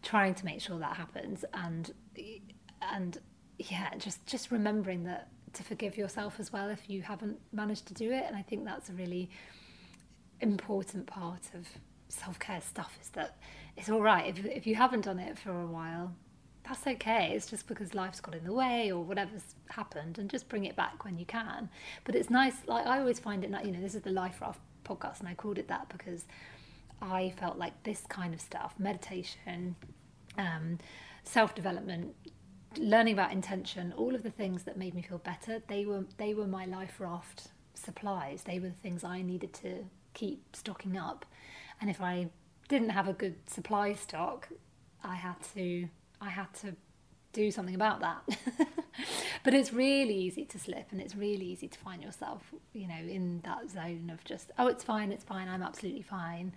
trying 0.04 0.36
to 0.36 0.46
make 0.46 0.62
sure 0.62 0.78
that 0.80 0.96
happens. 0.96 1.44
And 1.54 1.92
and 2.82 3.18
yeah, 3.58 3.96
just 3.98 4.26
just 4.26 4.52
remembering 4.52 5.04
that 5.06 5.30
to 5.54 5.64
forgive 5.64 5.98
yourself 5.98 6.40
as 6.40 6.52
well 6.54 6.70
if 6.70 6.90
you 6.90 7.02
haven't 7.02 7.40
managed 7.52 7.88
to 7.88 7.94
do 7.94 8.12
it. 8.12 8.26
And 8.28 8.36
I 8.36 8.42
think 8.42 8.66
that's 8.66 8.90
a 8.90 8.94
really 8.94 9.30
important 10.40 11.08
part 11.08 11.50
of 11.56 11.68
self 12.10 12.40
care 12.40 12.62
stuff 12.62 12.98
is 13.02 13.10
that 13.10 13.38
it's 13.76 13.90
all 13.90 14.02
right 14.02 14.38
if, 14.38 14.46
if 14.46 14.68
you 14.68 14.76
haven't 14.76 15.02
done 15.06 15.20
it 15.20 15.38
for 15.38 15.62
a 15.62 15.68
while. 15.68 16.14
That's 16.68 16.86
okay. 16.86 17.32
It's 17.34 17.50
just 17.50 17.66
because 17.68 17.96
life's 17.96 18.20
got 18.20 18.36
in 18.36 18.44
the 18.44 18.52
way 18.52 18.92
or 18.92 19.02
whatever's 19.02 19.56
happened, 19.70 20.20
and 20.20 20.30
just 20.30 20.50
bring 20.50 20.66
it 20.66 20.76
back 20.76 21.06
when 21.06 21.18
you 21.18 21.26
can. 21.26 21.70
But 22.04 22.14
it's 22.16 22.30
nice. 22.30 22.56
Like 22.66 22.86
I 22.86 23.00
always 23.00 23.20
find 23.20 23.44
it. 23.44 23.52
You 23.64 23.72
know, 23.72 23.80
this 23.82 23.96
is 23.96 24.02
the 24.02 24.12
Life 24.12 24.42
Raft 24.42 24.60
podcast, 24.84 25.20
and 25.20 25.30
I 25.30 25.34
called 25.34 25.58
it 25.58 25.70
that 25.70 25.88
because 25.90 26.26
I 27.02 27.34
felt 27.38 27.58
like 27.58 27.84
this 27.84 28.04
kind 28.10 28.34
of 28.34 28.42
stuff, 28.42 28.74
meditation, 28.78 29.76
um, 30.38 30.80
self 31.24 31.56
development, 31.56 32.16
learning 32.78 33.14
about 33.14 33.32
intention, 33.32 33.94
all 33.96 34.14
of 34.16 34.24
the 34.24 34.32
things 34.32 34.64
that 34.64 34.78
made 34.78 34.94
me 34.94 35.02
feel 35.02 35.20
better, 35.20 35.62
they 35.68 35.86
were 35.86 36.06
they 36.18 36.34
were 36.34 36.48
my 36.48 36.66
life 36.66 37.00
raft 37.00 37.50
supplies. 37.74 38.44
They 38.44 38.60
were 38.60 38.70
the 38.70 38.76
things 38.76 39.04
I 39.04 39.22
needed 39.22 39.54
to 39.56 39.86
keep 40.14 40.56
stocking 40.56 40.98
up. 40.98 41.26
And 41.80 41.90
if 41.90 42.02
I 42.02 42.30
didn't 42.68 42.90
have 42.90 43.08
a 43.08 43.14
good 43.14 43.36
supply 43.50 43.94
stock, 43.94 44.50
I 45.04 45.16
had 45.16 45.36
to 45.56 45.88
I 46.20 46.30
had 46.30 46.54
to 46.62 46.76
do 47.34 47.52
something 47.52 47.76
about 47.76 48.00
that. 48.00 48.38
but 49.44 49.54
it's 49.54 49.72
really 49.72 50.16
easy 50.16 50.44
to 50.46 50.58
slip 50.58 50.88
and 50.92 51.00
it's 51.00 51.16
really 51.16 51.46
easy 51.46 51.68
to 51.68 51.78
find 51.78 52.02
yourself, 52.02 52.42
you 52.74 52.88
know, 52.88 52.96
in 52.96 53.42
that 53.44 53.70
zone 53.70 54.10
of 54.12 54.24
just, 54.24 54.52
oh, 54.58 54.68
it's 54.68 54.84
fine, 54.84 55.12
it's 55.12 55.24
fine, 55.24 55.48
I'm 55.48 55.62
absolutely 55.62 56.02
fine. 56.02 56.54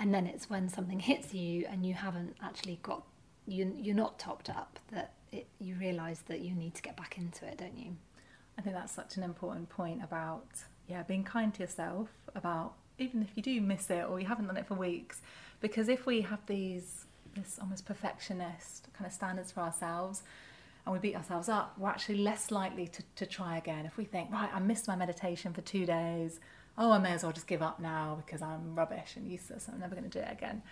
And 0.00 0.12
then 0.12 0.26
it's 0.26 0.50
when 0.50 0.68
something 0.68 0.98
hits 0.98 1.32
you 1.32 1.66
and 1.70 1.86
you 1.86 1.94
haven't 1.94 2.36
actually 2.42 2.80
got, 2.82 3.04
you, 3.46 3.72
you're 3.78 3.94
not 3.94 4.18
topped 4.18 4.50
up 4.50 4.80
that 4.90 5.12
it, 5.30 5.46
you 5.60 5.76
realise 5.76 6.20
that 6.26 6.40
you 6.40 6.56
need 6.56 6.74
to 6.74 6.82
get 6.82 6.96
back 6.96 7.16
into 7.16 7.46
it, 7.46 7.58
don't 7.58 7.78
you? 7.78 7.96
I 8.58 8.62
think 8.62 8.74
that's 8.74 8.92
such 8.92 9.16
an 9.16 9.22
important 9.22 9.68
point 9.68 10.02
about 10.02 10.48
yeah 10.86 11.02
being 11.02 11.24
kind 11.24 11.54
to 11.54 11.60
yourself 11.60 12.08
about 12.34 12.74
even 13.00 13.22
if 13.22 13.36
you 13.36 13.42
do 13.42 13.60
miss 13.60 13.90
it 13.90 14.04
or 14.08 14.20
you 14.20 14.26
haven't 14.26 14.46
done 14.46 14.56
it 14.56 14.66
for 14.66 14.74
weeks 14.74 15.20
because 15.60 15.88
if 15.88 16.06
we 16.06 16.20
have 16.22 16.44
these 16.46 17.06
this 17.34 17.58
almost 17.60 17.86
perfectionist 17.86 18.88
kind 18.92 19.06
of 19.06 19.12
standards 19.12 19.52
for 19.52 19.60
ourselves 19.60 20.22
and 20.84 20.92
we 20.92 20.98
beat 20.98 21.16
ourselves 21.16 21.48
up 21.48 21.74
we're 21.78 21.88
actually 21.88 22.18
less 22.18 22.50
likely 22.50 22.86
to, 22.86 23.02
to 23.16 23.26
try 23.26 23.56
again 23.56 23.86
if 23.86 23.96
we 23.96 24.04
think 24.04 24.30
right 24.32 24.50
I 24.52 24.58
missed 24.58 24.88
my 24.88 24.96
meditation 24.96 25.52
for 25.52 25.60
two 25.60 25.86
days 25.86 26.40
oh 26.76 26.90
I 26.90 26.98
may 26.98 27.12
as 27.12 27.22
well 27.22 27.32
just 27.32 27.46
give 27.46 27.62
up 27.62 27.80
now 27.80 28.20
because 28.24 28.42
I'm 28.42 28.74
rubbish 28.74 29.16
and 29.16 29.30
useless 29.30 29.68
I'm 29.72 29.80
never 29.80 29.94
going 29.94 30.08
to 30.08 30.18
do 30.18 30.24
it 30.24 30.32
again 30.32 30.62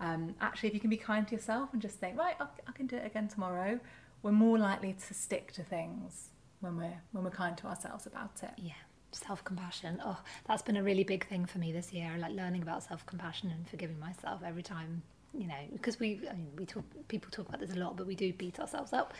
um, 0.00 0.34
actually 0.40 0.70
if 0.70 0.74
you 0.74 0.80
can 0.80 0.90
be 0.90 0.96
kind 0.96 1.26
to 1.28 1.34
yourself 1.34 1.70
and 1.72 1.82
just 1.82 1.98
think 1.98 2.18
right 2.18 2.36
I, 2.40 2.46
I 2.66 2.72
can 2.72 2.86
do 2.86 2.96
it 2.96 3.06
again 3.06 3.28
tomorrow 3.28 3.78
we're 4.22 4.32
more 4.32 4.58
likely 4.58 4.94
to 5.06 5.14
stick 5.14 5.52
to 5.52 5.62
things 5.62 6.30
when 6.60 6.76
we're 6.76 7.00
when 7.12 7.24
we're 7.24 7.30
kind 7.30 7.56
to 7.58 7.66
ourselves 7.66 8.06
about 8.06 8.40
it. 8.42 8.50
Yeah. 8.56 8.72
Self-compassion. 9.12 10.00
Oh, 10.04 10.18
that's 10.46 10.62
been 10.62 10.76
a 10.76 10.82
really 10.82 11.04
big 11.04 11.26
thing 11.26 11.46
for 11.46 11.58
me 11.58 11.72
this 11.72 11.92
year. 11.92 12.14
Like 12.18 12.32
learning 12.32 12.62
about 12.62 12.82
self-compassion 12.82 13.50
and 13.50 13.68
forgiving 13.68 13.98
myself 13.98 14.42
every 14.44 14.62
time, 14.62 15.02
you 15.32 15.46
know, 15.46 15.54
because 15.72 15.98
we 15.98 16.20
I 16.30 16.34
mean, 16.34 16.50
we 16.56 16.66
talk 16.66 16.84
people 17.08 17.30
talk 17.30 17.48
about 17.48 17.60
this 17.60 17.72
a 17.72 17.78
lot, 17.78 17.96
but 17.96 18.06
we 18.06 18.14
do 18.14 18.32
beat 18.32 18.60
ourselves 18.60 18.92
up 18.92 19.14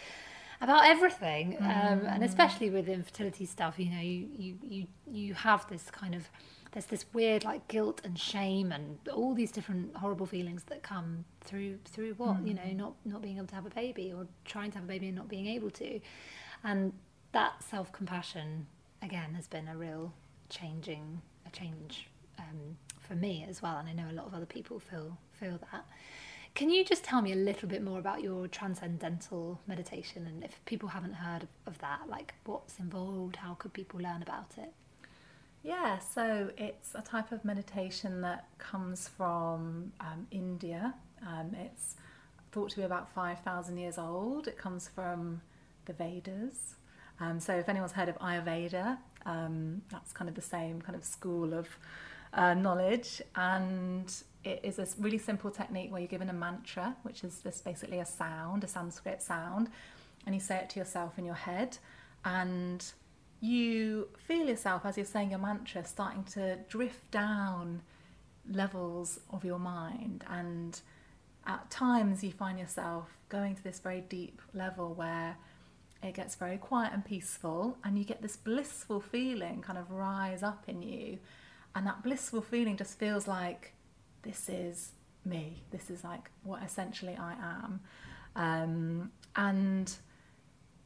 about 0.61 0.87
everything, 0.87 1.53
mm. 1.53 1.61
um, 1.61 2.07
and 2.07 2.23
mm. 2.23 2.27
especially 2.27 2.71
with 2.71 2.89
infertility 2.89 3.45
stuff. 3.45 3.79
You 3.79 3.91
know, 3.91 4.01
you 4.01 4.29
you 4.33 4.59
you 4.63 4.87
you 5.07 5.35
have 5.35 5.69
this 5.69 5.91
kind 5.91 6.15
of 6.15 6.29
there's 6.73 6.87
this 6.87 7.07
weird 7.15 7.43
like 7.43 7.67
guilt 7.69 8.03
and 8.05 8.19
shame 8.19 8.71
and 8.71 8.99
all 9.11 9.35
these 9.35 9.51
different 9.51 9.97
horrible 9.97 10.27
feelings 10.27 10.63
that 10.65 10.83
come 10.83 11.25
through 11.41 11.79
through 11.87 12.13
what 12.19 12.37
mm. 12.37 12.49
you 12.49 12.55
know 12.55 12.61
mm. 12.61 12.77
not 12.77 12.95
not 13.05 13.23
being 13.23 13.39
able 13.39 13.47
to 13.47 13.55
have 13.55 13.65
a 13.65 13.71
baby 13.71 14.13
or 14.13 14.27
trying 14.45 14.71
to 14.71 14.77
have 14.77 14.85
a 14.85 14.87
baby 14.87 15.07
and 15.07 15.17
not 15.17 15.27
being 15.27 15.47
able 15.47 15.71
to 15.71 15.99
and 16.65 16.93
that 17.33 17.63
self-compassion 17.63 18.67
again 19.03 19.35
has 19.35 19.47
been 19.47 19.69
a 19.69 19.77
real 19.77 20.13
changing 20.49 21.21
a 21.47 21.51
change 21.51 22.09
um, 22.39 22.77
for 23.01 23.15
me 23.15 23.45
as 23.49 23.63
well 23.63 23.79
and 23.79 23.89
I 23.89 23.93
know 23.93 24.11
a 24.11 24.15
lot 24.15 24.27
of 24.27 24.35
other 24.35 24.47
people 24.47 24.79
feel 24.79 25.17
feel 25.33 25.59
that 25.73 25.87
can 26.55 26.71
you 26.71 26.85
just 26.85 27.05
tell 27.05 27.21
me 27.21 27.33
a 27.33 27.37
little 27.37 27.69
bit 27.69 27.83
more 27.83 27.99
about 27.99 28.23
your 28.23 28.49
transcendental 28.49 29.61
meditation 29.67 30.27
and 30.27 30.43
if 30.43 30.65
people 30.65 30.89
haven't 30.89 31.13
heard 31.13 31.47
of, 31.67 31.79
that 31.79 32.09
like 32.09 32.35
what's 32.45 32.79
involved 32.79 33.37
how 33.37 33.55
could 33.55 33.73
people 33.73 34.01
learn 34.01 34.23
about 34.23 34.53
it 34.57 34.73
yeah, 35.67 35.99
so 35.99 36.51
it's 36.57 36.95
a 36.95 37.03
type 37.03 37.33
of 37.33 37.45
meditation 37.45 38.21
that 38.21 38.47
comes 38.59 39.09
from 39.09 39.93
um, 39.99 40.29
India. 40.31 40.95
Um, 41.27 41.57
it's 41.59 41.97
thought 42.53 42.71
to 42.71 42.77
be 42.77 42.83
about 42.85 43.13
5,000 43.13 43.77
years 43.77 43.99
old. 43.99 44.47
It 44.47 44.57
comes 44.57 44.87
from 44.87 45.41
the 45.87 45.93
Vedas. 45.93 46.76
Um, 47.21 47.41
so 47.41 47.55
if 47.55 47.69
anyone's 47.69 47.93
heard 47.93 48.09
of 48.09 48.19
Ayurveda, 48.19 48.99
um, 49.25 49.83
that's 49.91 50.13
kind 50.13 50.29
of 50.29 50.35
the 50.35 50.43
same 50.43 50.81
kind 50.81 50.97
of 50.97 51.05
school 51.05 51.55
of 51.55 51.69
uh, 52.33 52.55
knowledge. 52.55 53.23
And 53.35 54.13
it 54.45 54.61
is 54.63 54.79
a 54.79 54.87
really 54.99 55.19
simple 55.19 55.51
technique 55.51 55.91
where 55.91 56.01
you're 56.01 56.09
given 56.09 56.29
a 56.29 56.35
mantra, 56.35 56.97
which 57.03 57.25
is 57.25 57.41
just 57.43 57.65
basically 57.65 58.01
a 58.01 58.07
sound, 58.07 58.65
a 58.65 58.69
Sanskrit 58.69 59.23
sound, 59.23 59.71
and 60.27 60.35
you 60.35 60.41
say 60.41 60.57
it 60.57 60.71
to 60.71 60.79
yourself 60.79 61.19
in 61.19 61.25
your 61.25 61.35
head. 61.35 61.79
And 62.25 62.85
you 63.41 64.09
feel 64.19 64.47
yourself 64.47 64.85
as 64.85 64.97
you're 64.97 65.07
saying 65.07 65.31
your 65.31 65.39
mantra 65.39 65.85
starting 65.85 66.25
to 66.25 66.57
drift 66.69 67.11
down 67.11 67.83
levels 68.51 69.21
of 69.31 69.45
your 69.45 69.59
mind 69.59 70.25
and 70.31 70.81
at 71.47 71.69
times 71.71 72.25
you 72.25 72.31
find 72.31 72.59
yourself 72.59 73.09
going 73.29 73.55
to 73.55 73.63
this 73.63 73.79
very 73.79 74.01
deep 74.03 74.41
level 74.55 74.95
where 74.95 75.37
it 76.07 76.15
gets 76.15 76.35
very 76.35 76.59
quiet 76.59 76.93
and 76.93 77.05
peaceful 77.05 77.79
and 77.85 77.99
you 77.99 78.05
get 78.05 78.23
this 78.23 78.37
blissful 78.37 79.01
feeling 79.01 79.63
kind 79.63 79.79
of 79.79 79.91
rise 79.91 80.43
up 80.43 80.65
in 80.69 80.83
you. 80.83 81.19
And 81.75 81.87
that 81.87 82.03
blissful 82.03 82.41
feeling 82.41 82.77
just 82.77 82.99
feels 82.99 83.29
like 83.29 83.75
this 84.23 84.49
is 84.49 84.93
me. 85.25 85.65
This 85.71 85.91
is 85.91 86.05
like 86.05 86.31
what 86.43 86.63
essentially 86.63 87.17
i 87.19 87.33
am. 87.33 87.81
Um, 88.35 89.13
and 89.35 89.95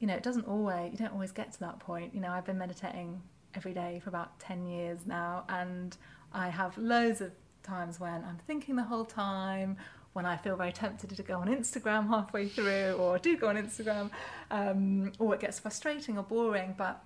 you 0.00 0.06
know, 0.06 0.14
it 0.14 0.22
doesn't 0.22 0.48
always, 0.48 0.92
you 0.92 0.98
don't 0.98 1.12
always 1.12 1.30
get 1.30 1.52
to 1.52 1.60
that 1.60 1.78
point. 1.78 2.14
You 2.14 2.20
know, 2.20 2.30
I've 2.30 2.46
been 2.46 2.58
meditating 2.58 3.22
every 3.54 3.74
day 3.74 4.00
for 4.02 4.08
about 4.08 4.38
10 4.40 4.66
years 4.66 5.00
now, 5.06 5.44
and 5.48 5.96
I 6.32 6.48
have 6.48 6.76
loads 6.78 7.20
of 7.20 7.32
times 7.62 8.00
when 8.00 8.24
I'm 8.24 8.38
thinking 8.46 8.76
the 8.76 8.82
whole 8.82 9.04
time, 9.04 9.76
when 10.12 10.26
I 10.26 10.36
feel 10.36 10.56
very 10.56 10.72
tempted 10.72 11.10
to 11.10 11.22
go 11.22 11.38
on 11.38 11.48
Instagram 11.48 12.08
halfway 12.08 12.48
through, 12.48 12.92
or 12.94 13.18
do 13.18 13.36
go 13.36 13.48
on 13.48 13.56
Instagram, 13.56 14.10
um, 14.50 15.12
or 15.18 15.34
it 15.34 15.40
gets 15.40 15.58
frustrating 15.58 16.18
or 16.18 16.22
boring. 16.24 16.74
But 16.76 17.02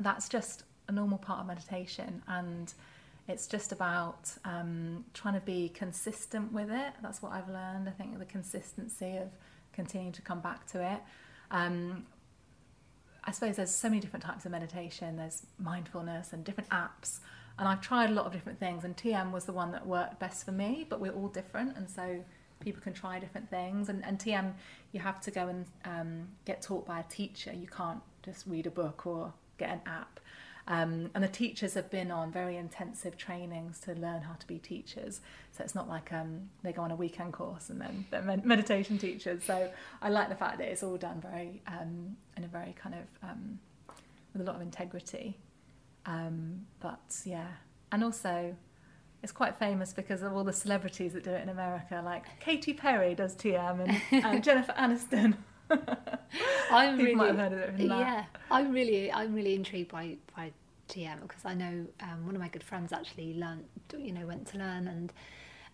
that's 0.00 0.28
just 0.28 0.64
a 0.88 0.92
normal 0.92 1.18
part 1.18 1.40
of 1.40 1.46
meditation 1.46 2.22
and 2.28 2.74
it's 3.26 3.46
just 3.46 3.72
about 3.72 4.30
um, 4.44 5.04
trying 5.14 5.34
to 5.34 5.40
be 5.40 5.70
consistent 5.70 6.52
with 6.52 6.70
it. 6.70 6.92
That's 7.02 7.22
what 7.22 7.32
I've 7.32 7.48
learned. 7.48 7.88
I 7.88 7.92
think 7.92 8.18
the 8.18 8.26
consistency 8.26 9.16
of 9.16 9.28
continuing 9.72 10.12
to 10.12 10.22
come 10.22 10.40
back 10.40 10.66
to 10.72 10.92
it. 10.92 11.00
Um, 11.50 12.04
I 13.24 13.30
suppose 13.30 13.56
there's 13.56 13.70
so 13.70 13.88
many 13.88 14.00
different 14.00 14.24
types 14.24 14.44
of 14.44 14.52
meditation. 14.52 15.16
There's 15.16 15.46
mindfulness 15.58 16.34
and 16.34 16.44
different 16.44 16.68
apps, 16.68 17.20
and 17.58 17.66
I've 17.66 17.80
tried 17.80 18.10
a 18.10 18.12
lot 18.12 18.26
of 18.26 18.32
different 18.32 18.60
things. 18.60 18.84
And 18.84 18.94
TM 18.94 19.32
was 19.32 19.46
the 19.46 19.54
one 19.54 19.72
that 19.72 19.86
worked 19.86 20.20
best 20.20 20.44
for 20.44 20.52
me, 20.52 20.86
but 20.86 21.00
we're 21.00 21.12
all 21.12 21.28
different, 21.28 21.78
and 21.78 21.88
so 21.88 22.22
people 22.64 22.82
can 22.82 22.92
try 22.92 23.18
different 23.18 23.50
things. 23.50 23.88
And, 23.88 24.04
and 24.04 24.18
TM, 24.18 24.52
you 24.92 25.00
have 25.00 25.20
to 25.22 25.30
go 25.30 25.48
and 25.48 25.66
um, 25.84 26.28
get 26.44 26.62
taught 26.62 26.86
by 26.86 27.00
a 27.00 27.04
teacher. 27.04 27.52
You 27.52 27.66
can't 27.66 28.00
just 28.22 28.46
read 28.46 28.66
a 28.66 28.70
book 28.70 29.06
or 29.06 29.32
get 29.58 29.70
an 29.70 29.80
app. 29.86 30.20
Um, 30.66 31.10
and 31.14 31.22
the 31.22 31.28
teachers 31.28 31.74
have 31.74 31.90
been 31.90 32.10
on 32.10 32.32
very 32.32 32.56
intensive 32.56 33.18
trainings 33.18 33.80
to 33.80 33.92
learn 33.92 34.22
how 34.22 34.32
to 34.32 34.46
be 34.46 34.58
teachers. 34.58 35.20
So 35.52 35.62
it's 35.62 35.74
not 35.74 35.88
like 35.88 36.10
um, 36.10 36.48
they 36.62 36.72
go 36.72 36.80
on 36.80 36.90
a 36.90 36.96
weekend 36.96 37.34
course 37.34 37.68
and 37.68 37.78
then 37.78 38.06
they're 38.10 38.22
med- 38.22 38.46
meditation 38.46 38.96
teachers. 38.96 39.44
So 39.44 39.70
I 40.00 40.08
like 40.08 40.30
the 40.30 40.34
fact 40.34 40.58
that 40.58 40.68
it's 40.68 40.82
all 40.82 40.96
done 40.96 41.20
very 41.20 41.60
um, 41.66 42.16
in 42.36 42.44
a 42.44 42.48
very 42.48 42.74
kind 42.78 42.94
of 42.94 43.28
um, 43.28 43.58
with 44.32 44.40
a 44.40 44.44
lot 44.44 44.56
of 44.56 44.62
integrity. 44.62 45.36
Um, 46.06 46.66
but 46.80 47.20
yeah, 47.26 47.48
and 47.92 48.02
also 48.02 48.56
it's 49.24 49.32
quite 49.32 49.56
famous 49.56 49.94
because 49.94 50.22
of 50.22 50.34
all 50.34 50.44
the 50.44 50.52
celebrities 50.52 51.14
that 51.14 51.24
do 51.24 51.30
it 51.30 51.42
in 51.42 51.48
America, 51.48 52.02
like 52.04 52.26
Katy 52.40 52.74
Perry 52.74 53.14
does 53.14 53.34
TM 53.34 53.80
and, 54.12 54.24
and 54.24 54.44
Jennifer 54.48 54.72
Aniston. 54.72 55.38
I'm 56.70 56.98
really, 56.98 57.14
might 57.14 57.28
have 57.28 57.38
heard 57.38 57.52
of 57.54 57.80
it 57.80 57.86
yeah, 57.86 58.26
I'm 58.50 58.70
really, 58.70 59.10
I'm 59.10 59.34
really 59.34 59.54
intrigued 59.54 59.90
by 59.90 60.18
by 60.36 60.52
TM 60.90 61.22
because 61.22 61.42
I 61.46 61.54
know 61.54 61.86
um, 62.02 62.26
one 62.26 62.34
of 62.36 62.40
my 62.42 62.48
good 62.48 62.62
friends 62.62 62.92
actually 62.92 63.32
learned, 63.32 63.64
you 63.96 64.12
know, 64.12 64.26
went 64.26 64.46
to 64.48 64.58
learn, 64.58 64.88
and 64.88 65.10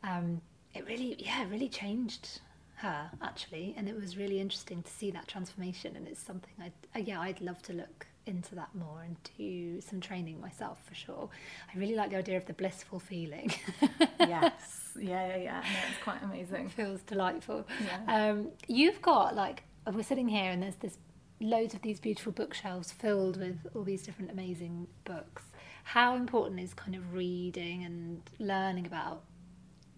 um, 0.05 0.41
it 0.73 0.87
really, 0.87 1.17
yeah, 1.19 1.45
really 1.51 1.69
changed 1.69 2.41
her 2.77 3.11
actually, 3.21 3.75
and 3.77 3.89
it 3.89 4.01
was 4.01 4.17
really 4.17 4.39
interesting 4.39 4.81
to 4.85 4.91
see 4.93 5.11
that 5.11 5.27
transformation, 5.27 5.97
and 5.97 6.07
it's 6.07 6.23
something 6.23 6.55
I, 6.61 6.71
uh, 6.97 7.03
yeah, 7.03 7.21
I'd 7.21 7.41
love 7.41 7.61
to 7.63 7.73
look 7.73 8.07
into 8.31 8.55
that 8.55 8.75
more 8.75 9.03
and 9.05 9.17
do 9.37 9.81
some 9.81 10.01
training 10.01 10.41
myself 10.41 10.79
for 10.87 10.95
sure. 10.95 11.29
I 11.75 11.79
really 11.79 11.95
like 11.95 12.11
the 12.11 12.17
idea 12.17 12.37
of 12.37 12.47
the 12.47 12.55
blissful 12.55 12.99
feeling. 13.01 13.53
yes, 14.21 14.93
yeah, 14.99 15.29
yeah, 15.29 15.37
yeah. 15.37 15.61
No, 15.61 15.79
it's 15.91 16.03
quite 16.03 16.23
amazing. 16.23 16.67
It 16.67 16.71
feels 16.71 17.03
delightful. 17.03 17.67
Yeah. 17.85 18.31
Um, 18.31 18.49
you've 18.69 19.03
got 19.03 19.35
like 19.35 19.65
we're 19.93 20.03
sitting 20.03 20.29
here 20.29 20.51
and 20.51 20.63
there's 20.63 20.77
this 20.77 20.97
loads 21.41 21.75
of 21.75 21.83
these 21.83 21.99
beautiful 21.99 22.33
bookshelves 22.33 22.93
filled 22.93 23.39
with 23.39 23.67
all 23.75 23.83
these 23.83 24.03
different 24.03 24.31
amazing 24.31 24.87
books. 25.05 25.43
How 25.85 26.15
important 26.15 26.61
is 26.61 26.75
kind 26.75 26.95
of 26.95 27.13
reading 27.13 27.85
and 27.85 28.23
learning 28.39 28.87
about 28.87 29.23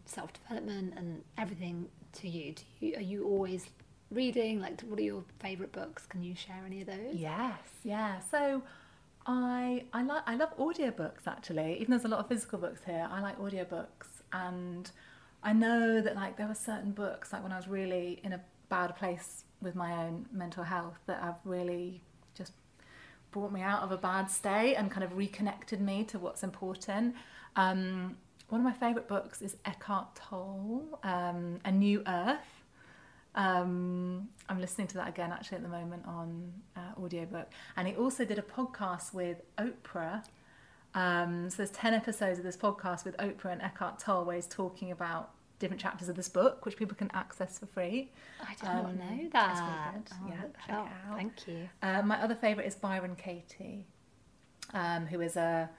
self 0.06 0.32
development 0.32 0.94
and 0.96 1.22
everything 1.36 1.88
to 2.14 2.28
you? 2.28 2.54
Do 2.54 2.62
you? 2.80 2.96
Are 2.96 3.02
you 3.02 3.24
always 3.24 3.68
reading? 4.14 4.60
Like, 4.60 4.80
what 4.82 4.98
are 4.98 5.02
your 5.02 5.24
favourite 5.40 5.72
books? 5.72 6.06
Can 6.06 6.22
you 6.22 6.34
share 6.34 6.62
any 6.66 6.82
of 6.82 6.86
those? 6.86 7.14
Yes, 7.14 7.58
yeah. 7.84 8.20
So. 8.20 8.62
I 9.24 9.84
I 9.92 10.02
like 10.02 10.22
I 10.26 10.34
love 10.34 10.56
audiobooks 10.58 11.28
actually. 11.28 11.74
Even 11.74 11.90
there's 11.90 12.04
a 12.04 12.08
lot 12.08 12.18
of 12.18 12.26
physical 12.26 12.58
books 12.58 12.80
here. 12.84 13.08
I 13.08 13.20
like 13.20 13.38
audiobooks 13.38 14.08
and 14.32 14.90
I 15.42 15.52
know 15.52 16.00
that 16.00 16.16
like 16.16 16.36
there 16.36 16.48
were 16.48 16.56
certain 16.56 16.92
books 16.92 17.32
like 17.32 17.42
when 17.42 17.52
I 17.52 17.56
was 17.56 17.68
really 17.68 18.20
in 18.24 18.32
a 18.32 18.40
bad 18.68 18.96
place 18.96 19.44
with 19.60 19.74
my 19.74 19.92
own 20.04 20.26
mental 20.32 20.64
health 20.64 20.98
that 21.06 21.22
have 21.22 21.38
really 21.44 22.02
just 22.34 22.52
brought 23.30 23.52
me 23.52 23.60
out 23.62 23.82
of 23.82 23.92
a 23.92 23.96
bad 23.96 24.30
state 24.30 24.74
and 24.74 24.90
kind 24.90 25.04
of 25.04 25.16
reconnected 25.16 25.80
me 25.80 26.04
to 26.04 26.18
what's 26.18 26.42
important. 26.42 27.14
Um, 27.56 28.16
one 28.48 28.60
of 28.60 28.64
my 28.64 28.72
favourite 28.72 29.08
books 29.08 29.40
is 29.40 29.56
Eckhart 29.64 30.14
Tolle, 30.14 30.98
um, 31.02 31.58
A 31.64 31.72
New 31.72 32.02
Earth. 32.06 32.61
Um, 33.34 34.28
I'm 34.48 34.60
listening 34.60 34.88
to 34.88 34.94
that 34.96 35.08
again 35.08 35.32
actually 35.32 35.56
at 35.56 35.62
the 35.62 35.68
moment 35.68 36.04
on 36.06 36.52
uh, 36.76 37.00
audiobook. 37.00 37.48
And 37.76 37.88
he 37.88 37.94
also 37.94 38.24
did 38.24 38.38
a 38.38 38.42
podcast 38.42 39.14
with 39.14 39.38
Oprah. 39.58 40.24
Um, 40.94 41.48
so 41.48 41.58
there's 41.58 41.70
10 41.70 41.94
episodes 41.94 42.38
of 42.38 42.44
this 42.44 42.56
podcast 42.56 43.04
with 43.04 43.16
Oprah 43.16 43.52
and 43.52 43.62
Eckhart 43.62 43.98
Tolle 43.98 44.24
where 44.24 44.36
he's 44.36 44.46
talking 44.46 44.90
about 44.90 45.30
different 45.58 45.80
chapters 45.80 46.08
of 46.08 46.16
this 46.16 46.28
book, 46.28 46.66
which 46.66 46.76
people 46.76 46.96
can 46.96 47.10
access 47.14 47.58
for 47.58 47.66
free. 47.66 48.10
I 48.40 48.54
did 48.54 48.68
um, 48.68 48.76
not 48.76 48.94
know 48.96 49.28
that. 49.32 50.08
Oh, 50.12 50.28
yeah, 50.28 50.40
check 50.66 50.76
oh, 50.76 50.82
it 50.82 51.10
out. 51.10 51.16
Thank 51.16 51.48
you. 51.48 51.68
Uh, 51.80 52.02
my 52.02 52.20
other 52.20 52.34
favourite 52.34 52.66
is 52.66 52.74
Byron 52.74 53.16
Katie, 53.16 53.86
um, 54.74 55.06
who 55.06 55.20
is 55.20 55.36
a 55.36 55.70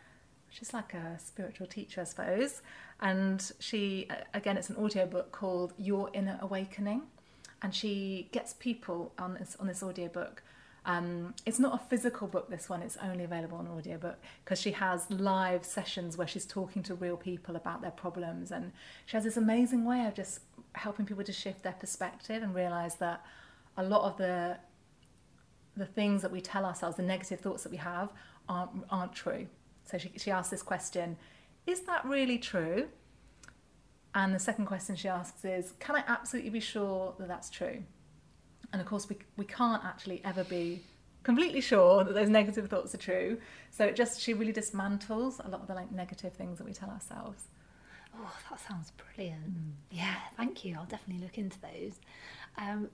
she's 0.50 0.74
like 0.74 0.94
a 0.94 1.20
spiritual 1.20 1.68
teacher, 1.68 2.02
I 2.02 2.04
suppose. 2.06 2.62
And 3.02 3.52
she, 3.60 4.08
again, 4.34 4.56
it's 4.56 4.70
an 4.70 4.78
audiobook 4.78 5.32
called 5.32 5.74
Your 5.78 6.10
Inner 6.14 6.38
Awakening, 6.42 7.04
and 7.64 7.74
she 7.74 8.30
gets 8.32 8.54
people 8.54 9.14
on 9.18 9.34
this 9.34 9.58
on 9.60 9.68
this 9.68 9.82
audio 9.82 10.08
book 10.08 10.44
um, 10.86 11.34
it's 11.46 11.60
not 11.60 11.82
a 11.82 11.86
physical 11.86 12.28
book, 12.28 12.50
this 12.50 12.68
one, 12.68 12.82
it's 12.82 12.98
only 12.98 13.24
available 13.24 13.58
on 13.58 13.68
audiobook 13.68 14.18
because 14.44 14.60
she 14.60 14.72
has 14.72 15.10
live 15.10 15.64
sessions 15.64 16.18
where 16.18 16.28
she's 16.28 16.46
talking 16.46 16.84
to 16.84 16.96
real 16.96 17.16
people 17.16 17.56
about 17.56 17.82
their 17.82 17.92
problems. 17.92 18.52
And 18.52 18.74
she 19.06 19.16
has 19.16 19.24
this 19.24 19.38
amazing 19.38 19.86
way 19.86 20.06
of 20.06 20.14
just 20.14 20.42
helping 20.74 21.06
people 21.06 21.24
to 21.24 21.32
shift 21.32 21.64
their 21.64 21.74
perspective 21.74 22.44
and 22.44 22.54
realize 22.54 22.96
that 22.96 23.26
a 23.78 23.84
lot 23.84 24.04
of 24.04 24.18
the 24.18 24.58
the 25.76 25.86
things 25.88 26.22
that 26.22 26.32
we 26.32 26.40
tell 26.40 26.66
ourselves, 26.66 26.98
the 26.98 27.04
negative 27.04 27.40
thoughts 27.40 27.64
that 27.64 27.72
we 27.72 27.80
have, 27.80 28.14
aren't, 28.48 28.70
aren't 28.92 29.14
true. 29.14 29.48
So 29.86 29.98
she, 29.98 30.12
she 30.18 30.30
asks 30.30 30.52
this 30.52 30.62
question 30.62 31.18
Is 31.66 31.82
that 31.82 32.06
really 32.06 32.38
true? 32.38 32.90
And 34.16 34.34
the 34.34 34.40
second 34.40 34.66
question 34.66 34.96
she 34.96 35.08
asks 35.08 35.44
is 35.44 35.74
Can 35.80 35.96
I 35.96 36.04
absolutely 36.08 36.52
be 36.52 36.60
sure 36.60 37.14
that 37.20 37.28
that's 37.28 37.50
true? 37.50 37.84
And 38.72 38.82
of 38.82 38.88
course, 38.88 39.08
we, 39.10 39.18
we 39.38 39.46
can't 39.46 39.84
actually 39.84 40.22
ever 40.26 40.44
be 40.44 40.82
completely 41.24 41.62
sure 41.62 42.04
that 42.04 42.14
those 42.14 42.30
negative 42.30 42.70
thoughts 42.70 42.94
are 42.94 42.98
true. 42.98 43.38
So 43.72 43.86
it 43.86 43.96
just, 43.96 44.20
she 44.20 44.34
really 44.34 44.54
dismantles 44.54 45.44
a 45.44 45.48
lot 45.48 45.62
of 45.62 45.68
the 45.68 45.74
like 45.74 45.92
negative 45.92 46.34
things 46.34 46.58
that 46.58 46.66
we 46.66 46.74
tell 46.74 46.90
ourselves. 46.90 47.46
Oh, 48.16 48.32
that 48.50 48.60
sounds 48.60 48.92
brilliant. 48.92 49.54
Mm. 49.54 49.72
Yeah, 49.92 50.16
thank 50.38 50.66
you. 50.66 50.76
I'll 50.78 50.86
definitely 50.86 51.24
look 51.24 51.38
into 51.38 51.58
those. 51.62 52.00
Um, 52.58 52.90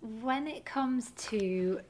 when 0.00 0.46
it 0.46 0.64
comes 0.64 1.12
to 1.16 1.80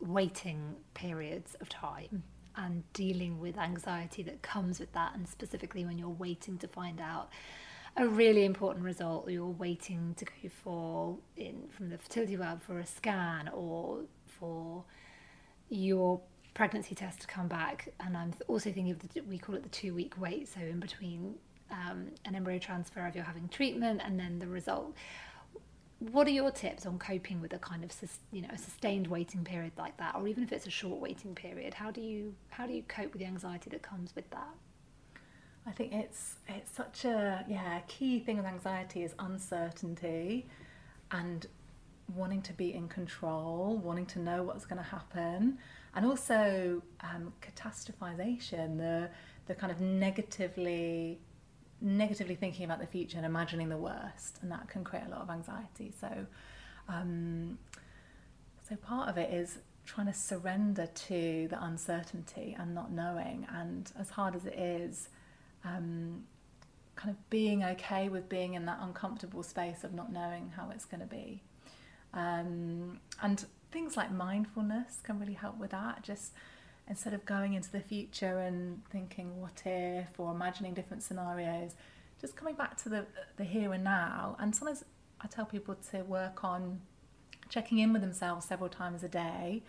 waiting 0.00 0.76
periods 0.94 1.56
of 1.60 1.68
time 1.68 2.22
and 2.58 2.82
dealing 2.92 3.40
with 3.40 3.56
anxiety 3.56 4.22
that 4.24 4.42
comes 4.42 4.78
with 4.80 4.92
that, 4.92 5.14
and 5.14 5.26
specifically 5.28 5.84
when 5.84 5.98
you're 5.98 6.08
waiting 6.08 6.58
to 6.58 6.68
find 6.68 7.00
out 7.00 7.30
a 7.96 8.06
really 8.06 8.44
important 8.44 8.84
result 8.84 9.28
you're 9.28 9.46
waiting 9.46 10.14
to 10.16 10.24
go 10.24 10.48
for 10.62 11.18
in 11.36 11.64
from 11.68 11.90
the 11.90 11.98
fertility 11.98 12.36
world 12.36 12.62
for 12.62 12.78
a 12.78 12.86
scan 12.86 13.48
or 13.48 14.02
for 14.26 14.84
your 15.68 16.20
pregnancy 16.54 16.94
test 16.94 17.20
to 17.20 17.26
come 17.26 17.48
back. 17.48 17.92
And 18.00 18.16
i'm 18.16 18.32
also 18.46 18.70
thinking 18.70 18.90
of 18.92 18.98
the 19.00 19.20
we 19.22 19.38
call 19.38 19.54
it 19.56 19.62
the 19.62 19.68
two 19.68 19.94
week 19.94 20.14
wait 20.18 20.48
so 20.48 20.60
in 20.60 20.80
between 20.80 21.34
um, 21.70 22.06
an 22.24 22.34
embryo 22.34 22.58
transfer 22.58 23.06
if 23.06 23.14
you're 23.14 23.24
having 23.24 23.48
treatment 23.48 24.00
and 24.04 24.18
then 24.18 24.38
the 24.38 24.46
result 24.46 24.94
what 25.98 26.26
are 26.26 26.30
your 26.30 26.50
tips 26.50 26.86
on 26.86 26.98
coping 26.98 27.40
with 27.40 27.52
a 27.52 27.58
kind 27.58 27.82
of 27.82 27.92
you 28.30 28.42
know 28.42 28.48
a 28.52 28.58
sustained 28.58 29.06
waiting 29.06 29.44
period 29.44 29.72
like 29.76 29.96
that? 29.96 30.14
Or 30.14 30.28
even 30.28 30.42
if 30.44 30.52
it's 30.52 30.66
a 30.66 30.70
short 30.70 31.00
waiting 31.00 31.34
period 31.34 31.74
how 31.74 31.90
do 31.90 32.00
you 32.00 32.34
how 32.50 32.66
do 32.66 32.72
you 32.72 32.82
cope 32.88 33.12
with 33.12 33.20
the 33.20 33.26
anxiety 33.26 33.70
that 33.70 33.82
comes 33.82 34.14
with 34.14 34.28
that? 34.30 34.54
I 35.66 35.72
think 35.72 35.92
it's 35.92 36.36
it's 36.48 36.70
such 36.70 37.04
a 37.04 37.44
yeah 37.48 37.80
key 37.88 38.20
thing 38.20 38.36
with 38.36 38.46
anxiety 38.46 39.02
is 39.02 39.14
uncertainty 39.18 40.46
and 41.10 41.46
wanting 42.14 42.40
to 42.42 42.52
be 42.54 42.72
in 42.72 42.88
control, 42.88 43.78
wanting 43.82 44.06
to 44.06 44.18
know 44.18 44.42
what's 44.42 44.64
going 44.64 44.78
to 44.78 44.88
happen, 44.88 45.58
and 45.94 46.06
also 46.06 46.82
um, 47.00 47.32
catastrophization, 47.42 48.78
the 48.78 49.10
the 49.46 49.54
kind 49.54 49.72
of 49.72 49.80
negatively 49.80 51.18
negatively 51.80 52.34
thinking 52.34 52.64
about 52.64 52.80
the 52.80 52.86
future 52.86 53.16
and 53.16 53.26
imagining 53.26 53.68
the 53.68 53.76
worst, 53.76 54.38
and 54.42 54.50
that 54.50 54.68
can 54.68 54.84
create 54.84 55.04
a 55.06 55.10
lot 55.10 55.20
of 55.20 55.30
anxiety. 55.30 55.92
So, 56.00 56.26
um, 56.88 57.58
so 58.68 58.76
part 58.76 59.08
of 59.08 59.18
it 59.18 59.32
is 59.32 59.58
trying 59.86 60.06
to 60.06 60.12
surrender 60.12 60.86
to 60.86 61.48
the 61.48 61.64
uncertainty 61.64 62.56
and 62.58 62.74
not 62.74 62.92
knowing, 62.92 63.46
and 63.52 63.90
as 63.98 64.10
hard 64.10 64.34
as 64.34 64.44
it 64.44 64.58
is 64.58 65.08
um, 65.64 66.24
kind 66.96 67.10
of 67.10 67.30
being 67.30 67.64
okay 67.64 68.08
with 68.08 68.28
being 68.28 68.54
in 68.54 68.66
that 68.66 68.78
uncomfortable 68.82 69.42
space 69.42 69.84
of 69.84 69.94
not 69.94 70.12
knowing 70.12 70.52
how 70.56 70.68
it's 70.70 70.84
going 70.84 71.00
to 71.00 71.06
be. 71.06 71.42
Um, 72.12 73.00
and 73.22 73.44
things 73.70 73.96
like 73.96 74.10
mindfulness 74.10 75.00
can 75.02 75.18
really 75.20 75.34
help 75.34 75.58
with 75.58 75.70
that. 75.70 76.02
Just 76.02 76.32
instead 76.88 77.12
of 77.12 77.24
going 77.26 77.52
into 77.52 77.70
the 77.70 77.80
future 77.80 78.38
and 78.38 78.82
thinking 78.90 79.40
what 79.40 79.62
if? 79.64 80.18
or 80.18 80.32
imagining 80.32 80.74
different 80.74 81.02
scenarios, 81.02 81.74
just 82.20 82.34
coming 82.34 82.54
back 82.54 82.76
to 82.82 82.88
the 82.88 83.06
the 83.36 83.44
here 83.44 83.72
and 83.72 83.84
now. 83.84 84.36
And 84.40 84.54
sometimes 84.54 84.84
I 85.20 85.26
tell 85.26 85.44
people 85.44 85.76
to 85.90 86.02
work 86.02 86.44
on 86.44 86.80
checking 87.48 87.78
in 87.78 87.92
with 87.92 88.02
themselves 88.02 88.46
several 88.46 88.68
times 88.68 89.02
a 89.02 89.08
day 89.08 89.62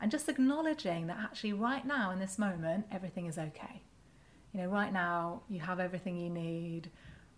and 0.00 0.10
just 0.10 0.28
acknowledging 0.28 1.06
that 1.06 1.18
actually 1.18 1.52
right 1.52 1.86
now 1.86 2.10
in 2.10 2.18
this 2.18 2.38
moment 2.38 2.86
everything 2.90 3.26
is 3.26 3.38
okay. 3.38 3.82
You 4.52 4.62
know 4.62 4.68
right 4.68 4.92
now 4.92 5.42
you 5.48 5.60
have 5.60 5.80
everything 5.80 6.18
you 6.18 6.30
need. 6.30 6.90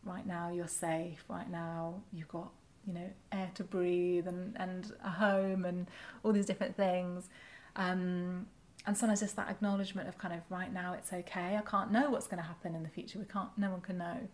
Right 0.05 0.27
now 0.27 0.51
you're 0.51 0.69
safe. 0.69 1.25
Right 1.29 1.51
now 1.51 2.03
you've 2.13 2.29
got 2.29 2.51
you 2.87 2.95
know 2.95 3.11
air 3.33 3.51
to 3.55 3.65
breathe 3.65 4.29
and, 4.29 4.57
and 4.59 4.93
a 5.05 5.11
home 5.11 5.65
and 5.65 5.87
all 6.23 6.33
these 6.33 6.47
different 6.47 6.77
things. 6.77 7.29
Um, 7.75 8.47
and 8.87 8.97
sometimes 8.97 9.21
just 9.21 9.37
that 9.37 9.51
acknowledgement 9.51 10.09
of 10.09 10.17
kind 10.19 10.33
of 10.35 10.41
right 10.49 10.73
now 10.73 10.95
it's 10.95 11.13
okay. 11.13 11.57
I 11.57 11.63
can't 11.69 11.91
know 11.91 12.11
what's 12.11 12.27
going 12.27 12.43
to 12.43 12.47
happen 12.47 12.75
in 12.75 12.83
the 12.83 12.89
future. 12.89 13.19
We 13.19 13.25
can't 13.25 13.51
no 13.57 13.71
one 13.71 13.81
can 13.81 13.99
know. 13.99 14.29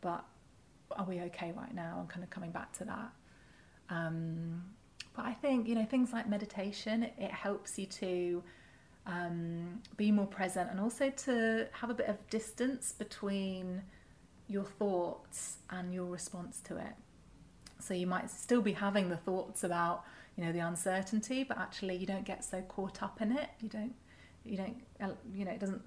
But 0.00 0.24
are 0.90 1.04
we 1.04 1.20
okay 1.20 1.52
right 1.56 1.74
now? 1.74 1.98
And 2.00 2.08
kind 2.08 2.24
of 2.24 2.30
coming 2.30 2.50
back 2.50 2.72
to 2.78 2.84
that. 2.84 3.12
Um, 3.90 4.64
but 5.14 5.26
i 5.26 5.32
think 5.32 5.68
you 5.68 5.74
know 5.74 5.84
things 5.84 6.10
like 6.12 6.26
meditation 6.26 7.02
it, 7.02 7.30
helps 7.30 7.78
you 7.78 7.84
to 7.84 8.42
um, 9.06 9.82
be 9.96 10.12
more 10.12 10.26
present 10.26 10.70
and 10.70 10.78
also 10.78 11.10
to 11.10 11.66
have 11.72 11.90
a 11.90 11.94
bit 11.94 12.06
of 12.06 12.16
distance 12.30 12.92
between 12.92 13.82
your 14.46 14.64
thoughts 14.64 15.56
and 15.70 15.92
your 15.92 16.06
response 16.06 16.60
to 16.60 16.76
it. 16.76 16.94
So 17.80 17.94
you 17.94 18.06
might 18.06 18.30
still 18.30 18.62
be 18.62 18.72
having 18.72 19.08
the 19.08 19.16
thoughts 19.16 19.64
about 19.64 20.04
you 20.36 20.44
know 20.44 20.52
the 20.52 20.60
uncertainty 20.60 21.44
but 21.44 21.58
actually 21.58 21.96
you 21.96 22.06
don't 22.06 22.24
get 22.24 22.44
so 22.44 22.60
caught 22.62 23.02
up 23.02 23.20
in 23.20 23.32
it. 23.32 23.48
You 23.60 23.68
don't 23.68 23.94
you 24.44 24.56
don't 24.56 24.76
you 25.34 25.44
know 25.44 25.52
it 25.52 25.60
doesn't 25.60 25.82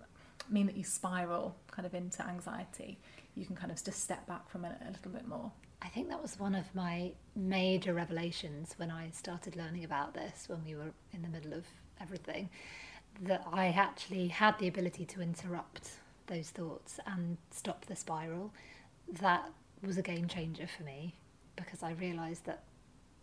mean 0.50 0.68
that 0.68 0.78
you 0.78 0.84
spiral 0.84 1.56
kind 1.72 1.86
of 1.86 1.94
into 1.94 2.26
anxiety. 2.26 3.00
You 3.36 3.46
can 3.46 3.56
kind 3.56 3.72
of 3.72 3.84
just 3.84 4.02
step 4.04 4.26
back 4.28 4.50
from 4.50 4.66
it 4.66 4.76
a 4.88 4.92
little 4.92 5.12
bit 5.12 5.28
more. 5.28 5.52
I 5.82 5.88
think 5.88 6.10
that 6.10 6.22
was 6.22 6.40
one 6.40 6.56
of 6.56 6.74
my 6.74 7.12
major 7.36 7.94
revelations 7.94 8.74
when 8.78 8.90
I 8.90 9.10
started 9.12 9.56
learning 9.56 9.84
about 9.84 10.14
this 10.14 10.46
when 10.48 10.64
we 10.66 10.76
were 10.76 10.92
in 11.14 11.22
the 11.22 11.28
middle 11.28 11.54
of 11.54 11.66
everything 12.02 12.50
that 13.22 13.46
I 13.52 13.68
actually 13.68 14.28
had 14.28 14.58
the 14.60 14.68
ability 14.68 15.06
to 15.06 15.22
interrupt 15.22 15.92
those 16.28 16.50
thoughts 16.50 17.00
and 17.06 17.38
stop 17.52 17.86
the 17.86 17.96
spiral. 17.96 18.54
That 19.22 19.50
was 19.86 19.98
a 19.98 20.02
game 20.02 20.28
changer 20.28 20.68
for 20.68 20.84
me 20.84 21.16
because 21.56 21.84
I 21.84 21.92
realized 21.92 22.46
that 22.46 22.64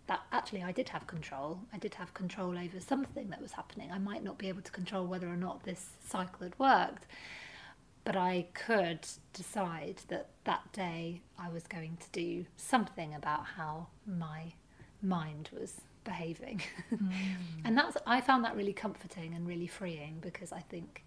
that 0.06 0.20
actually 0.32 0.62
I 0.62 0.72
did 0.72 0.88
have 0.88 1.06
control. 1.06 1.60
I 1.72 1.78
did 1.78 1.94
have 1.94 2.12
control 2.14 2.58
over 2.58 2.80
something 2.80 3.30
that 3.30 3.40
was 3.40 3.52
happening. 3.52 3.90
I 3.92 3.98
might 3.98 4.24
not 4.24 4.38
be 4.38 4.48
able 4.48 4.62
to 4.62 4.72
control 4.72 5.06
whether 5.06 5.28
or 5.28 5.36
not 5.36 5.62
this 5.62 5.90
cycle 6.04 6.42
had 6.42 6.58
worked, 6.58 7.06
but 8.04 8.16
I 8.16 8.46
could 8.54 9.06
decide 9.32 10.02
that 10.08 10.28
that 10.44 10.72
day 10.72 11.22
I 11.38 11.48
was 11.48 11.66
going 11.66 11.98
to 11.98 12.10
do 12.10 12.46
something 12.56 13.14
about 13.14 13.46
how 13.56 13.88
my 14.06 14.52
mind 15.00 15.50
was 15.52 15.80
behaving. 16.04 16.62
Mm. 16.92 17.12
and 17.64 17.78
that's 17.78 17.96
I 18.06 18.20
found 18.20 18.44
that 18.44 18.56
really 18.56 18.72
comforting 18.72 19.34
and 19.34 19.46
really 19.46 19.68
freeing 19.68 20.18
because 20.20 20.52
I 20.52 20.60
think 20.60 21.04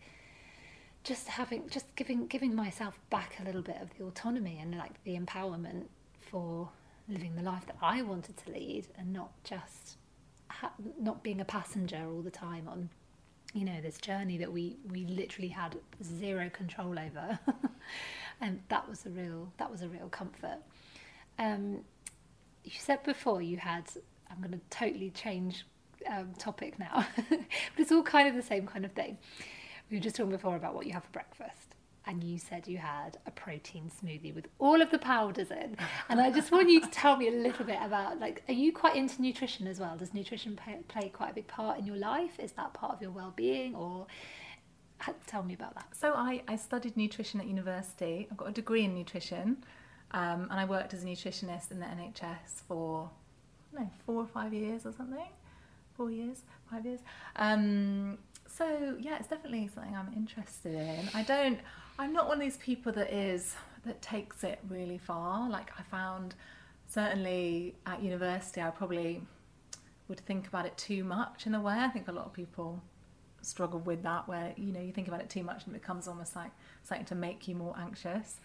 just 1.03 1.27
having 1.27 1.69
just 1.69 1.93
giving 1.95 2.27
giving 2.27 2.55
myself 2.55 2.99
back 3.09 3.37
a 3.41 3.43
little 3.43 3.61
bit 3.61 3.77
of 3.81 3.89
the 3.97 4.05
autonomy 4.05 4.57
and 4.61 4.75
like 4.77 5.03
the 5.03 5.17
empowerment 5.17 5.85
for 6.19 6.69
living 7.07 7.35
the 7.35 7.43
life 7.43 7.65
that 7.67 7.77
I 7.81 8.01
wanted 8.01 8.37
to 8.37 8.51
lead 8.51 8.87
and 8.97 9.13
not 9.13 9.31
just 9.43 9.97
ha- 10.49 10.73
not 10.99 11.23
being 11.23 11.41
a 11.41 11.45
passenger 11.45 12.03
all 12.07 12.21
the 12.21 12.31
time 12.31 12.67
on 12.67 12.89
you 13.53 13.63
know 13.63 13.79
this 13.81 13.97
journey 13.97 14.37
that 14.37 14.51
we 14.51 14.77
we 14.91 15.05
literally 15.05 15.47
had 15.49 15.77
zero 16.03 16.49
control 16.49 16.97
over. 16.99 17.39
And 18.41 18.61
that 18.67 18.89
was 18.89 19.05
a 19.05 19.09
real 19.09 19.51
that 19.57 19.71
was 19.71 19.81
a 19.81 19.87
real 19.87 20.09
comfort. 20.09 20.57
Um, 21.39 21.85
you 22.63 22.71
said 22.79 23.03
before 23.03 23.41
you 23.41 23.57
had 23.57 23.83
i'm 24.29 24.39
going 24.39 24.51
to 24.51 24.59
totally 24.69 25.11
change 25.11 25.65
um, 26.09 26.33
topic 26.37 26.79
now 26.79 27.05
but 27.29 27.39
it's 27.77 27.91
all 27.91 28.03
kind 28.03 28.27
of 28.27 28.35
the 28.35 28.41
same 28.41 28.65
kind 28.67 28.85
of 28.85 28.91
thing. 28.91 29.17
We 29.89 29.97
were 29.97 30.03
just 30.03 30.15
talking 30.15 30.31
before 30.31 30.55
about 30.55 30.73
what 30.75 30.87
you 30.87 30.93
have 30.93 31.03
for 31.03 31.11
breakfast 31.11 31.74
and 32.07 32.23
you 32.23 32.37
said 32.37 32.67
you 32.67 32.77
had 32.77 33.17
a 33.25 33.31
protein 33.31 33.89
smoothie 33.89 34.33
with 34.33 34.47
all 34.59 34.81
of 34.81 34.91
the 34.91 34.99
powders 34.99 35.51
in. 35.51 35.77
And 36.09 36.21
I 36.21 36.31
just 36.31 36.51
want 36.51 36.69
you 36.69 36.79
to 36.81 36.87
tell 36.87 37.17
me 37.17 37.27
a 37.27 37.31
little 37.31 37.65
bit 37.65 37.79
about 37.81 38.19
like, 38.19 38.43
are 38.47 38.53
you 38.53 38.71
quite 38.71 38.95
into 38.95 39.21
nutrition 39.21 39.67
as 39.67 39.79
well? 39.79 39.97
Does 39.97 40.13
nutrition 40.13 40.55
play, 40.55 40.79
play 40.87 41.09
quite 41.09 41.31
a 41.31 41.33
big 41.33 41.47
part 41.47 41.79
in 41.79 41.85
your 41.85 41.95
life? 41.97 42.39
Is 42.39 42.51
that 42.53 42.73
part 42.73 42.93
of 42.93 43.01
your 43.01 43.11
well-being, 43.11 43.75
or 43.75 44.05
tell 45.25 45.43
me 45.43 45.53
about 45.53 45.73
that? 45.75 45.87
So 45.93 46.13
I, 46.13 46.43
I 46.47 46.55
studied 46.55 46.95
nutrition 46.95 47.39
at 47.39 47.47
university. 47.47 48.27
I've 48.29 48.37
got 48.37 48.49
a 48.49 48.51
degree 48.51 48.83
in 48.83 48.93
nutrition, 48.93 49.63
um, 50.11 50.47
and 50.51 50.59
I 50.59 50.65
worked 50.65 50.93
as 50.93 51.03
a 51.03 51.07
nutritionist 51.07 51.71
in 51.71 51.79
the 51.79 51.85
NHS 51.85 52.61
for 52.67 53.09
I 53.73 53.77
don't 53.77 53.85
know, 53.85 53.91
four 54.05 54.15
or 54.21 54.27
five 54.27 54.53
years 54.53 54.85
or 54.85 54.93
something. 54.93 55.27
Four 55.97 56.11
years, 56.11 56.43
five 56.69 56.85
years. 56.85 56.99
Um, 57.37 58.17
so 58.47 58.95
yeah, 58.99 59.17
it's 59.17 59.27
definitely 59.27 59.69
something 59.73 59.95
I'm 59.95 60.11
interested 60.15 60.75
in. 60.75 61.09
I 61.13 61.23
don't. 61.23 61.59
I'm 61.97 62.11
not 62.11 62.27
one 62.27 62.37
of 62.37 62.43
these 62.43 62.57
people 62.57 62.91
that 62.93 63.13
is 63.13 63.55
that 63.85 64.01
takes 64.01 64.43
it 64.43 64.59
really 64.67 64.97
far. 64.97 65.49
Like 65.49 65.71
I 65.79 65.83
found 65.83 66.35
certainly 66.87 67.75
at 67.85 68.01
university 68.03 68.61
I 68.61 68.69
probably 68.69 69.21
would 70.07 70.19
think 70.19 70.47
about 70.47 70.65
it 70.65 70.77
too 70.77 71.03
much 71.03 71.47
in 71.47 71.55
a 71.55 71.61
way. 71.61 71.75
I 71.77 71.87
think 71.89 72.07
a 72.07 72.11
lot 72.11 72.25
of 72.25 72.33
people 72.33 72.81
struggle 73.41 73.79
with 73.79 74.01
that 74.03 74.27
where 74.27 74.53
you 74.57 74.73
know 74.73 74.81
you 74.81 74.91
think 74.91 75.07
about 75.07 75.21
it 75.21 75.29
too 75.29 75.43
much 75.43 75.65
and 75.65 75.75
it 75.75 75.81
becomes 75.81 76.07
almost 76.07 76.35
like 76.35 76.51
something 76.83 77.05
to 77.05 77.15
make 77.15 77.47
you 77.47 77.55
more 77.55 77.75
anxious. 77.79 78.39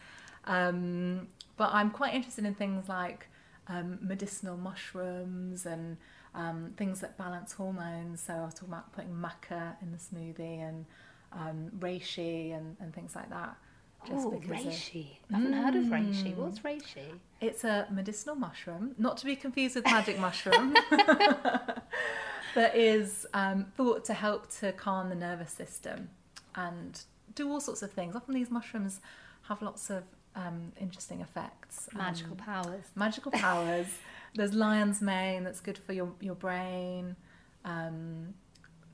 Um, 0.44 1.28
but 1.57 1.70
I'm 1.72 1.90
quite 1.90 2.14
interested 2.14 2.44
in 2.44 2.55
things 2.55 2.88
like 2.88 3.26
um, 3.68 3.98
medicinal 4.01 4.57
mushrooms 4.57 5.66
and 5.66 5.96
um, 6.34 6.72
things 6.76 7.01
that 7.01 7.18
balance 7.18 7.53
hormones. 7.53 8.20
So 8.22 8.34
I 8.34 8.44
was 8.44 8.55
talking 8.55 8.68
about 8.68 8.92
putting 8.92 9.12
maca 9.12 9.74
in 9.82 9.92
the 9.92 9.98
smoothie 9.98 10.66
and 10.66 10.86
um, 11.32 11.70
reishi 11.78 12.56
and, 12.56 12.76
and 12.80 12.94
things 12.94 13.14
like 13.14 13.30
that. 13.30 13.56
Just 14.06 14.26
oh, 14.26 14.40
reishi. 14.46 15.18
Of, 15.28 15.34
I 15.34 15.38
haven't 15.38 15.52
mm, 15.52 15.62
heard 15.62 15.76
of 15.76 15.84
reishi. 15.84 16.34
What's 16.34 16.60
reishi? 16.60 17.18
It's 17.40 17.64
a 17.64 17.86
medicinal 17.90 18.34
mushroom, 18.34 18.94
not 18.98 19.18
to 19.18 19.26
be 19.26 19.36
confused 19.36 19.74
with 19.74 19.84
magic 19.84 20.18
mushroom, 20.18 20.74
that 22.54 22.74
is 22.74 23.26
um, 23.34 23.66
thought 23.76 24.04
to 24.06 24.14
help 24.14 24.50
to 24.60 24.72
calm 24.72 25.10
the 25.10 25.14
nervous 25.14 25.52
system 25.52 26.08
and 26.54 27.02
do 27.34 27.50
all 27.50 27.60
sorts 27.60 27.82
of 27.82 27.92
things. 27.92 28.16
Often 28.16 28.34
these 28.34 28.50
mushrooms 28.50 29.00
have 29.48 29.60
lots 29.60 29.90
of 29.90 30.04
um, 30.34 30.72
interesting 30.80 31.20
effects. 31.20 31.88
Magical 31.94 32.32
um, 32.32 32.38
powers. 32.38 32.84
Magical 32.94 33.32
powers. 33.32 33.86
There's 34.34 34.54
lion's 34.54 35.02
mane 35.02 35.44
that's 35.44 35.60
good 35.60 35.76
for 35.76 35.92
your, 35.92 36.12
your 36.20 36.36
brain. 36.36 37.16
Um, 37.64 38.34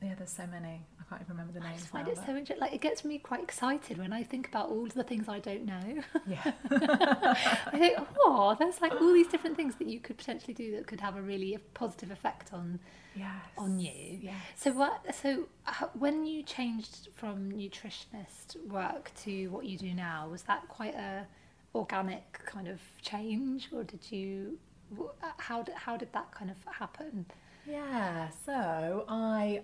yeah, 0.03 0.15
there's 0.17 0.31
so 0.31 0.47
many. 0.47 0.83
I 1.01 1.05
can't 1.09 1.23
even 1.23 1.37
remember 1.37 1.53
the 1.53 1.61
names. 1.61 1.75
I 1.75 1.79
just 1.79 1.89
find 1.89 2.07
now, 2.07 2.13
it 2.13 2.17
but... 2.17 2.27
so 2.27 2.33
interesting. 2.33 2.61
Like 2.61 2.75
it 2.75 2.81
gets 2.81 3.05
me 3.05 3.19
quite 3.19 3.43
excited 3.43 3.99
when 3.99 4.13
I 4.13 4.23
think 4.23 4.49
about 4.49 4.69
all 4.69 4.87
the 4.87 5.03
things 5.03 5.29
I 5.29 5.39
don't 5.39 5.65
know. 5.65 6.03
Yeah. 6.27 6.53
I 6.71 7.79
think, 7.79 7.99
oh, 8.19 8.57
there's 8.59 8.81
like 8.81 8.93
all 8.93 9.13
these 9.13 9.29
different 9.29 9.57
things 9.57 9.77
that 9.77 9.87
you 9.87 10.01
could 10.01 10.19
potentially 10.19 10.55
do 10.55 10.73
that 10.73 10.87
could 10.87 11.01
have 11.01 11.17
a 11.17 11.23
really 11.23 11.57
positive 11.75 12.11
effect 12.11 12.53
on 12.53 12.81
yes. 13.15 13.31
on 13.57 13.79
you. 13.79 14.19
Yes. 14.21 14.35
So 14.57 14.73
what? 14.73 15.15
So 15.15 15.49
uh, 15.67 15.87
when 15.95 16.27
you 16.27 16.43
changed 16.43 17.09
from 17.15 17.53
nutritionist 17.53 18.57
work 18.69 19.13
to 19.25 19.49
what 19.49 19.67
you 19.67 19.79
do 19.79 19.95
now, 19.95 20.29
was 20.29 20.43
that 20.43 20.67
quite 20.69 20.95
a 20.95 21.27
organic 21.75 22.45
kind 22.45 22.69
of 22.69 22.81
change, 23.03 23.69
or 23.73 23.85
did 23.85 24.11
you? 24.11 24.59
Uh, 24.99 25.31
how 25.39 25.63
did 25.63 25.75
how 25.75 25.97
did 25.97 26.13
that 26.13 26.33
kind 26.33 26.51
of 26.51 26.57
happen? 26.73 27.27
Yeah. 27.67 28.29
So 28.45 29.05
I 29.09 29.63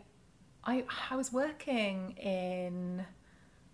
I, 0.64 0.84
I 1.10 1.16
was 1.16 1.32
working 1.32 2.16
in 2.18 3.04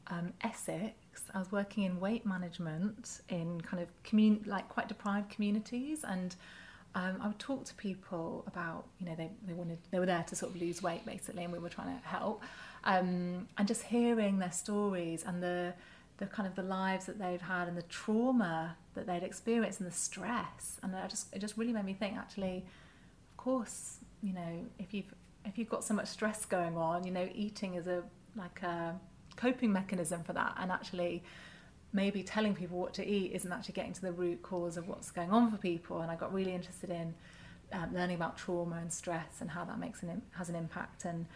um, 0.07 0.32
Essex. 0.41 0.95
I 1.34 1.39
was 1.39 1.53
working 1.53 1.84
in 1.84 2.01
weight 2.01 2.24
management 2.24 3.20
in 3.28 3.61
kind 3.61 3.82
of 3.82 3.89
commun- 4.05 4.45
like 4.47 4.68
quite 4.68 4.89
deprived 4.89 5.30
communities, 5.30 6.05
and 6.05 6.34
um, 6.95 7.18
I 7.20 7.26
would 7.26 7.39
talk 7.39 7.64
to 7.66 7.74
people 7.74 8.45
about 8.47 8.86
you 8.99 9.07
know 9.07 9.14
they, 9.14 9.30
they 9.47 9.53
wanted 9.53 9.78
they 9.91 9.99
were 9.99 10.07
there 10.07 10.24
to 10.28 10.36
sort 10.36 10.55
of 10.55 10.61
lose 10.61 10.82
weight 10.82 11.05
basically, 11.05 11.45
and 11.45 11.53
we 11.53 11.59
were 11.59 11.68
trying 11.68 11.99
to 11.99 12.07
help, 12.07 12.43
um, 12.84 13.49
and 13.59 13.68
just 13.68 13.82
hearing 13.82 14.39
their 14.39 14.53
stories 14.53 15.24
and 15.26 15.43
the 15.43 15.74
the 16.16 16.26
kind 16.26 16.49
of 16.49 16.57
the 16.57 16.62
lives 16.62 17.07
that 17.07 17.18
they've 17.18 17.43
had 17.43 17.68
and 17.68 17.76
the 17.76 17.82
trauma 17.82 18.76
that 18.95 19.07
they'd 19.07 19.22
experienced 19.22 19.80
and 19.80 19.89
the 19.89 19.95
stress, 19.95 20.78
and 20.82 20.97
I 20.97 21.07
just 21.07 21.34
it 21.34 21.41
just 21.41 21.59
really 21.59 21.72
made 21.72 21.84
me 21.84 21.95
think 21.95 22.16
actually, 22.16 22.64
of 23.30 23.36
course 23.36 23.99
you 24.22 24.32
know 24.32 24.66
if 24.78 24.95
you've 24.95 25.12
if 25.49 25.59
you've 25.59 25.68
got 25.68 25.82
so 25.82 25.94
much 25.94 26.09
stress 26.09 26.44
going 26.44 26.76
on, 26.76 27.05
you 27.05 27.11
know, 27.11 27.28
eating 27.34 27.74
is 27.74 27.86
a 27.86 28.03
like 28.36 28.62
a 28.62 28.94
coping 29.36 29.72
mechanism 29.72 30.22
for 30.22 30.32
that, 30.34 30.55
and 30.59 30.70
actually 30.70 31.22
maybe 31.92 32.22
telling 32.22 32.55
people 32.55 32.78
what 32.78 32.92
to 32.94 33.07
eat 33.07 33.32
isn't 33.32 33.51
actually 33.51 33.72
getting 33.72 33.94
to 33.94 34.03
the 34.03 34.12
root 34.12 34.42
cause 34.42 34.76
of 34.76 34.86
what's 34.88 35.11
going 35.11 35.30
on 35.30 35.51
for 35.51 35.57
people. 35.57 36.03
And 36.03 36.11
I 36.11 36.16
got 36.16 36.34
really 36.34 36.53
interested 36.53 36.90
in 36.90 37.14
um, 37.72 37.94
learning 37.94 38.16
about 38.16 38.36
trauma 38.36 38.76
and 38.76 38.92
stress 38.92 39.40
and 39.40 39.51
how 39.51 39.64
that 39.64 39.78
makes 39.78 40.03
an 40.03 40.22
has 40.32 40.49
an 40.51 40.55
impact. 40.55 41.05
And 41.05 41.26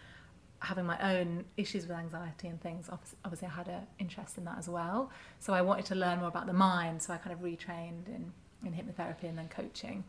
having 0.61 0.85
my 0.85 1.17
own 1.17 1.45
issues 1.57 1.89
with 1.89 1.97
anxiety 1.97 2.47
and 2.47 2.61
things 2.61 2.89
obviously 3.25 3.49
I 3.49 3.51
had 3.51 3.67
an 3.67 3.85
interest 3.99 4.39
in 4.39 4.45
that 4.45 4.59
as 4.59 4.69
well. 4.69 5.11
So 5.41 5.53
I 5.53 5.61
wanted 5.61 5.87
to 5.87 5.97
learn 5.97 6.21
more 6.21 6.29
about 6.29 6.47
the 6.47 6.53
mind. 6.53 7.03
So 7.03 7.13
I 7.13 7.17
kind 7.17 7.33
of 7.33 7.41
retrained 7.41 8.07
in, 8.07 8.33
in 8.65 8.73
hypnotherapy 8.73 9.25
and 9.25 9.37
then 9.37 9.49
coaching. 9.49 10.05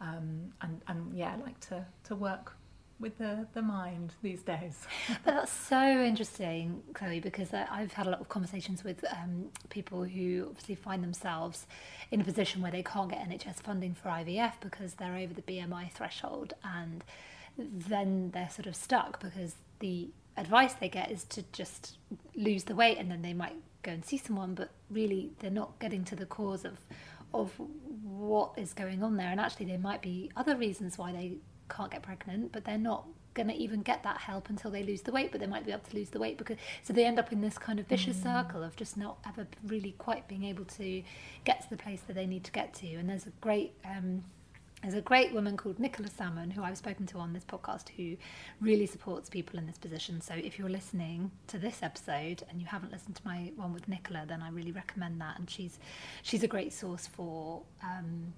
Um, 0.00 0.52
and, 0.62 0.80
and 0.86 1.12
yeah 1.18 1.34
like 1.44 1.58
to, 1.70 1.84
to 2.04 2.14
work 2.14 2.57
with 3.00 3.18
the, 3.18 3.46
the 3.54 3.62
mind 3.62 4.14
these 4.22 4.42
days. 4.42 4.86
but 5.24 5.34
that's 5.34 5.52
so 5.52 5.80
interesting, 5.80 6.82
Chloe, 6.94 7.20
because 7.20 7.52
I've 7.52 7.92
had 7.92 8.06
a 8.06 8.10
lot 8.10 8.20
of 8.20 8.28
conversations 8.28 8.82
with 8.82 9.04
um, 9.12 9.46
people 9.68 10.04
who 10.04 10.46
obviously 10.48 10.74
find 10.74 11.02
themselves 11.02 11.66
in 12.10 12.20
a 12.20 12.24
position 12.24 12.60
where 12.62 12.72
they 12.72 12.82
can't 12.82 13.10
get 13.10 13.18
NHS 13.28 13.62
funding 13.62 13.94
for 13.94 14.08
IVF 14.08 14.54
because 14.60 14.94
they're 14.94 15.16
over 15.16 15.34
the 15.34 15.42
BMI 15.42 15.92
threshold 15.92 16.54
and 16.64 17.04
then 17.56 18.30
they're 18.32 18.50
sort 18.50 18.66
of 18.66 18.76
stuck 18.76 19.20
because 19.20 19.54
the 19.80 20.08
advice 20.36 20.74
they 20.74 20.88
get 20.88 21.10
is 21.10 21.24
to 21.24 21.42
just 21.52 21.98
lose 22.34 22.64
the 22.64 22.74
weight 22.74 22.98
and 22.98 23.10
then 23.10 23.22
they 23.22 23.34
might 23.34 23.56
go 23.82 23.90
and 23.92 24.04
see 24.04 24.16
someone 24.16 24.54
but 24.54 24.70
really 24.90 25.30
they're 25.40 25.50
not 25.50 25.78
getting 25.80 26.04
to 26.04 26.16
the 26.16 26.26
cause 26.26 26.64
of 26.64 26.78
of 27.34 27.52
what 28.02 28.52
is 28.56 28.72
going 28.72 29.02
on 29.02 29.16
there 29.16 29.28
and 29.28 29.40
actually 29.40 29.66
there 29.66 29.78
might 29.78 30.00
be 30.00 30.30
other 30.36 30.56
reasons 30.56 30.96
why 30.96 31.12
they 31.12 31.36
can't 31.68 31.90
get 31.90 32.02
pregnant 32.02 32.52
but 32.52 32.64
they're 32.64 32.78
not 32.78 33.06
going 33.34 33.48
to 33.48 33.54
even 33.54 33.82
get 33.82 34.02
that 34.02 34.18
help 34.18 34.48
until 34.48 34.70
they 34.70 34.82
lose 34.82 35.02
the 35.02 35.12
weight 35.12 35.30
but 35.30 35.40
they 35.40 35.46
might 35.46 35.64
be 35.64 35.70
able 35.70 35.82
to 35.82 35.96
lose 35.96 36.10
the 36.10 36.18
weight 36.18 36.36
because 36.38 36.56
so 36.82 36.92
they 36.92 37.04
end 37.04 37.18
up 37.18 37.32
in 37.32 37.40
this 37.40 37.56
kind 37.56 37.78
of 37.78 37.86
vicious 37.86 38.16
mm. 38.16 38.22
circle 38.24 38.62
of 38.64 38.74
just 38.74 38.96
not 38.96 39.18
ever 39.26 39.46
really 39.66 39.92
quite 39.98 40.26
being 40.26 40.44
able 40.44 40.64
to 40.64 41.02
get 41.44 41.62
to 41.62 41.70
the 41.70 41.76
place 41.76 42.00
that 42.06 42.14
they 42.14 42.26
need 42.26 42.42
to 42.42 42.50
get 42.50 42.74
to 42.74 42.86
and 42.94 43.08
there's 43.08 43.26
a 43.26 43.32
great 43.40 43.74
um, 43.84 44.24
there's 44.82 44.94
a 44.94 45.00
great 45.00 45.32
woman 45.32 45.56
called 45.56 45.80
Nicola 45.80 46.08
Salmon 46.08 46.50
who 46.50 46.62
I've 46.62 46.78
spoken 46.78 47.04
to 47.06 47.18
on 47.18 47.32
this 47.32 47.44
podcast 47.44 47.88
who 47.96 48.16
really 48.60 48.86
supports 48.86 49.28
people 49.28 49.58
in 49.58 49.66
this 49.66 49.76
position. 49.76 50.20
So 50.20 50.34
if 50.34 50.56
you're 50.56 50.68
listening 50.68 51.32
to 51.48 51.58
this 51.58 51.82
episode 51.82 52.44
and 52.48 52.60
you 52.60 52.66
haven't 52.66 52.92
listened 52.92 53.16
to 53.16 53.22
my 53.24 53.50
one 53.56 53.72
with 53.72 53.88
Nicola, 53.88 54.24
then 54.26 54.40
I 54.40 54.50
really 54.50 54.70
recommend 54.70 55.20
that. 55.20 55.36
And 55.38 55.50
she's 55.50 55.80
she's 56.22 56.44
a 56.44 56.46
great 56.46 56.72
source 56.72 57.08
for 57.08 57.62
um, 57.82 58.32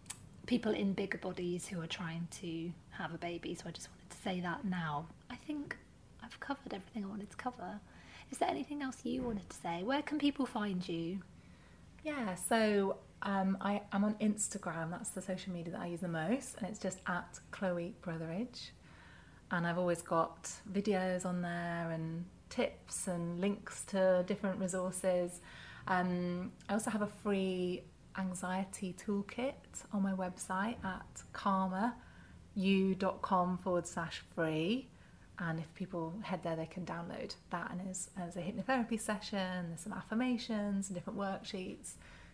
people 0.51 0.75
in 0.75 0.93
bigger 0.93 1.19
bodies 1.19 1.69
who 1.69 1.81
are 1.81 1.87
trying 1.87 2.27
to 2.29 2.73
have 2.91 3.15
a 3.15 3.19
baby. 3.19 3.55
So 3.55 3.67
I 3.69 3.71
just 3.71 3.89
wanted 3.89 4.11
to 4.11 4.17
say 4.17 4.41
that 4.41 4.65
now. 4.65 5.07
I 5.31 5.37
think 5.37 5.77
I've 6.25 6.41
covered 6.41 6.75
everything 6.75 7.05
I 7.05 7.07
wanted 7.07 7.31
to 7.31 7.37
cover. 7.37 7.79
Is 8.33 8.39
there 8.39 8.49
anything 8.49 8.83
else 8.83 8.97
you 9.05 9.23
wanted 9.23 9.49
to 9.49 9.57
say? 9.57 9.85
Where 9.85 10.03
can 10.03 10.19
people 10.19 10.47
find 10.47 10.87
you? 10.89 11.21
Yeah, 12.03 12.35
so 12.35 12.97
um, 13.23 13.59
I 13.61 13.83
am 13.93 14.03
on 14.03 14.15
Instagram. 14.15 14.91
That's 14.91 15.11
the 15.11 15.23
social 15.23 15.53
media 15.53 15.73
that 15.75 15.83
I 15.83 15.87
use 15.87 16.01
the 16.01 16.09
most, 16.09 16.57
and 16.59 16.69
it's 16.69 16.81
just 16.81 16.99
at 17.07 17.39
Chloe 17.53 17.95
Brotheridge. 18.03 18.71
And 19.53 19.65
I've 19.65 19.79
always 19.79 20.03
got 20.03 20.51
videos 20.73 21.25
on 21.25 21.43
there 21.43 21.91
and 21.93 22.25
tips 22.49 23.07
and 23.07 23.41
links 23.41 23.85
to 23.85 24.25
different 24.27 24.59
resources. 24.59 25.43
Um, 25.87 26.51
I 26.69 26.73
also 26.73 26.91
have 26.91 27.03
a 27.03 27.13
free 27.23 27.85
anxiety 28.19 28.95
toolkit 29.05 29.55
on 29.93 30.03
my 30.03 30.13
website 30.13 30.77
at 30.85 31.23
calmer-you.com 31.33 33.59
forward 33.59 33.87
slash 33.87 34.23
free. 34.35 34.89
And 35.39 35.59
if 35.59 35.73
people 35.75 36.13
head 36.23 36.43
there, 36.43 36.57
they 36.57 36.67
can 36.67 36.85
download 36.85 37.35
that. 37.51 37.71
And 37.71 37.81
as, 37.89 38.11
as 38.19 38.37
a 38.37 38.41
hypnotherapy 38.41 39.01
session, 39.01 39.69
there's 39.69 39.81
some 39.81 39.93
affirmations 39.95 40.89
and 40.89 40.95
different 40.95 41.19
worksheets 41.19 41.93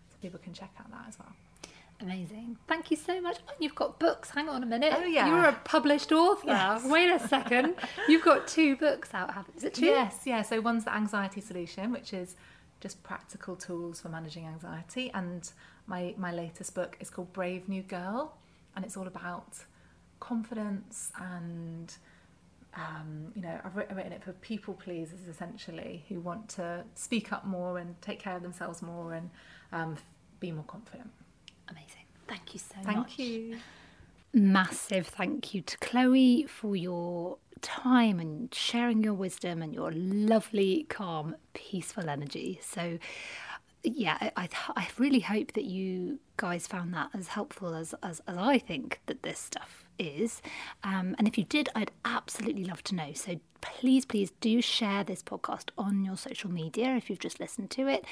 So 0.08 0.16
people 0.20 0.40
can 0.42 0.52
check 0.52 0.72
out 0.80 0.90
that 0.90 1.04
as 1.08 1.16
well. 1.18 1.32
Amazing. 2.00 2.58
Thank 2.68 2.90
you 2.90 2.96
so 2.96 3.20
much. 3.22 3.38
Oh, 3.48 3.52
you've 3.58 3.74
got 3.74 3.98
books. 3.98 4.28
Hang 4.30 4.48
on 4.50 4.62
a 4.62 4.66
minute. 4.66 4.92
Oh, 4.94 5.04
yeah. 5.04 5.28
You're 5.28 5.46
a 5.46 5.52
published 5.64 6.12
author. 6.12 6.48
Yes. 6.48 6.84
Wait 6.84 7.10
a 7.10 7.18
second. 7.26 7.74
You've 8.08 8.24
got 8.24 8.46
two 8.46 8.76
books 8.76 9.14
out, 9.14 9.32
haven't 9.32 9.56
Is 9.56 9.64
it 9.64 9.72
two? 9.74 9.86
Yes, 9.86 10.20
yeah. 10.26 10.42
So 10.42 10.60
one's 10.60 10.84
The 10.84 10.94
Anxiety 10.94 11.40
Solution, 11.40 11.90
which 11.92 12.12
is 12.12 12.36
just 12.86 13.02
practical 13.02 13.56
tools 13.56 14.00
for 14.00 14.08
managing 14.08 14.46
anxiety. 14.46 15.10
And 15.12 15.50
my, 15.88 16.14
my 16.16 16.32
latest 16.32 16.72
book 16.72 16.96
is 17.00 17.10
called 17.10 17.32
Brave 17.32 17.68
New 17.68 17.82
Girl. 17.82 18.32
And 18.76 18.84
it's 18.84 18.96
all 18.96 19.08
about 19.08 19.58
confidence 20.20 21.10
and, 21.20 21.92
um, 22.74 23.32
you 23.34 23.42
know, 23.42 23.58
I've 23.64 23.74
written 23.74 24.12
it 24.12 24.22
for 24.22 24.32
people 24.34 24.74
pleasers 24.74 25.26
essentially 25.28 26.04
who 26.08 26.20
want 26.20 26.48
to 26.50 26.84
speak 26.94 27.32
up 27.32 27.44
more 27.44 27.78
and 27.78 28.00
take 28.02 28.20
care 28.20 28.36
of 28.36 28.42
themselves 28.42 28.82
more 28.82 29.14
and 29.14 29.30
um, 29.72 29.96
be 30.38 30.52
more 30.52 30.64
confident. 30.64 31.10
Amazing. 31.68 32.06
Thank 32.28 32.54
you 32.54 32.60
so 32.60 32.76
thank 32.84 32.98
much. 32.98 33.16
Thank 33.16 33.18
you. 33.18 33.58
Massive 34.36 35.06
thank 35.06 35.54
you 35.54 35.62
to 35.62 35.78
Chloe 35.78 36.44
for 36.44 36.76
your 36.76 37.38
time 37.62 38.20
and 38.20 38.52
sharing 38.52 39.02
your 39.02 39.14
wisdom 39.14 39.62
and 39.62 39.74
your 39.74 39.90
lovely, 39.92 40.84
calm, 40.90 41.36
peaceful 41.54 42.10
energy. 42.10 42.60
So, 42.62 42.98
yeah, 43.82 44.28
I, 44.36 44.50
I 44.76 44.88
really 44.98 45.20
hope 45.20 45.54
that 45.54 45.64
you 45.64 46.18
guys 46.36 46.66
found 46.66 46.92
that 46.92 47.08
as 47.14 47.28
helpful 47.28 47.74
as, 47.74 47.94
as, 48.02 48.20
as 48.28 48.36
I 48.36 48.58
think 48.58 49.00
that 49.06 49.22
this 49.22 49.38
stuff 49.38 49.85
is. 49.98 50.42
Um, 50.84 51.14
and 51.18 51.26
if 51.28 51.38
you 51.38 51.44
did, 51.44 51.68
I'd 51.74 51.90
absolutely 52.04 52.64
love 52.64 52.82
to 52.84 52.94
know. 52.94 53.12
So 53.14 53.40
please, 53.60 54.04
please 54.04 54.32
do 54.40 54.60
share 54.60 55.02
this 55.04 55.22
podcast 55.22 55.70
on 55.76 56.04
your 56.04 56.16
social 56.16 56.50
media 56.50 56.94
if 56.94 57.10
you've 57.10 57.18
just 57.18 57.40
listened 57.40 57.70
to 57.70 57.88
it. 57.88 58.04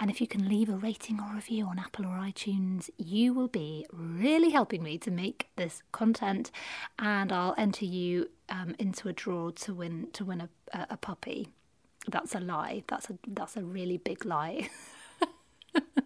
And 0.00 0.10
if 0.10 0.20
you 0.20 0.26
can 0.26 0.48
leave 0.48 0.68
a 0.68 0.76
rating 0.76 1.20
or 1.20 1.34
review 1.34 1.66
on 1.66 1.78
Apple 1.78 2.06
or 2.06 2.18
iTunes, 2.18 2.90
you 2.96 3.32
will 3.32 3.48
be 3.48 3.86
really 3.92 4.50
helping 4.50 4.82
me 4.82 4.98
to 4.98 5.10
make 5.10 5.48
this 5.56 5.82
content. 5.92 6.50
And 6.98 7.32
I'll 7.32 7.54
enter 7.56 7.84
you 7.84 8.30
um, 8.48 8.74
into 8.78 9.08
a 9.08 9.12
draw 9.12 9.50
to 9.50 9.74
win 9.74 10.08
to 10.12 10.24
win 10.24 10.40
a, 10.40 10.48
a, 10.72 10.86
a 10.90 10.96
puppy. 10.96 11.48
That's 12.08 12.34
a 12.34 12.40
lie. 12.40 12.84
That's 12.88 13.10
a 13.10 13.18
that's 13.26 13.56
a 13.56 13.62
really 13.62 13.96
big 13.96 14.24
lie. 14.24 14.68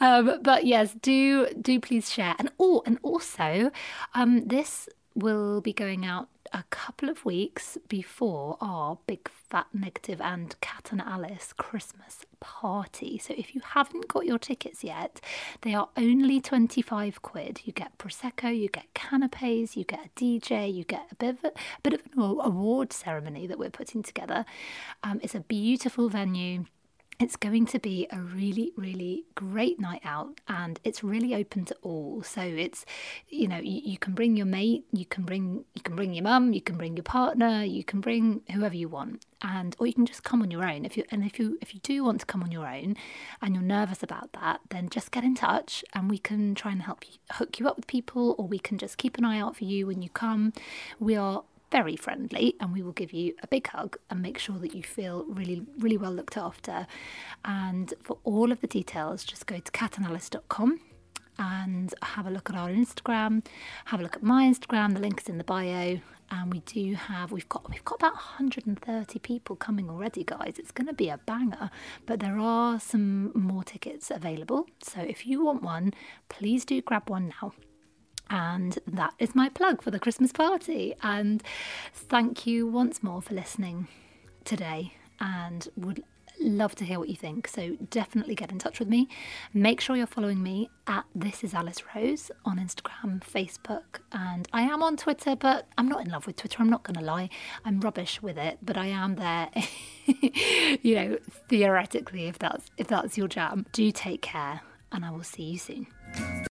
um, 0.00 0.40
but 0.42 0.64
yes, 0.64 0.94
do 1.00 1.48
do 1.60 1.80
please 1.80 2.12
share. 2.12 2.34
And 2.38 2.50
oh, 2.58 2.82
and 2.86 2.98
also, 3.02 3.70
um, 4.14 4.46
this 4.46 4.88
will 5.14 5.60
be 5.60 5.72
going 5.72 6.04
out 6.04 6.28
a 6.52 6.64
couple 6.70 7.08
of 7.08 7.24
weeks 7.24 7.76
before 7.88 8.56
our 8.60 8.98
big 9.06 9.28
fat 9.28 9.66
negative 9.72 10.20
and 10.20 10.58
Cat 10.60 10.88
and 10.90 11.00
Alice 11.00 11.52
Christmas 11.52 12.24
party. 12.40 13.18
So 13.18 13.34
if 13.36 13.54
you 13.54 13.60
haven't 13.62 14.08
got 14.08 14.26
your 14.26 14.38
tickets 14.38 14.84
yet, 14.84 15.20
they 15.62 15.74
are 15.74 15.88
only 15.96 16.40
25 16.40 17.22
quid. 17.22 17.62
You 17.64 17.72
get 17.72 17.98
prosecco, 17.98 18.56
you 18.56 18.68
get 18.68 18.92
canapes, 18.94 19.76
you 19.76 19.84
get 19.84 20.06
a 20.06 20.08
DJ, 20.18 20.72
you 20.72 20.84
get 20.84 21.08
a 21.10 21.14
bit 21.16 21.30
of 21.30 21.44
a, 21.44 21.48
a 21.48 21.80
bit 21.82 21.94
of 21.94 22.00
an 22.06 22.22
award 22.22 22.92
ceremony 22.92 23.46
that 23.46 23.58
we're 23.58 23.70
putting 23.70 24.02
together. 24.02 24.44
Um, 25.02 25.20
it's 25.22 25.34
a 25.34 25.40
beautiful 25.40 26.08
venue 26.08 26.64
it's 27.20 27.34
going 27.34 27.66
to 27.66 27.80
be 27.80 28.06
a 28.12 28.20
really, 28.20 28.72
really 28.76 29.24
great 29.34 29.80
night 29.80 30.02
out 30.04 30.40
and 30.46 30.78
it's 30.84 31.02
really 31.02 31.34
open 31.34 31.64
to 31.64 31.74
all. 31.82 32.22
So 32.22 32.40
it's, 32.40 32.86
you 33.28 33.48
know, 33.48 33.58
you, 33.58 33.80
you 33.84 33.98
can 33.98 34.14
bring 34.14 34.36
your 34.36 34.46
mate, 34.46 34.84
you 34.92 35.04
can 35.04 35.24
bring 35.24 35.64
you 35.74 35.82
can 35.82 35.96
bring 35.96 36.14
your 36.14 36.22
mum, 36.22 36.52
you 36.52 36.60
can 36.60 36.76
bring 36.76 36.96
your 36.96 37.02
partner, 37.02 37.64
you 37.64 37.82
can 37.82 38.00
bring 38.00 38.42
whoever 38.52 38.76
you 38.76 38.88
want. 38.88 39.24
And 39.42 39.74
or 39.78 39.86
you 39.86 39.94
can 39.94 40.06
just 40.06 40.22
come 40.22 40.42
on 40.42 40.50
your 40.50 40.64
own. 40.64 40.84
If 40.84 40.96
you 40.96 41.04
and 41.10 41.24
if 41.24 41.40
you 41.40 41.58
if 41.60 41.74
you 41.74 41.80
do 41.80 42.04
want 42.04 42.20
to 42.20 42.26
come 42.26 42.42
on 42.42 42.52
your 42.52 42.66
own 42.66 42.96
and 43.42 43.54
you're 43.54 43.64
nervous 43.64 44.02
about 44.04 44.32
that, 44.34 44.60
then 44.70 44.88
just 44.88 45.10
get 45.10 45.24
in 45.24 45.34
touch 45.34 45.84
and 45.94 46.08
we 46.08 46.18
can 46.18 46.54
try 46.54 46.70
and 46.70 46.82
help 46.82 47.04
you 47.08 47.14
hook 47.32 47.58
you 47.58 47.66
up 47.66 47.76
with 47.76 47.88
people 47.88 48.36
or 48.38 48.46
we 48.46 48.60
can 48.60 48.78
just 48.78 48.96
keep 48.96 49.18
an 49.18 49.24
eye 49.24 49.40
out 49.40 49.56
for 49.56 49.64
you 49.64 49.88
when 49.88 50.02
you 50.02 50.08
come. 50.10 50.52
We 51.00 51.16
are 51.16 51.42
very 51.70 51.96
friendly 51.96 52.54
and 52.60 52.72
we 52.72 52.82
will 52.82 52.92
give 52.92 53.12
you 53.12 53.34
a 53.42 53.46
big 53.46 53.66
hug 53.68 53.96
and 54.10 54.22
make 54.22 54.38
sure 54.38 54.58
that 54.58 54.74
you 54.74 54.82
feel 54.82 55.24
really, 55.28 55.62
really 55.78 55.96
well 55.96 56.12
looked 56.12 56.36
after. 56.36 56.86
And 57.44 57.92
for 58.02 58.18
all 58.24 58.52
of 58.52 58.60
the 58.60 58.66
details, 58.66 59.24
just 59.24 59.46
go 59.46 59.58
to 59.58 59.72
catandalice.com 59.72 60.80
and 61.38 61.94
have 62.02 62.26
a 62.26 62.30
look 62.30 62.50
at 62.50 62.56
our 62.56 62.68
Instagram, 62.68 63.44
have 63.86 64.00
a 64.00 64.02
look 64.02 64.16
at 64.16 64.22
my 64.22 64.44
Instagram, 64.44 64.94
the 64.94 65.00
link 65.00 65.20
is 65.20 65.28
in 65.28 65.38
the 65.38 65.44
bio. 65.44 66.00
And 66.30 66.52
we 66.52 66.60
do 66.60 66.94
have 66.94 67.32
we've 67.32 67.48
got 67.48 67.70
we've 67.70 67.84
got 67.86 67.94
about 67.94 68.12
130 68.12 69.18
people 69.20 69.56
coming 69.56 69.88
already, 69.88 70.24
guys. 70.24 70.56
It's 70.58 70.72
gonna 70.72 70.92
be 70.92 71.08
a 71.08 71.16
banger. 71.16 71.70
But 72.04 72.20
there 72.20 72.38
are 72.38 72.78
some 72.78 73.32
more 73.34 73.64
tickets 73.64 74.10
available. 74.10 74.66
So 74.82 75.00
if 75.00 75.26
you 75.26 75.42
want 75.42 75.62
one, 75.62 75.94
please 76.28 76.66
do 76.66 76.82
grab 76.82 77.08
one 77.08 77.32
now. 77.40 77.52
And 78.30 78.78
that 78.86 79.14
is 79.18 79.34
my 79.34 79.48
plug 79.48 79.82
for 79.82 79.90
the 79.90 79.98
Christmas 79.98 80.32
party. 80.32 80.94
And 81.02 81.42
thank 81.92 82.46
you 82.46 82.66
once 82.66 83.02
more 83.02 83.22
for 83.22 83.34
listening 83.34 83.88
today 84.44 84.94
and 85.20 85.68
would 85.76 86.02
love 86.40 86.74
to 86.76 86.84
hear 86.84 86.98
what 86.98 87.08
you 87.08 87.16
think. 87.16 87.48
So 87.48 87.76
definitely 87.90 88.34
get 88.34 88.50
in 88.50 88.58
touch 88.58 88.78
with 88.78 88.88
me. 88.88 89.08
Make 89.52 89.80
sure 89.80 89.96
you're 89.96 90.06
following 90.06 90.42
me 90.42 90.70
at 90.86 91.04
This 91.14 91.42
Is 91.42 91.54
Alice 91.54 91.82
Rose 91.94 92.30
on 92.44 92.58
Instagram, 92.58 93.20
Facebook, 93.20 94.00
and 94.12 94.48
I 94.52 94.62
am 94.62 94.82
on 94.82 94.96
Twitter, 94.96 95.36
but 95.36 95.66
I'm 95.76 95.88
not 95.88 96.04
in 96.04 96.10
love 96.10 96.26
with 96.26 96.36
Twitter. 96.36 96.58
I'm 96.60 96.70
not 96.70 96.82
going 96.82 96.96
to 96.96 97.04
lie. 97.04 97.28
I'm 97.64 97.80
rubbish 97.80 98.22
with 98.22 98.38
it, 98.38 98.58
but 98.62 98.76
I 98.76 98.86
am 98.86 99.16
there. 99.16 99.50
you 100.82 100.94
know, 100.94 101.18
theoretically, 101.48 102.26
if 102.26 102.38
that's 102.38 102.70
if 102.76 102.86
that's 102.88 103.18
your 103.18 103.28
jam. 103.28 103.66
Do 103.72 103.90
take 103.90 104.22
care, 104.22 104.60
and 104.92 105.04
I 105.04 105.10
will 105.10 105.24
see 105.24 105.42
you 105.42 105.58
soon. 105.58 105.86